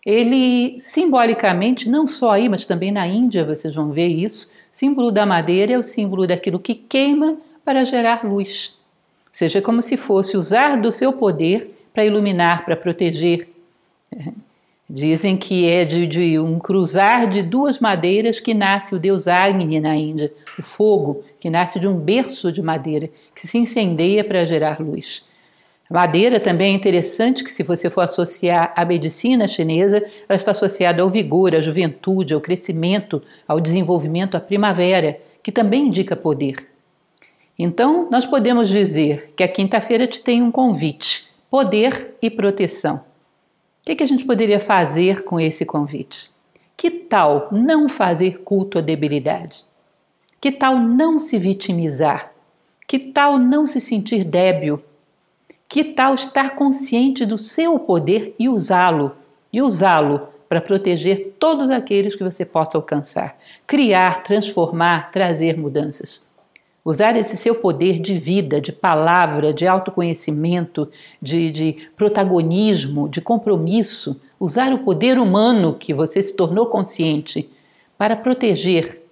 ele 0.05 0.79
simbolicamente, 0.79 1.89
não 1.89 2.05
só 2.05 2.33
aí, 2.33 2.47
mas 2.47 2.67
também 2.67 2.91
na 2.91 3.07
Índia, 3.07 3.43
vocês 3.43 3.73
vão 3.73 3.91
ver 3.91 4.09
isso, 4.09 4.47
símbolo 4.71 5.11
da 5.11 5.25
madeira 5.25 5.73
é 5.73 5.77
o 5.79 5.81
símbolo 5.81 6.27
daquilo 6.27 6.59
que 6.59 6.75
queima 6.75 7.37
para 7.65 7.83
gerar 7.83 8.23
luz. 8.23 8.75
Ou 9.23 9.31
seja, 9.31 9.59
como 9.59 9.81
se 9.81 9.97
fosse 9.97 10.37
usar 10.37 10.79
do 10.79 10.91
seu 10.91 11.13
poder 11.13 11.78
para 11.99 12.05
iluminar, 12.05 12.63
para 12.63 12.77
proteger. 12.77 13.49
Dizem 14.89 15.35
que 15.35 15.69
é 15.69 15.83
de, 15.83 16.07
de, 16.07 16.39
um 16.39 16.57
cruzar 16.57 17.29
de 17.29 17.43
duas 17.43 17.77
madeiras 17.77 18.39
que 18.39 18.53
nasce 18.53 18.95
o 18.95 18.99
deus 18.99 19.27
Agni 19.27 19.79
na 19.79 19.95
Índia, 19.95 20.33
o 20.57 20.63
fogo, 20.63 21.23
que 21.39 21.49
nasce 21.49 21.79
de 21.79 21.87
um 21.87 21.95
berço 21.99 22.51
de 22.51 22.61
madeira, 22.61 23.09
que 23.35 23.45
se 23.45 23.57
incendeia 23.57 24.23
para 24.23 24.45
gerar 24.45 24.79
luz. 24.79 25.23
Madeira 25.91 26.39
também 26.39 26.71
é 26.71 26.75
interessante 26.75 27.43
que, 27.43 27.51
se 27.51 27.63
você 27.63 27.89
for 27.89 28.01
associar 28.01 28.73
à 28.75 28.85
medicina 28.85 29.47
chinesa, 29.47 29.97
ela 29.97 30.35
está 30.37 30.51
associada 30.51 31.03
ao 31.03 31.09
vigor, 31.09 31.53
à 31.53 31.59
juventude, 31.59 32.33
ao 32.33 32.41
crescimento, 32.41 33.21
ao 33.47 33.59
desenvolvimento, 33.59 34.35
à 34.35 34.39
primavera, 34.39 35.19
que 35.43 35.51
também 35.51 35.87
indica 35.87 36.15
poder. 36.15 36.65
Então, 37.57 38.07
nós 38.09 38.25
podemos 38.25 38.69
dizer 38.69 39.33
que 39.35 39.43
a 39.43 39.47
quinta-feira 39.47 40.07
te 40.07 40.21
tem 40.21 40.41
um 40.41 40.49
convite: 40.51 41.28
poder 41.49 42.15
e 42.21 42.29
proteção. 42.29 42.97
O 43.81 43.95
que, 43.95 44.03
a 44.03 44.07
gente 44.07 44.25
poderia 44.25 44.59
fazer 44.59 45.23
com 45.23 45.39
esse 45.39 45.65
convite? 45.65 46.29
Que 46.77 46.91
tal 46.91 47.49
não 47.51 47.89
fazer 47.89 48.41
culto 48.43 48.77
à 48.77 48.81
debilidade? 48.81 49.65
Que 50.39 50.51
tal 50.51 50.77
não 50.77 51.17
se 51.17 51.39
vitimizar? 51.39 52.31
Que 52.87 52.99
tal 52.99 53.37
não 53.37 53.65
se 53.65 53.81
sentir 53.81 54.23
débil? 54.23 54.81
Que 55.67 55.83
tal 55.83 56.13
estar 56.13 56.55
consciente 56.55 57.25
do 57.25 57.37
seu 57.37 57.79
poder 57.79 58.35
e 58.37 58.47
usá-lo? 58.47 59.15
E 59.51 59.61
usá-lo 59.61 60.29
para 60.47 60.61
proteger 60.61 61.35
todos 61.39 61.69
aqueles 61.69 62.15
que 62.15 62.23
você 62.23 62.45
possa 62.45 62.77
alcançar, 62.77 63.37
criar, 63.67 64.23
transformar, 64.23 65.11
trazer 65.11 65.57
mudanças. 65.57 66.21
Usar 66.89 67.15
esse 67.15 67.37
seu 67.37 67.53
poder 67.53 67.99
de 67.99 68.17
vida, 68.17 68.59
de 68.59 68.71
palavra, 68.71 69.53
de 69.53 69.67
autoconhecimento, 69.67 70.89
de, 71.21 71.51
de 71.51 71.89
protagonismo, 71.95 73.07
de 73.07 73.21
compromisso, 73.21 74.19
usar 74.39 74.73
o 74.73 74.79
poder 74.79 75.19
humano 75.19 75.75
que 75.75 75.93
você 75.93 76.19
se 76.19 76.35
tornou 76.35 76.65
consciente 76.65 77.47
para 77.95 78.15
proteger 78.15 79.03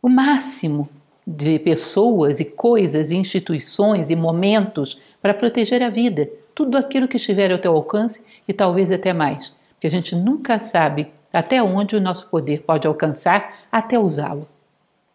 o 0.00 0.08
máximo 0.08 0.88
de 1.26 1.58
pessoas 1.58 2.38
e 2.38 2.44
coisas, 2.44 3.10
e 3.10 3.16
instituições 3.16 4.08
e 4.08 4.14
momentos 4.14 5.00
para 5.20 5.34
proteger 5.34 5.82
a 5.82 5.90
vida, 5.90 6.30
tudo 6.54 6.78
aquilo 6.78 7.08
que 7.08 7.16
estiver 7.16 7.50
ao 7.50 7.58
teu 7.58 7.74
alcance 7.74 8.24
e 8.46 8.52
talvez 8.52 8.92
até 8.92 9.12
mais, 9.12 9.52
porque 9.72 9.88
a 9.88 9.90
gente 9.90 10.14
nunca 10.14 10.60
sabe 10.60 11.08
até 11.32 11.60
onde 11.60 11.96
o 11.96 12.00
nosso 12.00 12.28
poder 12.28 12.62
pode 12.62 12.86
alcançar 12.86 13.66
até 13.72 13.98
usá-lo. 13.98 14.46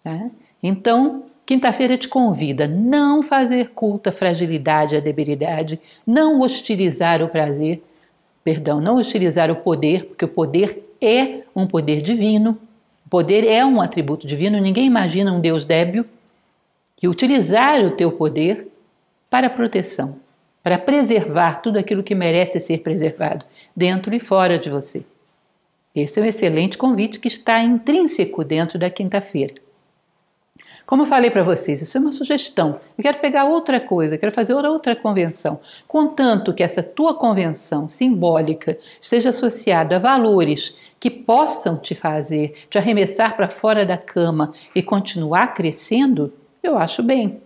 Tá? 0.03 0.29
Então, 0.61 1.23
Quinta-feira 1.45 1.95
te 1.95 2.07
convida 2.07 2.67
não 2.67 3.21
fazer 3.21 3.69
culto 3.69 4.09
à 4.09 4.11
fragilidade, 4.11 4.95
à 4.95 4.99
debilidade, 4.99 5.79
não 6.05 6.41
hostilizar 6.41 7.21
o 7.21 7.29
prazer, 7.29 7.83
perdão, 8.43 8.81
não 8.81 8.95
hostilizar 8.95 9.51
o 9.51 9.55
poder, 9.55 10.05
porque 10.05 10.25
o 10.25 10.29
poder 10.29 10.83
é 10.99 11.43
um 11.55 11.67
poder 11.67 12.01
divino, 12.01 12.57
o 13.05 13.09
poder 13.09 13.45
é 13.45 13.63
um 13.63 13.79
atributo 13.79 14.25
divino, 14.25 14.59
ninguém 14.59 14.87
imagina 14.87 15.31
um 15.31 15.39
Deus 15.39 15.65
débil, 15.65 16.05
e 17.01 17.07
utilizar 17.07 17.79
o 17.85 17.91
teu 17.91 18.11
poder 18.11 18.67
para 19.29 19.47
proteção, 19.47 20.15
para 20.63 20.79
preservar 20.79 21.61
tudo 21.61 21.77
aquilo 21.77 22.01
que 22.01 22.15
merece 22.15 22.59
ser 22.59 22.79
preservado, 22.79 23.45
dentro 23.75 24.15
e 24.15 24.19
fora 24.19 24.57
de 24.57 24.71
você. 24.71 25.05
Esse 25.93 26.19
é 26.19 26.23
um 26.23 26.25
excelente 26.25 26.75
convite 26.75 27.19
que 27.19 27.27
está 27.27 27.61
intrínseco 27.61 28.43
dentro 28.43 28.79
da 28.79 28.89
quinta-feira. 28.89 29.64
Como 30.86 31.01
eu 31.01 31.07
falei 31.07 31.32
para 31.32 31.41
vocês, 31.41 31.82
isso 31.82 31.97
é 31.97 32.01
uma 32.01 32.11
sugestão. 32.11 32.80
Eu 32.97 33.01
quero 33.01 33.20
pegar 33.20 33.45
outra 33.45 33.80
coisa, 33.80 34.18
quero 34.18 34.32
fazer 34.32 34.53
outra 34.53 34.95
convenção. 34.95 35.59
Contanto 35.88 36.53
que 36.53 36.61
essa 36.61 36.84
tua 36.84 37.16
convenção 37.16 37.88
simbólica 37.88 38.78
esteja 39.01 39.30
associada 39.30 39.95
a 39.95 39.99
valores 39.99 40.76
que 40.99 41.09
possam 41.09 41.78
te 41.78 41.95
fazer 41.95 42.68
te 42.70 42.78
arremessar 42.78 43.36
para 43.36 43.49
fora 43.49 43.86
da 43.86 43.97
cama 43.97 44.53
e 44.74 44.82
continuar 44.82 45.53
crescendo, 45.53 46.32
eu 46.61 46.78
acho 46.78 47.01
bem. 47.01 47.41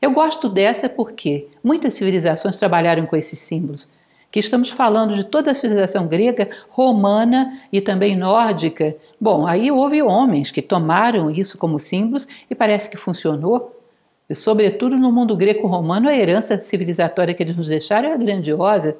Eu 0.00 0.12
gosto 0.12 0.48
dessa 0.48 0.88
porque 0.88 1.48
muitas 1.62 1.94
civilizações 1.94 2.58
trabalharam 2.58 3.04
com 3.04 3.16
esses 3.16 3.38
símbolos 3.38 3.88
que 4.30 4.40
estamos 4.40 4.70
falando 4.70 5.14
de 5.14 5.24
toda 5.24 5.50
a 5.50 5.54
civilização 5.54 6.06
grega, 6.06 6.48
romana 6.68 7.58
e 7.72 7.80
também 7.80 8.16
nórdica. 8.16 8.94
Bom, 9.20 9.46
aí 9.46 9.70
houve 9.70 10.02
homens 10.02 10.50
que 10.50 10.60
tomaram 10.60 11.30
isso 11.30 11.56
como 11.56 11.78
símbolos 11.78 12.28
e 12.50 12.54
parece 12.54 12.90
que 12.90 12.96
funcionou. 12.96 13.74
E, 14.28 14.34
sobretudo 14.34 14.96
no 14.96 15.10
mundo 15.10 15.34
greco-romano, 15.34 16.08
a 16.08 16.14
herança 16.14 16.60
civilizatória 16.60 17.32
que 17.32 17.42
eles 17.42 17.56
nos 17.56 17.68
deixaram 17.68 18.10
é 18.10 18.18
grandiosa. 18.18 18.96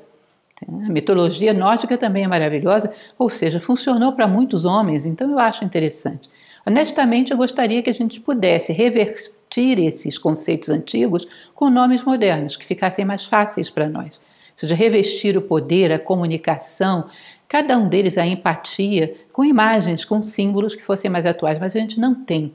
A 0.66 0.88
mitologia 0.88 1.52
nórdica 1.52 1.98
também 1.98 2.24
é 2.24 2.26
maravilhosa, 2.26 2.90
ou 3.18 3.28
seja, 3.28 3.60
funcionou 3.60 4.12
para 4.12 4.26
muitos 4.26 4.64
homens, 4.64 5.04
então 5.04 5.30
eu 5.30 5.38
acho 5.38 5.64
interessante. 5.64 6.28
Honestamente, 6.66 7.30
eu 7.30 7.36
gostaria 7.36 7.82
que 7.82 7.90
a 7.90 7.94
gente 7.94 8.20
pudesse 8.20 8.72
revertir 8.72 9.78
esses 9.78 10.18
conceitos 10.18 10.68
antigos 10.68 11.28
com 11.54 11.70
nomes 11.70 12.02
modernos, 12.02 12.56
que 12.56 12.66
ficassem 12.66 13.04
mais 13.04 13.24
fáceis 13.24 13.70
para 13.70 13.88
nós 13.88 14.18
seja, 14.58 14.74
revestir 14.74 15.36
o 15.36 15.42
poder, 15.42 15.92
a 15.92 16.00
comunicação, 16.00 17.06
cada 17.46 17.78
um 17.78 17.88
deles 17.88 18.18
a 18.18 18.26
empatia, 18.26 19.14
com 19.32 19.44
imagens, 19.44 20.04
com 20.04 20.20
símbolos 20.20 20.74
que 20.74 20.82
fossem 20.82 21.08
mais 21.08 21.24
atuais, 21.24 21.60
mas 21.60 21.76
a 21.76 21.78
gente 21.78 22.00
não 22.00 22.12
tem. 22.12 22.52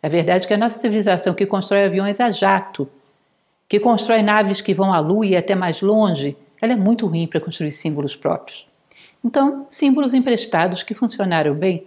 A 0.00 0.08
verdade 0.08 0.44
é 0.44 0.48
que 0.48 0.54
a 0.54 0.58
nossa 0.58 0.78
civilização 0.78 1.34
que 1.34 1.44
constrói 1.44 1.84
aviões 1.84 2.20
a 2.20 2.30
jato, 2.30 2.88
que 3.68 3.80
constrói 3.80 4.22
naves 4.22 4.60
que 4.60 4.72
vão 4.72 4.92
à 4.92 5.00
lua 5.00 5.26
e 5.26 5.36
até 5.36 5.56
mais 5.56 5.80
longe, 5.80 6.36
ela 6.62 6.72
é 6.72 6.76
muito 6.76 7.06
ruim 7.06 7.26
para 7.26 7.40
construir 7.40 7.72
símbolos 7.72 8.14
próprios. 8.14 8.64
Então, 9.24 9.66
símbolos 9.70 10.14
emprestados 10.14 10.84
que 10.84 10.94
funcionaram 10.94 11.52
bem. 11.54 11.84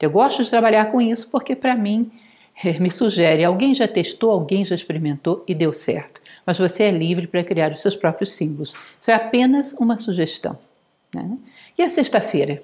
Eu 0.00 0.10
gosto 0.10 0.42
de 0.42 0.50
trabalhar 0.50 0.86
com 0.86 1.00
isso 1.00 1.28
porque, 1.30 1.54
para 1.54 1.76
mim, 1.76 2.10
me 2.80 2.90
sugere 2.90 3.44
alguém 3.44 3.72
já 3.72 3.86
testou, 3.86 4.32
alguém 4.32 4.64
já 4.64 4.74
experimentou 4.74 5.44
e 5.46 5.54
deu 5.54 5.72
certo 5.72 6.19
mas 6.44 6.58
você 6.58 6.84
é 6.84 6.90
livre 6.90 7.26
para 7.26 7.44
criar 7.44 7.72
os 7.72 7.80
seus 7.80 7.96
próprios 7.96 8.32
símbolos. 8.32 8.74
Isso 8.98 9.10
é 9.10 9.14
apenas 9.14 9.72
uma 9.74 9.98
sugestão. 9.98 10.58
Né? 11.14 11.36
E 11.78 11.82
a 11.82 11.90
sexta-feira? 11.90 12.62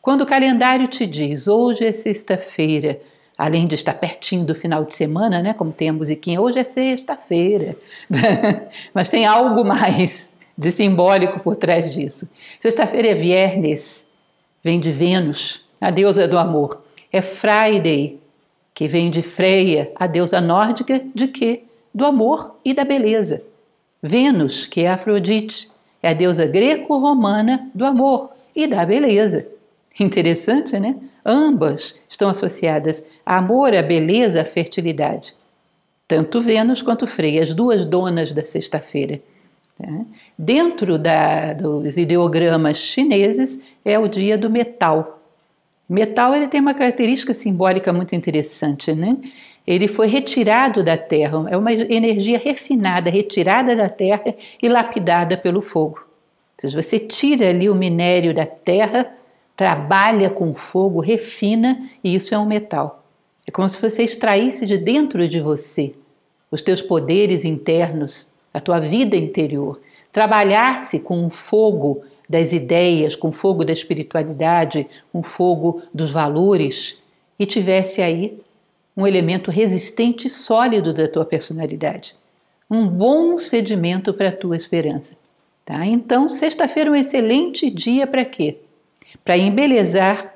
Quando 0.00 0.22
o 0.22 0.26
calendário 0.26 0.86
te 0.88 1.06
diz 1.06 1.48
hoje 1.48 1.84
é 1.84 1.92
sexta-feira, 1.92 3.00
além 3.36 3.66
de 3.66 3.74
estar 3.74 3.94
pertinho 3.94 4.44
do 4.44 4.54
final 4.54 4.84
de 4.84 4.94
semana, 4.94 5.40
né, 5.40 5.54
como 5.54 5.72
tem 5.72 5.90
a 5.90 5.92
musiquinha, 5.92 6.40
hoje 6.40 6.58
é 6.58 6.64
sexta-feira, 6.64 7.76
mas 8.92 9.08
tem 9.08 9.26
algo 9.26 9.64
mais 9.64 10.32
de 10.56 10.70
simbólico 10.70 11.40
por 11.40 11.54
trás 11.54 11.92
disso. 11.94 12.28
Sexta-feira 12.58 13.08
é 13.08 13.14
viernes, 13.14 14.08
vem 14.62 14.80
de 14.80 14.90
Vênus, 14.90 15.64
a 15.80 15.90
deusa 15.90 16.26
do 16.26 16.36
amor. 16.36 16.82
É 17.12 17.22
Friday, 17.22 18.18
que 18.74 18.88
vem 18.88 19.10
de 19.10 19.22
Freia, 19.22 19.92
a 19.94 20.06
deusa 20.06 20.40
nórdica 20.40 21.00
de 21.14 21.28
quê? 21.28 21.62
Do 21.98 22.06
amor 22.06 22.54
e 22.64 22.72
da 22.72 22.84
beleza. 22.84 23.42
Vênus, 24.00 24.66
que 24.66 24.82
é 24.82 24.88
Afrodite, 24.88 25.68
é 26.00 26.10
a 26.10 26.12
deusa 26.12 26.46
greco-romana 26.46 27.68
do 27.74 27.84
amor 27.84 28.30
e 28.54 28.68
da 28.68 28.86
beleza. 28.86 29.44
Interessante, 29.98 30.78
né? 30.78 30.94
Ambas 31.26 31.96
estão 32.08 32.30
associadas 32.30 33.04
a 33.26 33.38
amor, 33.38 33.74
a 33.74 33.82
beleza, 33.82 34.42
a 34.42 34.44
fertilidade. 34.44 35.34
Tanto 36.06 36.40
Vênus 36.40 36.80
quanto 36.82 37.04
Freia, 37.04 37.42
as 37.42 37.52
duas 37.52 37.84
donas 37.84 38.32
da 38.32 38.44
sexta-feira. 38.44 39.20
Né? 39.76 40.06
Dentro 40.38 40.98
da, 40.98 41.52
dos 41.52 41.98
ideogramas 41.98 42.76
chineses 42.76 43.60
é 43.84 43.98
o 43.98 44.06
dia 44.06 44.38
do 44.38 44.48
metal. 44.48 45.20
Metal 45.88 46.32
ele 46.32 46.46
tem 46.46 46.60
uma 46.60 46.74
característica 46.74 47.34
simbólica 47.34 47.92
muito 47.92 48.14
interessante, 48.14 48.92
né? 48.92 49.16
Ele 49.74 49.86
foi 49.86 50.06
retirado 50.06 50.82
da 50.82 50.96
terra, 50.96 51.46
é 51.50 51.54
uma 51.54 51.70
energia 51.70 52.38
refinada, 52.38 53.10
retirada 53.10 53.76
da 53.76 53.86
terra 53.86 54.34
e 54.62 54.66
lapidada 54.66 55.36
pelo 55.36 55.60
fogo. 55.60 55.98
Ou 55.98 56.60
seja, 56.62 56.82
você 56.82 56.98
tira 56.98 57.50
ali 57.50 57.68
o 57.68 57.74
minério 57.74 58.32
da 58.32 58.46
terra, 58.46 59.12
trabalha 59.54 60.30
com 60.30 60.54
fogo, 60.54 61.00
refina 61.00 61.86
e 62.02 62.14
isso 62.14 62.34
é 62.34 62.38
um 62.38 62.46
metal. 62.46 63.04
É 63.46 63.50
como 63.50 63.68
se 63.68 63.78
você 63.78 64.04
extraísse 64.04 64.64
de 64.64 64.78
dentro 64.78 65.28
de 65.28 65.38
você 65.38 65.92
os 66.50 66.62
teus 66.62 66.80
poderes 66.80 67.44
internos, 67.44 68.30
a 68.54 68.60
tua 68.60 68.78
vida 68.78 69.18
interior, 69.18 69.78
trabalhasse 70.10 71.00
com 71.00 71.26
o 71.26 71.30
fogo 71.30 72.04
das 72.26 72.54
ideias, 72.54 73.14
com 73.14 73.28
o 73.28 73.32
fogo 73.32 73.66
da 73.66 73.72
espiritualidade, 73.72 74.86
com 75.12 75.18
o 75.18 75.22
fogo 75.22 75.82
dos 75.92 76.10
valores 76.10 76.98
e 77.38 77.44
tivesse 77.44 78.00
aí 78.00 78.40
um 78.98 79.06
elemento 79.06 79.48
resistente 79.48 80.26
e 80.26 80.30
sólido 80.30 80.92
da 80.92 81.06
tua 81.06 81.24
personalidade, 81.24 82.16
um 82.68 82.84
bom 82.84 83.38
sedimento 83.38 84.12
para 84.12 84.30
a 84.30 84.36
tua 84.36 84.56
esperança. 84.56 85.16
Tá? 85.64 85.86
Então, 85.86 86.28
sexta-feira 86.28 86.90
é 86.90 86.92
um 86.92 86.96
excelente 86.96 87.70
dia 87.70 88.08
para 88.08 88.24
quê? 88.24 88.56
Para 89.24 89.38
embelezar, 89.38 90.34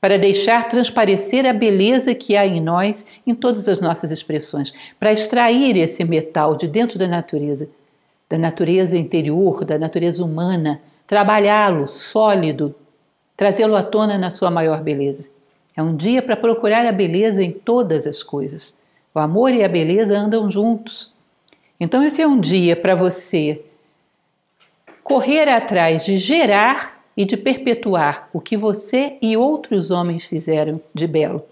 para 0.00 0.16
deixar 0.18 0.70
transparecer 0.70 1.44
a 1.44 1.52
beleza 1.52 2.14
que 2.14 2.34
há 2.34 2.46
em 2.46 2.62
nós, 2.62 3.04
em 3.26 3.34
todas 3.34 3.68
as 3.68 3.78
nossas 3.78 4.10
expressões, 4.10 4.72
para 4.98 5.12
extrair 5.12 5.76
esse 5.76 6.02
metal 6.02 6.56
de 6.56 6.66
dentro 6.66 6.98
da 6.98 7.06
natureza, 7.06 7.68
da 8.26 8.38
natureza 8.38 8.96
interior, 8.96 9.66
da 9.66 9.78
natureza 9.78 10.24
humana, 10.24 10.80
trabalhá-lo 11.06 11.86
sólido, 11.86 12.74
trazê-lo 13.36 13.76
à 13.76 13.82
tona 13.82 14.16
na 14.16 14.30
sua 14.30 14.50
maior 14.50 14.82
beleza. 14.82 15.28
É 15.78 15.82
um 15.82 15.94
dia 15.94 16.20
para 16.20 16.34
procurar 16.34 16.84
a 16.84 16.90
beleza 16.90 17.40
em 17.40 17.52
todas 17.52 18.04
as 18.04 18.20
coisas. 18.20 18.74
O 19.14 19.20
amor 19.20 19.52
e 19.52 19.62
a 19.62 19.68
beleza 19.68 20.18
andam 20.18 20.50
juntos. 20.50 21.12
Então, 21.78 22.02
esse 22.02 22.20
é 22.20 22.26
um 22.26 22.40
dia 22.40 22.74
para 22.74 22.96
você 22.96 23.62
correr 25.04 25.48
atrás 25.48 26.04
de 26.04 26.16
gerar 26.16 27.00
e 27.16 27.24
de 27.24 27.36
perpetuar 27.36 28.28
o 28.32 28.40
que 28.40 28.56
você 28.56 29.18
e 29.22 29.36
outros 29.36 29.92
homens 29.92 30.24
fizeram 30.24 30.80
de 30.92 31.06
belo. 31.06 31.44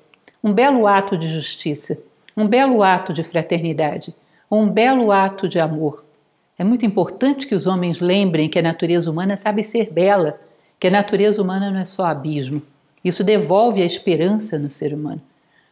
Um 0.43 0.53
belo 0.53 0.89
ato 0.89 1.17
de 1.17 1.29
justiça, 1.29 1.97
um 2.37 2.49
belo 2.49 2.83
ato 2.83 3.13
de 3.13 3.23
fraternidade, 3.23 4.13
um 4.51 4.69
belo 4.69 5.13
ato 5.13 5.49
de 5.49 5.61
amor. 5.61 6.05
É 6.59 6.65
muito 6.65 6.85
importante 6.85 7.47
que 7.47 7.55
os 7.55 7.69
homens 7.69 8.01
lembrem 8.01 8.49
que 8.49 8.59
a 8.59 8.63
natureza 8.63 9.09
humana 9.09 9.37
sabe 9.37 9.63
ser 9.63 9.93
bela, 9.93 10.41
que 10.81 10.89
a 10.89 10.91
natureza 10.91 11.41
humana 11.41 11.71
não 11.71 11.79
é 11.79 11.85
só 11.85 12.07
abismo. 12.07 12.61
Isso 13.07 13.23
devolve 13.23 13.83
a 13.83 13.87
esperança 13.87 14.59
no 14.59 14.69
ser 14.69 14.93
humano. 14.93 15.23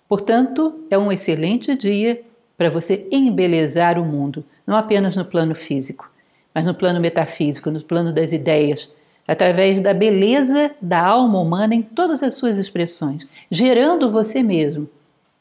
Portanto, 0.09 0.85
é 0.89 0.97
um 0.97 1.11
excelente 1.11 1.75
dia 1.75 2.23
para 2.57 2.71
você 2.71 3.09
embelezar 3.11 3.99
o 3.99 4.05
mundo, 4.05 4.45
não 4.65 4.77
apenas 4.77 5.17
no 5.17 5.25
plano 5.25 5.53
físico, 5.53 6.09
mas 6.55 6.65
no 6.65 6.73
plano 6.73 7.01
metafísico, 7.01 7.73
no 7.73 7.83
plano 7.83 8.13
das 8.13 8.33
ideias, 8.33 8.89
através 9.27 9.81
da 9.81 9.93
beleza 9.93 10.77
da 10.81 11.05
alma 11.05 11.41
humana 11.41 11.75
em 11.75 11.83
todas 11.83 12.23
as 12.23 12.35
suas 12.35 12.57
expressões, 12.57 13.27
gerando 13.51 14.13
você 14.13 14.41
mesmo 14.41 14.89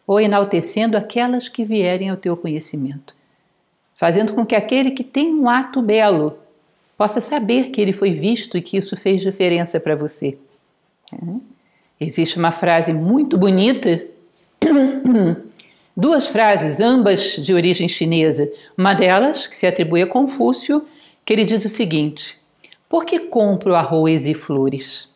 ou 0.08 0.20
enaltecendo 0.20 0.98
aquelas 0.98 1.48
que 1.48 1.64
vierem 1.64 2.10
ao 2.10 2.18
teu 2.18 2.36
conhecimento, 2.36 3.16
fazendo 3.94 4.34
com 4.34 4.44
que 4.44 4.56
aquele 4.56 4.89
que 4.89 5.04
tem 5.04 5.32
um 5.32 5.48
ato 5.48 5.80
belo 5.80 6.39
possa 6.98 7.22
saber 7.22 7.70
que 7.70 7.80
ele 7.80 7.94
foi 7.94 8.10
visto 8.10 8.58
e 8.58 8.64
que 8.64 8.78
isso 8.78 8.98
fez 8.98 9.22
diferença 9.22 9.80
para 9.80 9.96
você. 9.96 10.39
Existe 12.04 12.38
uma 12.38 12.51
frase 12.51 12.91
muito 12.91 13.38
bonita 13.38 14.06
duas 15.95 16.28
frases, 16.28 16.82
ambas 16.82 17.38
de 17.38 17.54
origem 17.54 17.88
chinesa. 17.88 18.51
Uma 18.78 18.93
delas, 18.93 19.47
que 19.47 19.56
se 19.56 19.66
atribui 19.66 20.01
a 20.01 20.08
Confúcio, 20.08 20.86
que 21.24 21.32
ele 21.32 21.45
diz 21.45 21.64
o 21.64 21.70
seguinte: 21.70 22.38
Por 22.89 23.06
que 23.06 23.20
compro 23.20 23.74
arroz 23.74 24.28
e 24.28 24.34
flores? 24.34 25.08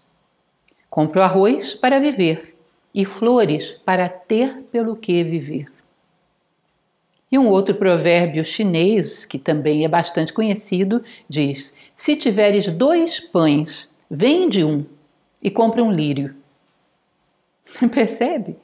Compro 0.90 1.22
arroz 1.22 1.74
para 1.74 2.00
viver 2.00 2.56
e 2.96 3.04
flores 3.04 3.72
para 3.86 4.08
ter 4.08 4.64
pelo 4.72 4.96
que 4.96 5.22
viver. 5.26 5.68
E 7.30 7.38
um 7.38 7.50
outro 7.50 7.76
provérbio 7.76 8.46
chinês, 8.46 9.26
que 9.26 9.38
também 9.38 9.84
é 9.84 9.90
bastante 9.90 10.32
conhecido, 10.32 11.04
diz: 11.28 11.76
Se 11.98 12.16
tiveres 12.16 12.72
dois 12.72 13.20
pães, 13.20 13.90
vende 14.10 14.64
um 14.64 14.86
e 15.44 15.52
compra 15.52 15.84
um 15.84 15.92
lírio. 15.92 16.37
Percebe? 17.92 18.58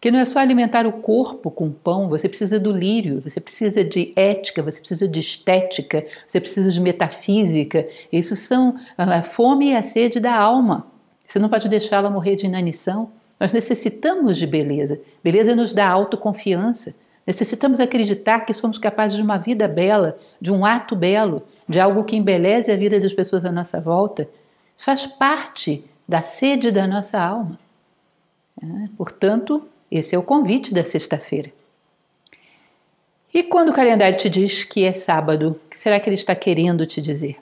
que 0.00 0.10
não 0.10 0.18
é 0.20 0.24
só 0.24 0.38
alimentar 0.38 0.86
o 0.86 0.92
corpo 0.92 1.50
com 1.50 1.70
pão, 1.72 2.08
você 2.08 2.28
precisa 2.28 2.58
do 2.58 2.70
lírio, 2.70 3.20
você 3.20 3.40
precisa 3.40 3.82
de 3.82 4.12
ética, 4.14 4.62
você 4.62 4.78
precisa 4.78 5.08
de 5.08 5.18
estética, 5.18 6.06
você 6.26 6.40
precisa 6.40 6.70
de 6.70 6.80
metafísica. 6.80 7.86
Isso 8.12 8.36
são 8.36 8.76
a 8.96 9.22
fome 9.22 9.70
e 9.70 9.76
a 9.76 9.82
sede 9.82 10.20
da 10.20 10.36
alma. 10.36 10.86
Você 11.26 11.38
não 11.38 11.48
pode 11.48 11.68
deixá-la 11.68 12.08
morrer 12.08 12.36
de 12.36 12.46
inanição. 12.46 13.10
Nós 13.40 13.52
necessitamos 13.52 14.38
de 14.38 14.46
beleza. 14.46 15.00
Beleza 15.22 15.54
nos 15.54 15.74
dá 15.74 15.88
autoconfiança. 15.88 16.94
Necessitamos 17.26 17.80
acreditar 17.80 18.40
que 18.40 18.54
somos 18.54 18.78
capazes 18.78 19.16
de 19.16 19.22
uma 19.22 19.36
vida 19.36 19.66
bela, 19.66 20.16
de 20.40 20.50
um 20.50 20.64
ato 20.64 20.94
belo, 20.94 21.42
de 21.68 21.78
algo 21.78 22.04
que 22.04 22.16
embeleze 22.16 22.70
a 22.70 22.76
vida 22.76 22.98
das 23.00 23.12
pessoas 23.12 23.44
à 23.44 23.52
nossa 23.52 23.80
volta. 23.80 24.28
Isso 24.76 24.86
faz 24.86 25.06
parte 25.06 25.84
da 26.08 26.22
sede 26.22 26.70
da 26.70 26.86
nossa 26.86 27.20
alma. 27.20 27.58
É, 28.62 28.88
portanto, 28.96 29.62
esse 29.90 30.14
é 30.14 30.18
o 30.18 30.22
convite 30.22 30.74
da 30.74 30.84
sexta-feira. 30.84 31.52
E 33.32 33.42
quando 33.42 33.68
o 33.68 33.74
calendário 33.74 34.16
te 34.16 34.28
diz 34.28 34.64
que 34.64 34.84
é 34.84 34.92
sábado, 34.92 35.50
o 35.50 35.68
que 35.68 35.78
será 35.78 36.00
que 36.00 36.08
ele 36.08 36.16
está 36.16 36.34
querendo 36.34 36.86
te 36.86 37.00
dizer? 37.00 37.36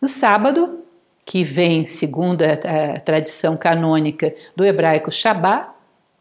No 0.00 0.08
sábado, 0.08 0.80
que 1.24 1.42
vem 1.42 1.86
segundo 1.86 2.42
a, 2.42 2.96
a 2.96 3.00
tradição 3.00 3.56
canônica 3.56 4.34
do 4.54 4.64
hebraico 4.64 5.10
Shabbat, 5.10 5.70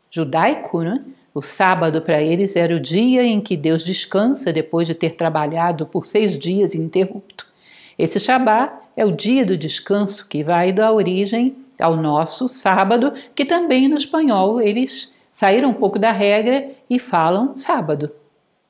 judaico, 0.10 0.82
né? 0.82 1.04
O 1.34 1.42
sábado 1.42 2.02
para 2.02 2.22
eles 2.22 2.58
era 2.58 2.76
o 2.76 2.80
dia 2.80 3.24
em 3.24 3.40
que 3.40 3.56
Deus 3.56 3.86
descansa 3.86 4.52
depois 4.52 4.86
de 4.86 4.94
ter 4.94 5.12
trabalhado 5.12 5.86
por 5.86 6.06
seis 6.06 6.38
dias 6.38 6.74
ininterrupto. 6.74 7.48
Esse 7.98 8.20
Shabbat 8.20 8.74
é 8.98 9.06
o 9.06 9.12
dia 9.12 9.46
do 9.46 9.58
descanso 9.58 10.28
que 10.28 10.44
vai 10.44 10.74
da 10.74 10.92
origem 10.92 11.56
ao 11.82 11.98
nosso 11.98 12.48
sábado, 12.48 13.14
que 13.36 13.44
também 13.44 13.88
no 13.88 13.98
espanhol 13.98 14.62
eles 14.62 15.12
saíram 15.32 15.70
um 15.70 15.74
pouco 15.74 15.98
da 15.98 16.12
regra 16.12 16.70
e 16.90 17.00
falam 17.00 17.56
sábado, 17.58 18.12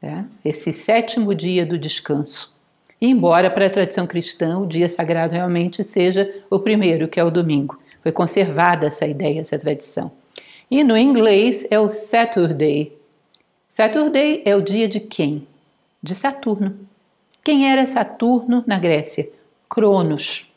né? 0.02 0.26
esse 0.44 0.72
sétimo 0.72 1.36
dia 1.36 1.66
do 1.66 1.78
descanso. 1.78 2.54
Embora 3.02 3.50
para 3.50 3.66
a 3.66 3.70
tradição 3.70 4.06
cristã 4.06 4.60
o 4.60 4.68
dia 4.68 4.88
sagrado 4.88 5.34
realmente 5.34 5.84
seja 5.84 6.32
o 6.50 6.60
primeiro, 6.60 7.08
que 7.08 7.20
é 7.20 7.24
o 7.24 7.32
domingo, 7.32 7.80
foi 8.04 8.12
conservada 8.12 8.88
essa 8.88 9.08
ideia, 9.08 9.42
essa 9.42 9.58
tradição. 9.58 10.12
E 10.70 10.84
no 10.84 10.98
inglês 10.98 11.66
é 11.70 11.80
o 11.80 11.90
Saturday. 11.90 12.96
Saturday 13.68 14.42
é 14.46 14.56
o 14.56 14.62
dia 14.62 14.88
de 14.88 15.00
quem? 15.00 15.48
De 16.02 16.16
Saturno. 16.16 16.78
Quem 17.44 17.72
era 17.72 17.86
Saturno 17.86 18.64
na 18.68 18.78
Grécia? 18.78 19.30
Cronos. 19.68 20.51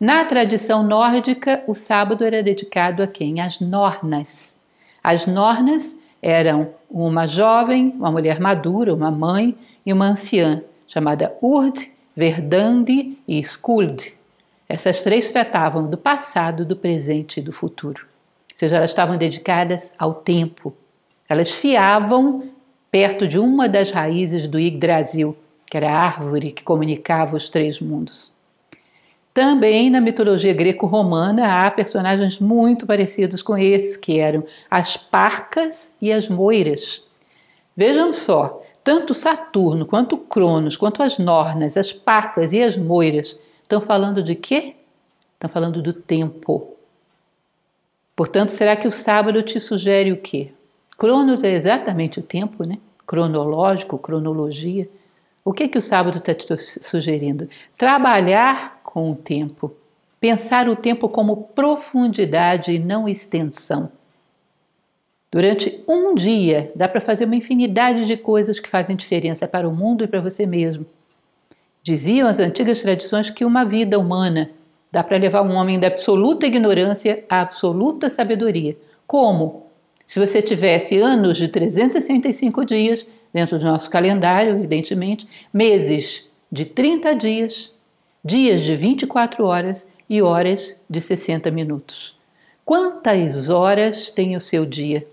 Na 0.00 0.24
tradição 0.24 0.82
nórdica, 0.82 1.62
o 1.66 1.74
sábado 1.74 2.24
era 2.24 2.42
dedicado 2.42 3.02
a 3.02 3.06
quem? 3.06 3.38
Às 3.38 3.60
Nornas. 3.60 4.58
As 5.04 5.26
Nornas 5.26 6.00
eram 6.22 6.70
uma 6.90 7.26
jovem, 7.26 7.90
uma 7.98 8.10
mulher 8.10 8.40
madura, 8.40 8.94
uma 8.94 9.10
mãe 9.10 9.54
e 9.84 9.92
uma 9.92 10.06
anciã, 10.06 10.62
chamada 10.88 11.36
Urd, 11.42 11.92
Verdandi 12.16 13.18
e 13.28 13.38
Skuld. 13.40 14.14
Essas 14.66 15.02
três 15.02 15.30
tratavam 15.30 15.86
do 15.86 15.98
passado, 15.98 16.64
do 16.64 16.76
presente 16.76 17.40
e 17.40 17.42
do 17.42 17.52
futuro. 17.52 18.06
Ou 18.52 18.56
seja, 18.56 18.76
elas 18.76 18.92
estavam 18.92 19.18
dedicadas 19.18 19.92
ao 19.98 20.14
tempo. 20.14 20.74
Elas 21.28 21.50
fiavam 21.50 22.44
perto 22.90 23.28
de 23.28 23.38
uma 23.38 23.68
das 23.68 23.90
raízes 23.90 24.48
do 24.48 24.58
Yggdrasil, 24.58 25.36
que 25.66 25.76
era 25.76 25.92
a 25.92 26.00
árvore 26.00 26.52
que 26.52 26.64
comunicava 26.64 27.36
os 27.36 27.50
três 27.50 27.80
mundos. 27.80 28.32
Também 29.40 29.88
na 29.88 30.02
mitologia 30.02 30.52
greco-romana 30.52 31.64
há 31.64 31.70
personagens 31.70 32.38
muito 32.38 32.84
parecidos 32.84 33.40
com 33.40 33.56
esses, 33.56 33.96
que 33.96 34.20
eram 34.20 34.44
as 34.70 34.98
parcas 34.98 35.94
e 35.98 36.12
as 36.12 36.28
moiras. 36.28 37.06
Vejam 37.74 38.12
só, 38.12 38.62
tanto 38.84 39.14
Saturno 39.14 39.86
quanto 39.86 40.18
Cronos, 40.18 40.76
quanto 40.76 41.02
as 41.02 41.16
Nornas, 41.16 41.78
as 41.78 41.90
parcas 41.90 42.52
e 42.52 42.62
as 42.62 42.76
moiras 42.76 43.34
estão 43.62 43.80
falando 43.80 44.22
de 44.22 44.34
quê? 44.34 44.74
Estão 45.32 45.48
falando 45.48 45.80
do 45.80 45.94
tempo. 45.94 46.76
Portanto, 48.14 48.50
será 48.50 48.76
que 48.76 48.86
o 48.86 48.92
sábado 48.92 49.42
te 49.42 49.58
sugere 49.58 50.12
o 50.12 50.18
quê? 50.18 50.52
Cronos 50.98 51.42
é 51.42 51.52
exatamente 51.52 52.18
o 52.18 52.22
tempo, 52.22 52.64
né? 52.64 52.76
Cronológico, 53.06 53.96
cronologia. 53.96 54.86
O 55.42 55.54
que, 55.54 55.66
que 55.66 55.78
o 55.78 55.82
sábado 55.82 56.18
está 56.18 56.34
te 56.34 56.46
sugerindo? 56.82 57.48
Trabalhar 57.78 58.79
com 58.92 59.10
o 59.10 59.14
tempo. 59.14 59.72
Pensar 60.20 60.68
o 60.68 60.76
tempo 60.76 61.08
como 61.08 61.36
profundidade 61.54 62.72
e 62.72 62.78
não 62.78 63.08
extensão. 63.08 63.90
Durante 65.30 65.82
um 65.88 66.12
dia 66.14 66.72
dá 66.74 66.88
para 66.88 67.00
fazer 67.00 67.24
uma 67.24 67.36
infinidade 67.36 68.04
de 68.04 68.16
coisas 68.16 68.58
que 68.58 68.68
fazem 68.68 68.96
diferença 68.96 69.46
para 69.46 69.68
o 69.68 69.74
mundo 69.74 70.02
e 70.02 70.08
para 70.08 70.20
você 70.20 70.44
mesmo. 70.44 70.84
Diziam 71.82 72.28
as 72.28 72.40
antigas 72.40 72.82
tradições 72.82 73.30
que 73.30 73.44
uma 73.44 73.64
vida 73.64 73.98
humana 73.98 74.50
dá 74.90 75.04
para 75.04 75.16
levar 75.16 75.42
um 75.42 75.54
homem 75.54 75.78
da 75.78 75.86
absoluta 75.86 76.46
ignorância 76.46 77.24
à 77.28 77.40
absoluta 77.40 78.10
sabedoria. 78.10 78.76
Como? 79.06 79.66
Se 80.04 80.18
você 80.18 80.42
tivesse 80.42 80.98
anos 80.98 81.38
de 81.38 81.46
365 81.46 82.64
dias, 82.64 83.06
dentro 83.32 83.56
do 83.56 83.64
nosso 83.64 83.88
calendário, 83.88 84.56
evidentemente, 84.56 85.28
meses 85.54 86.28
de 86.50 86.64
30 86.64 87.14
dias, 87.14 87.72
dias 88.24 88.60
de 88.60 88.76
24 88.76 89.44
horas 89.44 89.88
e 90.08 90.20
horas 90.20 90.78
de 90.88 91.00
60 91.00 91.50
minutos. 91.50 92.18
Quantas 92.64 93.48
horas 93.48 94.10
tem 94.10 94.36
o 94.36 94.40
seu 94.40 94.66
dia? 94.66 95.06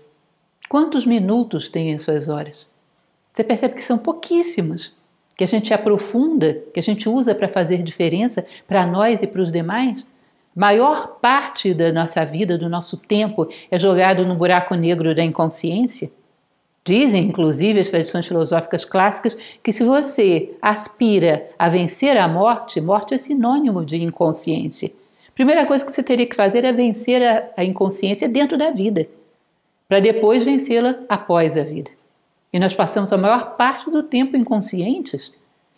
Quantos 0.68 1.06
minutos 1.06 1.68
tem 1.68 1.94
as 1.94 2.02
suas 2.02 2.28
horas? 2.28 2.68
Você 3.32 3.42
percebe 3.42 3.74
que 3.74 3.82
são 3.82 3.96
pouquíssimos, 3.96 4.92
que 5.34 5.44
a 5.44 5.46
gente 5.46 5.72
aprofunda, 5.72 6.62
que 6.74 6.80
a 6.80 6.82
gente 6.82 7.08
usa 7.08 7.34
para 7.34 7.48
fazer 7.48 7.82
diferença 7.82 8.44
para 8.66 8.86
nós 8.86 9.22
e 9.22 9.26
para 9.26 9.40
os 9.40 9.50
demais. 9.50 10.06
Maior 10.54 11.18
parte 11.20 11.72
da 11.72 11.90
nossa 11.92 12.24
vida, 12.24 12.58
do 12.58 12.68
nosso 12.68 12.96
tempo, 12.96 13.48
é 13.70 13.78
jogado 13.78 14.26
no 14.26 14.34
buraco 14.34 14.74
negro 14.74 15.14
da 15.14 15.24
inconsciência. 15.24 16.10
Dizem, 16.88 17.26
inclusive, 17.26 17.80
as 17.80 17.90
tradições 17.90 18.26
filosóficas 18.26 18.82
clássicas 18.82 19.36
que 19.62 19.70
se 19.72 19.84
você 19.84 20.56
aspira 20.62 21.50
a 21.58 21.68
vencer 21.68 22.16
a 22.16 22.26
morte, 22.26 22.80
morte 22.80 23.12
é 23.12 23.18
sinônimo 23.18 23.84
de 23.84 24.02
inconsciência. 24.02 24.90
Primeira 25.34 25.66
coisa 25.66 25.84
que 25.84 25.92
você 25.92 26.02
teria 26.02 26.24
que 26.24 26.34
fazer 26.34 26.64
é 26.64 26.72
vencer 26.72 27.22
a, 27.22 27.50
a 27.58 27.62
inconsciência 27.62 28.26
dentro 28.26 28.56
da 28.56 28.70
vida, 28.70 29.06
para 29.86 30.00
depois 30.00 30.44
vencê-la 30.44 30.98
após 31.10 31.58
a 31.58 31.62
vida. 31.62 31.90
E 32.50 32.58
nós 32.58 32.72
passamos 32.72 33.12
a 33.12 33.18
maior 33.18 33.54
parte 33.56 33.90
do 33.90 34.02
tempo 34.02 34.34
inconscientes. 34.34 35.30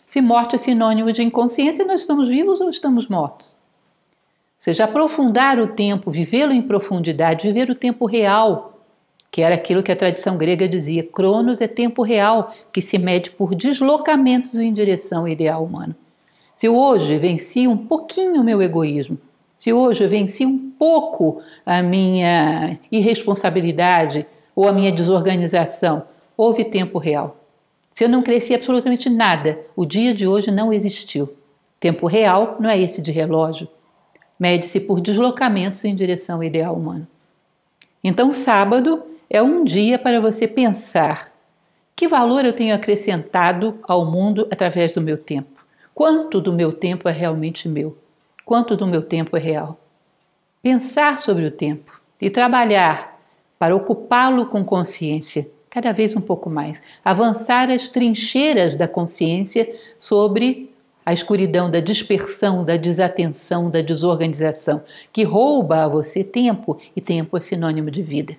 Se 0.07 0.21
morte 0.21 0.55
é 0.55 0.57
sinônimo 0.57 1.11
de 1.11 1.21
inconsciência, 1.21 1.83
nós 1.83 1.99
estamos 1.99 2.29
vivos 2.29 2.61
ou 2.61 2.69
estamos 2.69 3.09
mortos? 3.09 3.49
Ou 3.49 3.57
seja, 4.59 4.85
aprofundar 4.85 5.59
o 5.59 5.67
tempo, 5.67 6.09
vivê-lo 6.09 6.53
em 6.53 6.61
profundidade, 6.61 7.47
viver 7.47 7.69
o 7.69 7.75
tempo 7.75 8.05
real, 8.05 8.70
que 9.31 9.41
era 9.41 9.55
aquilo 9.55 9.81
que 9.81 9.91
a 9.91 9.95
tradição 9.95 10.37
grega 10.37 10.67
dizia: 10.67 11.01
Cronos 11.01 11.61
é 11.61 11.67
tempo 11.67 12.03
real, 12.03 12.53
que 12.71 12.81
se 12.81 12.97
mede 12.97 13.31
por 13.31 13.55
deslocamentos 13.55 14.55
em 14.55 14.73
direção 14.73 15.21
ao 15.21 15.27
ideal 15.29 15.63
humano. 15.63 15.95
Se 16.53 16.67
hoje 16.67 17.17
venci 17.17 17.67
um 17.67 17.77
pouquinho 17.77 18.41
o 18.41 18.43
meu 18.43 18.61
egoísmo, 18.61 19.17
se 19.57 19.71
hoje 19.71 20.05
venci 20.05 20.45
um 20.45 20.71
pouco 20.71 21.41
a 21.65 21.81
minha 21.81 22.77
irresponsabilidade 22.91 24.25
ou 24.53 24.67
a 24.67 24.71
minha 24.73 24.91
desorganização, 24.91 26.03
houve 26.35 26.65
tempo 26.65 26.99
real. 26.99 27.37
Se 27.89 28.03
eu 28.03 28.09
não 28.09 28.21
cresci 28.21 28.53
absolutamente 28.53 29.09
nada, 29.09 29.59
o 29.75 29.85
dia 29.85 30.13
de 30.13 30.27
hoje 30.27 30.51
não 30.51 30.73
existiu. 30.73 31.33
Tempo 31.79 32.05
real 32.05 32.57
não 32.59 32.69
é 32.69 32.79
esse 32.79 33.01
de 33.01 33.11
relógio. 33.11 33.67
Mede-se 34.39 34.79
por 34.79 34.99
deslocamentos 34.99 35.83
em 35.85 35.95
direção 35.95 36.37
ao 36.37 36.43
ideal 36.43 36.75
humano. 36.75 37.07
Então, 38.03 38.33
sábado 38.33 39.03
é 39.31 39.41
um 39.41 39.63
dia 39.63 39.97
para 39.97 40.21
você 40.21 40.47
pensar: 40.47 41.31
que 41.95 42.07
valor 42.07 42.45
eu 42.45 42.53
tenho 42.53 42.75
acrescentado 42.75 43.79
ao 43.83 44.05
mundo 44.05 44.47
através 44.51 44.93
do 44.93 45.01
meu 45.01 45.17
tempo? 45.17 45.65
Quanto 45.93 46.39
do 46.39 46.53
meu 46.53 46.71
tempo 46.71 47.09
é 47.09 47.11
realmente 47.11 47.67
meu? 47.67 47.97
quanto 48.51 48.75
do 48.75 48.85
meu 48.85 49.01
tempo 49.01 49.37
é 49.37 49.39
real. 49.39 49.79
Pensar 50.61 51.17
sobre 51.19 51.45
o 51.45 51.51
tempo 51.51 52.01
e 52.19 52.29
trabalhar 52.29 53.17
para 53.57 53.73
ocupá-lo 53.73 54.47
com 54.47 54.61
consciência, 54.61 55.47
cada 55.69 55.93
vez 55.93 56.17
um 56.17 56.19
pouco 56.19 56.49
mais. 56.49 56.81
Avançar 57.01 57.69
as 57.69 57.87
trincheiras 57.87 58.75
da 58.75 58.89
consciência 58.89 59.73
sobre 59.97 60.69
a 61.05 61.13
escuridão 61.13 61.71
da 61.71 61.79
dispersão, 61.79 62.65
da 62.65 62.75
desatenção, 62.75 63.69
da 63.69 63.81
desorganização, 63.81 64.83
que 65.13 65.23
rouba 65.23 65.85
a 65.85 65.87
você 65.87 66.21
tempo 66.21 66.77
e 66.93 66.99
tempo 66.99 67.37
é 67.37 67.39
sinônimo 67.39 67.89
de 67.89 68.01
vida. 68.01 68.35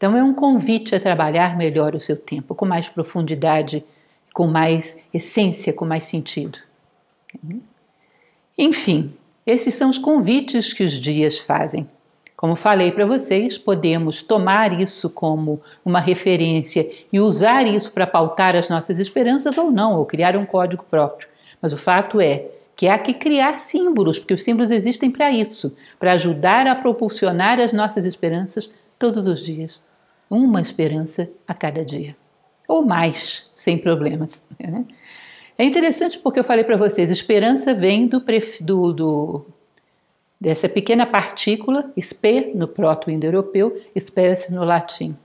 Então 0.00 0.16
é 0.16 0.22
um 0.22 0.32
convite 0.32 0.94
a 0.94 0.98
trabalhar 0.98 1.58
melhor 1.58 1.94
o 1.94 2.00
seu 2.00 2.16
tempo, 2.16 2.54
com 2.54 2.64
mais 2.64 2.88
profundidade, 2.88 3.84
com 4.32 4.46
mais 4.46 4.98
essência, 5.12 5.74
com 5.74 5.84
mais 5.84 6.04
sentido. 6.04 6.58
Enfim, 8.56 9.12
esses 9.46 9.74
são 9.74 9.90
os 9.90 9.98
convites 9.98 10.72
que 10.72 10.82
os 10.82 10.92
dias 10.92 11.38
fazem. 11.38 11.86
Como 12.34 12.56
falei 12.56 12.90
para 12.92 13.04
vocês, 13.04 13.58
podemos 13.58 14.22
tomar 14.22 14.80
isso 14.80 15.10
como 15.10 15.60
uma 15.84 16.00
referência 16.00 16.90
e 17.12 17.20
usar 17.20 17.66
isso 17.66 17.92
para 17.92 18.06
pautar 18.06 18.56
as 18.56 18.70
nossas 18.70 18.98
esperanças 18.98 19.58
ou 19.58 19.70
não, 19.70 19.98
ou 19.98 20.06
criar 20.06 20.34
um 20.34 20.46
código 20.46 20.82
próprio. 20.90 21.28
Mas 21.60 21.74
o 21.74 21.76
fato 21.76 22.22
é 22.22 22.46
que 22.74 22.88
há 22.88 22.96
que 22.96 23.12
criar 23.12 23.58
símbolos, 23.58 24.18
porque 24.18 24.32
os 24.32 24.42
símbolos 24.42 24.70
existem 24.70 25.10
para 25.10 25.30
isso, 25.30 25.76
para 25.98 26.14
ajudar 26.14 26.66
a 26.66 26.74
propulsionar 26.74 27.60
as 27.60 27.74
nossas 27.74 28.06
esperanças 28.06 28.70
todos 28.98 29.26
os 29.26 29.42
dias. 29.42 29.89
Uma 30.30 30.60
esperança 30.60 31.28
a 31.46 31.52
cada 31.52 31.84
dia. 31.84 32.16
Ou 32.68 32.86
mais, 32.86 33.50
sem 33.54 33.76
problemas. 33.76 34.46
Né? 34.58 34.86
É 35.58 35.64
interessante 35.64 36.18
porque 36.18 36.38
eu 36.38 36.44
falei 36.44 36.64
para 36.64 36.76
vocês, 36.76 37.10
esperança 37.10 37.74
vem 37.74 38.06
do, 38.06 38.24
do, 38.60 38.92
do, 38.92 39.46
dessa 40.40 40.68
pequena 40.68 41.04
partícula, 41.04 41.90
spe 42.00 42.52
no 42.54 42.68
proto-indo-europeu, 42.68 43.82
espécie 43.94 44.54
no 44.54 44.64
latim. 44.64 45.16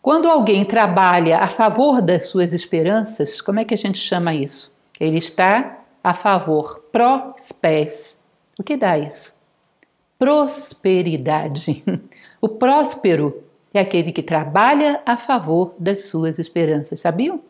Quando 0.00 0.28
alguém 0.28 0.64
trabalha 0.64 1.38
a 1.38 1.46
favor 1.46 2.02
das 2.02 2.26
suas 2.26 2.52
esperanças, 2.52 3.40
como 3.40 3.60
é 3.60 3.64
que 3.64 3.74
a 3.74 3.78
gente 3.78 3.98
chama 3.98 4.34
isso? 4.34 4.72
Ele 4.98 5.18
está 5.18 5.84
a 6.02 6.12
favor, 6.12 6.84
pró-spes. 6.90 8.20
O 8.58 8.62
que 8.62 8.76
dá 8.76 8.98
isso? 8.98 9.34
Prosperidade. 10.18 11.84
O 12.40 12.48
próspero 12.48 13.43
é 13.78 13.80
aquele 13.80 14.12
que 14.12 14.22
trabalha 14.22 15.00
a 15.04 15.16
favor 15.16 15.74
das 15.78 16.04
suas 16.04 16.38
esperanças, 16.38 17.00
sabiam? 17.00 17.40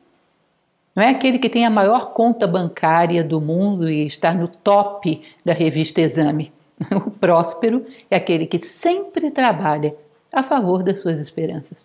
Não 0.94 1.02
é 1.02 1.10
aquele 1.10 1.38
que 1.38 1.48
tem 1.48 1.66
a 1.66 1.70
maior 1.70 2.12
conta 2.12 2.46
bancária 2.46 3.24
do 3.24 3.40
mundo 3.40 3.90
e 3.90 4.06
está 4.06 4.32
no 4.32 4.46
top 4.46 5.20
da 5.44 5.52
revista 5.52 6.00
Exame. 6.00 6.52
O 7.06 7.10
próspero 7.10 7.86
é 8.10 8.16
aquele 8.16 8.46
que 8.46 8.58
sempre 8.58 9.30
trabalha 9.30 9.94
a 10.32 10.42
favor 10.42 10.82
das 10.82 11.00
suas 11.00 11.18
esperanças. 11.18 11.78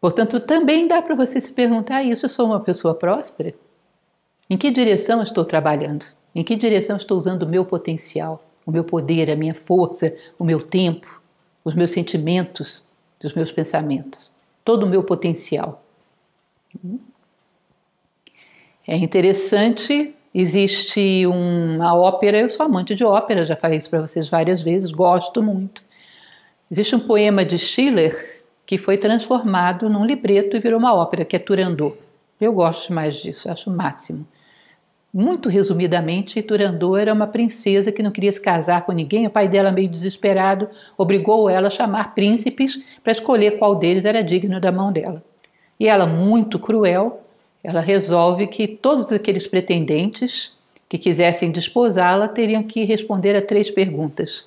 Portanto, 0.00 0.40
também 0.40 0.88
dá 0.88 1.02
para 1.02 1.14
você 1.14 1.40
se 1.40 1.52
perguntar: 1.52 2.02
isso 2.02 2.24
eu 2.24 2.30
sou 2.30 2.46
uma 2.46 2.60
pessoa 2.60 2.94
próspera? 2.94 3.54
Em 4.48 4.56
que 4.56 4.70
direção 4.70 5.22
estou 5.22 5.44
trabalhando? 5.44 6.06
Em 6.34 6.42
que 6.42 6.56
direção 6.56 6.96
estou 6.96 7.16
usando 7.16 7.42
o 7.42 7.48
meu 7.48 7.64
potencial, 7.64 8.42
o 8.64 8.70
meu 8.70 8.84
poder, 8.84 9.30
a 9.30 9.36
minha 9.36 9.54
força, 9.54 10.14
o 10.38 10.44
meu 10.44 10.60
tempo, 10.60 11.20
os 11.64 11.74
meus 11.74 11.90
sentimentos, 11.90 12.88
os 13.26 13.34
meus 13.34 13.52
pensamentos, 13.52 14.32
todo 14.64 14.84
o 14.84 14.88
meu 14.88 15.02
potencial? 15.02 15.82
É 18.86 18.96
interessante, 18.96 20.14
existe 20.34 21.26
uma 21.26 21.94
ópera, 21.94 22.38
eu 22.38 22.48
sou 22.48 22.66
amante 22.66 22.94
de 22.94 23.04
ópera, 23.04 23.44
já 23.44 23.56
falei 23.56 23.78
isso 23.78 23.90
para 23.90 24.00
vocês 24.00 24.28
várias 24.28 24.62
vezes, 24.62 24.90
gosto 24.90 25.42
muito. 25.42 25.82
Existe 26.70 26.94
um 26.94 27.00
poema 27.00 27.44
de 27.44 27.58
Schiller 27.58 28.42
que 28.64 28.78
foi 28.78 28.96
transformado 28.96 29.88
num 29.88 30.04
libreto 30.04 30.56
e 30.56 30.60
virou 30.60 30.78
uma 30.78 30.94
ópera, 30.94 31.24
que 31.24 31.34
é 31.34 31.38
Turandot. 31.38 31.98
Eu 32.40 32.52
gosto 32.52 32.92
mais 32.92 33.16
disso, 33.16 33.50
acho 33.50 33.68
o 33.68 33.76
máximo. 33.76 34.26
Muito 35.12 35.48
resumidamente, 35.48 36.40
Turandot 36.40 36.96
era 36.96 37.12
uma 37.12 37.26
princesa 37.26 37.90
que 37.90 38.02
não 38.02 38.12
queria 38.12 38.30
se 38.30 38.40
casar 38.40 38.86
com 38.86 38.92
ninguém. 38.92 39.26
O 39.26 39.30
pai 39.30 39.48
dela, 39.48 39.72
meio 39.72 39.88
desesperado, 39.88 40.68
obrigou 40.96 41.50
ela 41.50 41.66
a 41.66 41.70
chamar 41.70 42.14
príncipes 42.14 42.80
para 43.02 43.12
escolher 43.12 43.58
qual 43.58 43.74
deles 43.74 44.04
era 44.04 44.22
digno 44.22 44.60
da 44.60 44.70
mão 44.70 44.92
dela. 44.92 45.20
E 45.80 45.88
ela, 45.88 46.06
muito 46.06 46.60
cruel, 46.60 47.22
ela 47.62 47.80
resolve 47.80 48.46
que 48.46 48.68
todos 48.68 49.10
aqueles 49.10 49.48
pretendentes 49.48 50.56
que 50.88 50.96
quisessem 50.96 51.50
desposá-la 51.50 52.28
teriam 52.28 52.62
que 52.62 52.84
responder 52.84 53.34
a 53.34 53.42
três 53.42 53.68
perguntas. 53.68 54.46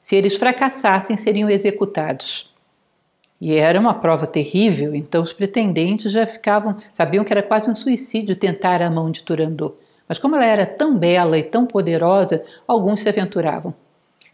Se 0.00 0.14
eles 0.14 0.36
fracassassem, 0.36 1.16
seriam 1.16 1.50
executados. 1.50 2.52
E 3.40 3.54
era 3.54 3.78
uma 3.78 3.94
prova 3.94 4.26
terrível, 4.26 4.94
então 4.94 5.22
os 5.22 5.32
pretendentes 5.32 6.12
já 6.12 6.26
ficavam, 6.26 6.76
sabiam 6.92 7.24
que 7.24 7.32
era 7.32 7.42
quase 7.42 7.70
um 7.70 7.74
suicídio 7.74 8.36
tentar 8.36 8.80
a 8.80 8.90
mão 8.90 9.10
de 9.10 9.22
Turandot. 9.22 9.74
Mas 10.08 10.18
como 10.18 10.36
ela 10.36 10.46
era 10.46 10.64
tão 10.64 10.96
bela 10.96 11.38
e 11.38 11.42
tão 11.42 11.66
poderosa, 11.66 12.42
alguns 12.66 13.00
se 13.00 13.08
aventuravam. 13.08 13.74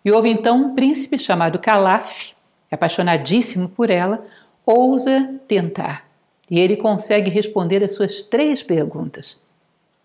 E 0.04 0.12
houve 0.12 0.28
então 0.28 0.56
um 0.56 0.74
príncipe 0.74 1.18
chamado 1.18 1.58
Calaf, 1.58 2.32
apaixonadíssimo 2.70 3.68
por 3.68 3.90
ela, 3.90 4.24
ousa 4.64 5.34
tentar. 5.48 6.06
E 6.50 6.60
ele 6.60 6.76
consegue 6.76 7.30
responder 7.30 7.82
as 7.82 7.92
suas 7.92 8.22
três 8.22 8.62
perguntas. 8.62 9.36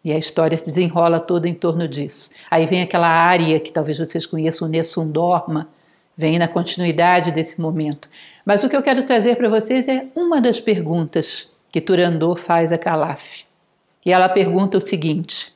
E 0.03 0.13
a 0.13 0.17
história 0.17 0.57
se 0.57 0.63
desenrola 0.63 1.19
toda 1.19 1.47
em 1.47 1.53
torno 1.53 1.87
disso. 1.87 2.29
Aí 2.49 2.65
vem 2.65 2.81
aquela 2.81 3.09
área 3.09 3.59
que 3.59 3.71
talvez 3.71 3.97
vocês 3.97 4.25
conheçam, 4.25 4.67
o 4.67 4.71
Nessun 4.71 5.09
Dorma, 5.09 5.67
vem 6.15 6.39
na 6.39 6.47
continuidade 6.47 7.31
desse 7.31 7.59
momento. 7.59 8.09
Mas 8.45 8.63
o 8.63 8.69
que 8.69 8.75
eu 8.75 8.81
quero 8.81 9.03
trazer 9.03 9.35
para 9.35 9.49
vocês 9.49 9.87
é 9.87 10.07
uma 10.15 10.39
das 10.39 10.59
perguntas 10.59 11.51
que 11.71 11.81
Turandot 11.81 12.39
faz 12.39 12.71
a 12.71 12.77
Calaf. 12.77 13.43
E 14.05 14.11
ela 14.11 14.29
pergunta 14.29 14.77
o 14.77 14.81
seguinte: 14.81 15.53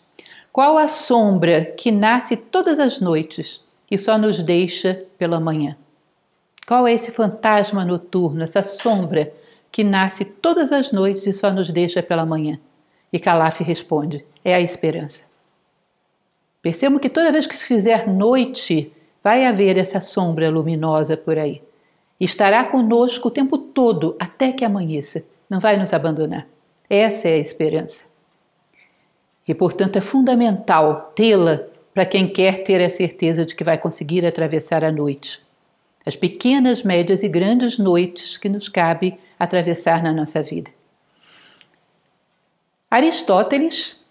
Qual 0.54 0.78
a 0.78 0.88
sombra 0.88 1.66
que 1.66 1.92
nasce 1.92 2.38
todas 2.38 2.78
as 2.78 3.02
noites 3.02 3.60
e 3.90 3.98
só 3.98 4.20
nos 4.20 4.44
deixa 4.44 5.04
pela 5.18 5.40
manhã? 5.40 5.76
Qual 6.68 6.88
é 6.88 6.94
esse 6.94 7.10
fantasma 7.10 7.84
noturno, 7.84 8.44
essa 8.44 8.62
sombra 8.62 9.34
que 9.72 9.84
nasce 9.84 10.24
todas 10.24 10.72
as 10.72 10.92
noites 10.92 11.26
e 11.26 11.34
só 11.34 11.50
nos 11.50 11.72
deixa 11.72 12.04
pela 12.04 12.24
manhã? 12.24 12.60
E 13.12 13.18
Calaf 13.18 13.64
responde: 13.64 14.24
é 14.46 14.54
a 14.54 14.62
esperança. 14.62 15.26
Percebam 16.62 17.00
que 17.00 17.10
toda 17.10 17.32
vez 17.32 17.48
que 17.48 17.56
se 17.56 17.66
fizer 17.66 18.08
noite, 18.08 18.94
vai 19.24 19.48
haver 19.48 19.76
essa 19.76 20.00
sombra 20.00 20.52
luminosa 20.52 21.18
por 21.18 21.36
aí. 21.36 21.64
Estará 22.20 22.64
conosco 22.64 23.30
o 23.30 23.32
tempo 23.32 23.58
todo 23.58 24.16
até 24.20 24.52
que 24.52 24.64
amanheça. 24.64 25.26
Não 25.50 25.60
vai 25.60 25.78
nos 25.78 25.94
abandonar. 25.94 26.48
Essa 26.88 27.28
é 27.28 27.34
a 27.34 27.40
esperança. 27.40 28.13
E, 29.48 29.54
portanto, 29.54 29.98
é 29.98 30.02
fundamental 30.02 31.12
tê-la 31.16 31.64
para 31.94 32.06
quem 32.06 32.28
quer 32.28 32.64
ter 32.64 32.84
a 32.84 32.90
certeza 32.90 33.46
de 33.46 33.56
que 33.56 33.64
vai 33.64 33.78
conseguir 33.78 34.26
atravessar 34.26 34.84
a 34.84 34.92
noite 34.92 35.44
as 36.06 36.16
pequenas, 36.16 36.84
médias 36.84 37.24
e 37.24 37.30
grandes 37.30 37.78
noites 37.78 38.38
que 38.38 38.50
nos 38.50 38.68
cabe 38.68 39.18
atravessar 39.40 40.04
na 40.04 40.12
nossa 40.12 40.42
vida. 40.44 40.72
Aristóteles 42.90 44.02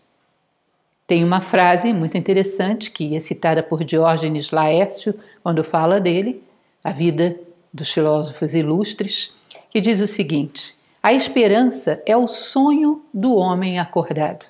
Tem 1.06 1.22
uma 1.22 1.40
frase 1.40 1.92
muito 1.92 2.16
interessante 2.16 2.90
que 2.90 3.14
é 3.14 3.20
citada 3.20 3.62
por 3.62 3.84
Diógenes 3.84 4.50
Laércio 4.50 5.14
quando 5.42 5.62
fala 5.62 6.00
dele, 6.00 6.42
a 6.82 6.90
vida 6.90 7.38
dos 7.72 7.90
filósofos 7.90 8.54
ilustres, 8.54 9.34
que 9.70 9.80
diz 9.80 10.00
o 10.00 10.06
seguinte: 10.06 10.74
a 11.02 11.12
esperança 11.12 12.02
é 12.06 12.16
o 12.16 12.26
sonho 12.26 13.04
do 13.12 13.34
homem 13.34 13.78
acordado. 13.78 14.46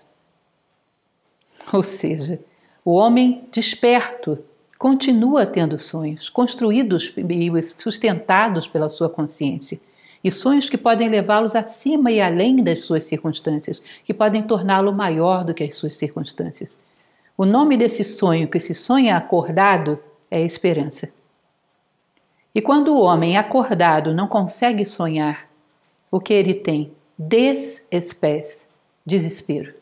Ou 1.70 1.82
seja, 1.82 2.40
o 2.84 2.92
homem 2.92 3.44
desperto 3.52 4.38
continua 4.78 5.46
tendo 5.46 5.78
sonhos, 5.78 6.28
construídos 6.28 7.14
e 7.16 7.62
sustentados 7.62 8.66
pela 8.66 8.88
sua 8.88 9.08
consciência. 9.08 9.78
E 10.24 10.30
sonhos 10.30 10.70
que 10.70 10.78
podem 10.78 11.08
levá-los 11.08 11.54
acima 11.54 12.10
e 12.10 12.20
além 12.20 12.56
das 12.56 12.80
suas 12.80 13.06
circunstâncias, 13.06 13.82
que 14.04 14.14
podem 14.14 14.42
torná-lo 14.42 14.92
maior 14.92 15.44
do 15.44 15.54
que 15.54 15.64
as 15.64 15.74
suas 15.74 15.96
circunstâncias. 15.96 16.76
O 17.36 17.44
nome 17.44 17.76
desse 17.76 18.04
sonho, 18.04 18.48
que 18.48 18.60
se 18.60 18.74
sonha 18.74 19.16
acordado, 19.16 19.98
é 20.30 20.40
esperança. 20.40 21.12
E 22.54 22.60
quando 22.60 22.88
o 22.88 23.02
homem 23.02 23.36
acordado 23.36 24.12
não 24.12 24.28
consegue 24.28 24.84
sonhar, 24.84 25.48
o 26.10 26.20
que 26.20 26.32
ele 26.34 26.54
tem? 26.54 26.92
Desespécie, 27.18 28.66
desespero. 29.04 29.81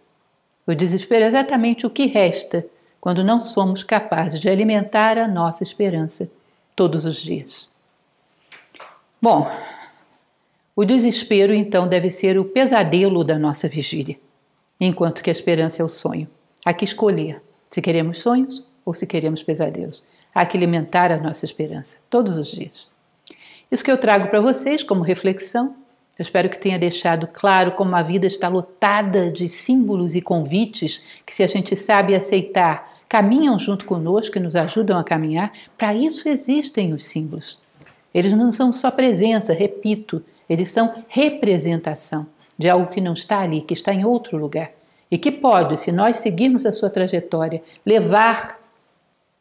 O 0.71 0.75
desespero 0.75 1.25
é 1.25 1.27
exatamente 1.27 1.85
o 1.85 1.91
que 1.91 2.07
resta 2.07 2.65
quando 3.01 3.25
não 3.25 3.41
somos 3.41 3.83
capazes 3.83 4.39
de 4.39 4.49
alimentar 4.49 5.19
a 5.19 5.27
nossa 5.27 5.65
esperança 5.65 6.31
todos 6.77 7.05
os 7.05 7.17
dias. 7.17 7.69
Bom, 9.21 9.51
o 10.77 10.85
desespero 10.85 11.53
então 11.53 11.89
deve 11.89 12.09
ser 12.13 12.39
o 12.39 12.45
pesadelo 12.45 13.25
da 13.25 13.37
nossa 13.37 13.67
vigília, 13.67 14.17
enquanto 14.79 15.25
que 15.25 15.31
a 15.31 15.33
esperança 15.33 15.83
é 15.83 15.85
o 15.85 15.89
sonho. 15.89 16.29
Há 16.65 16.73
que 16.73 16.85
escolher 16.85 17.43
se 17.69 17.83
queremos 17.83 18.21
sonhos 18.21 18.65
ou 18.85 18.95
se 18.95 19.09
queremos 19.09 19.43
pesadelos. 19.43 20.05
Há 20.33 20.47
que 20.47 20.57
alimentar 20.57 21.11
a 21.11 21.17
nossa 21.17 21.45
esperança 21.45 21.99
todos 22.09 22.37
os 22.37 22.47
dias. 22.47 22.89
Isso 23.73 23.83
que 23.83 23.91
eu 23.91 23.99
trago 23.99 24.29
para 24.29 24.41
vocês 24.41 24.85
como 24.85 25.03
reflexão. 25.03 25.75
Eu 26.21 26.23
espero 26.23 26.51
que 26.51 26.59
tenha 26.59 26.79
deixado 26.79 27.27
claro 27.27 27.73
como 27.73 27.97
a 27.97 28.03
vida 28.03 28.27
está 28.27 28.47
lotada 28.47 29.31
de 29.31 29.49
símbolos 29.49 30.15
e 30.15 30.21
convites 30.21 31.03
que, 31.25 31.35
se 31.35 31.43
a 31.43 31.47
gente 31.47 31.75
sabe 31.75 32.15
aceitar, 32.15 32.93
caminham 33.09 33.59
junto 33.59 33.87
conosco 33.87 34.37
e 34.37 34.41
nos 34.41 34.55
ajudam 34.55 34.99
a 34.99 35.03
caminhar, 35.03 35.51
para 35.79 35.95
isso 35.95 36.29
existem 36.29 36.93
os 36.93 37.07
símbolos. 37.07 37.59
Eles 38.13 38.35
não 38.35 38.53
são 38.53 38.71
só 38.71 38.91
presença, 38.91 39.55
repito, 39.55 40.23
eles 40.47 40.69
são 40.69 40.93
representação 41.09 42.27
de 42.59 42.69
algo 42.69 42.89
que 42.89 43.01
não 43.01 43.15
está 43.15 43.41
ali, 43.41 43.63
que 43.63 43.73
está 43.73 43.91
em 43.95 44.05
outro 44.05 44.37
lugar. 44.37 44.73
E 45.11 45.17
que 45.17 45.33
pode, 45.33 45.81
se 45.81 45.91
nós 45.91 46.19
seguirmos 46.19 46.67
a 46.67 46.73
sua 46.75 46.91
trajetória, 46.91 47.63
levar 47.85 48.61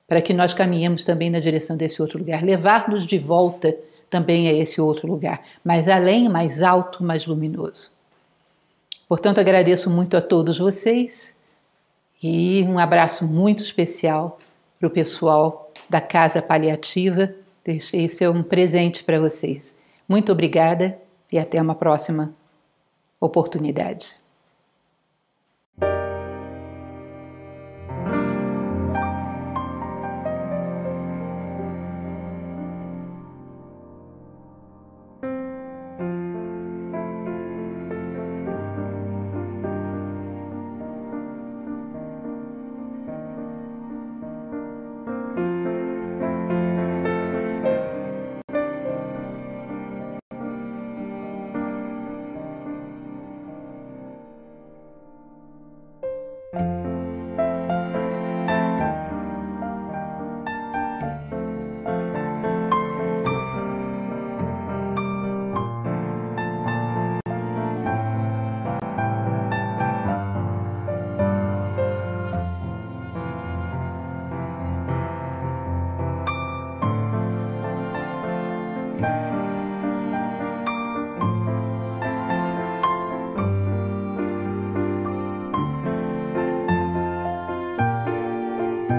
para 0.07 0.21
que 0.21 0.33
nós 0.33 0.53
caminhemos 0.53 1.03
também 1.03 1.29
na 1.29 1.41
direção 1.41 1.75
desse 1.75 2.01
outro 2.01 2.19
lugar, 2.19 2.41
levar-nos 2.41 3.05
de 3.05 3.19
volta 3.19 3.75
também 4.09 4.47
a 4.47 4.53
esse 4.53 4.81
outro 4.81 5.07
lugar, 5.07 5.41
mais 5.63 5.87
além, 5.87 6.27
mais 6.27 6.63
alto, 6.63 7.03
mais 7.03 7.25
luminoso. 7.25 7.91
Portanto, 9.07 9.39
agradeço 9.39 9.89
muito 9.89 10.15
a 10.15 10.21
todos 10.21 10.59
vocês 10.59 11.35
e 12.21 12.63
um 12.63 12.77
abraço 12.77 13.25
muito 13.25 13.63
especial 13.63 14.39
para 14.77 14.87
o 14.87 14.91
pessoal 14.91 15.71
da 15.89 15.99
Casa 15.99 16.41
Paliativa. 16.41 17.33
Esse 17.65 18.23
é 18.23 18.29
um 18.29 18.43
presente 18.43 19.03
para 19.03 19.19
vocês. 19.19 19.77
Muito 20.07 20.31
obrigada 20.31 20.97
e 21.31 21.37
até 21.37 21.61
uma 21.61 21.75
próxima 21.75 22.33
oportunidade. 23.19 24.15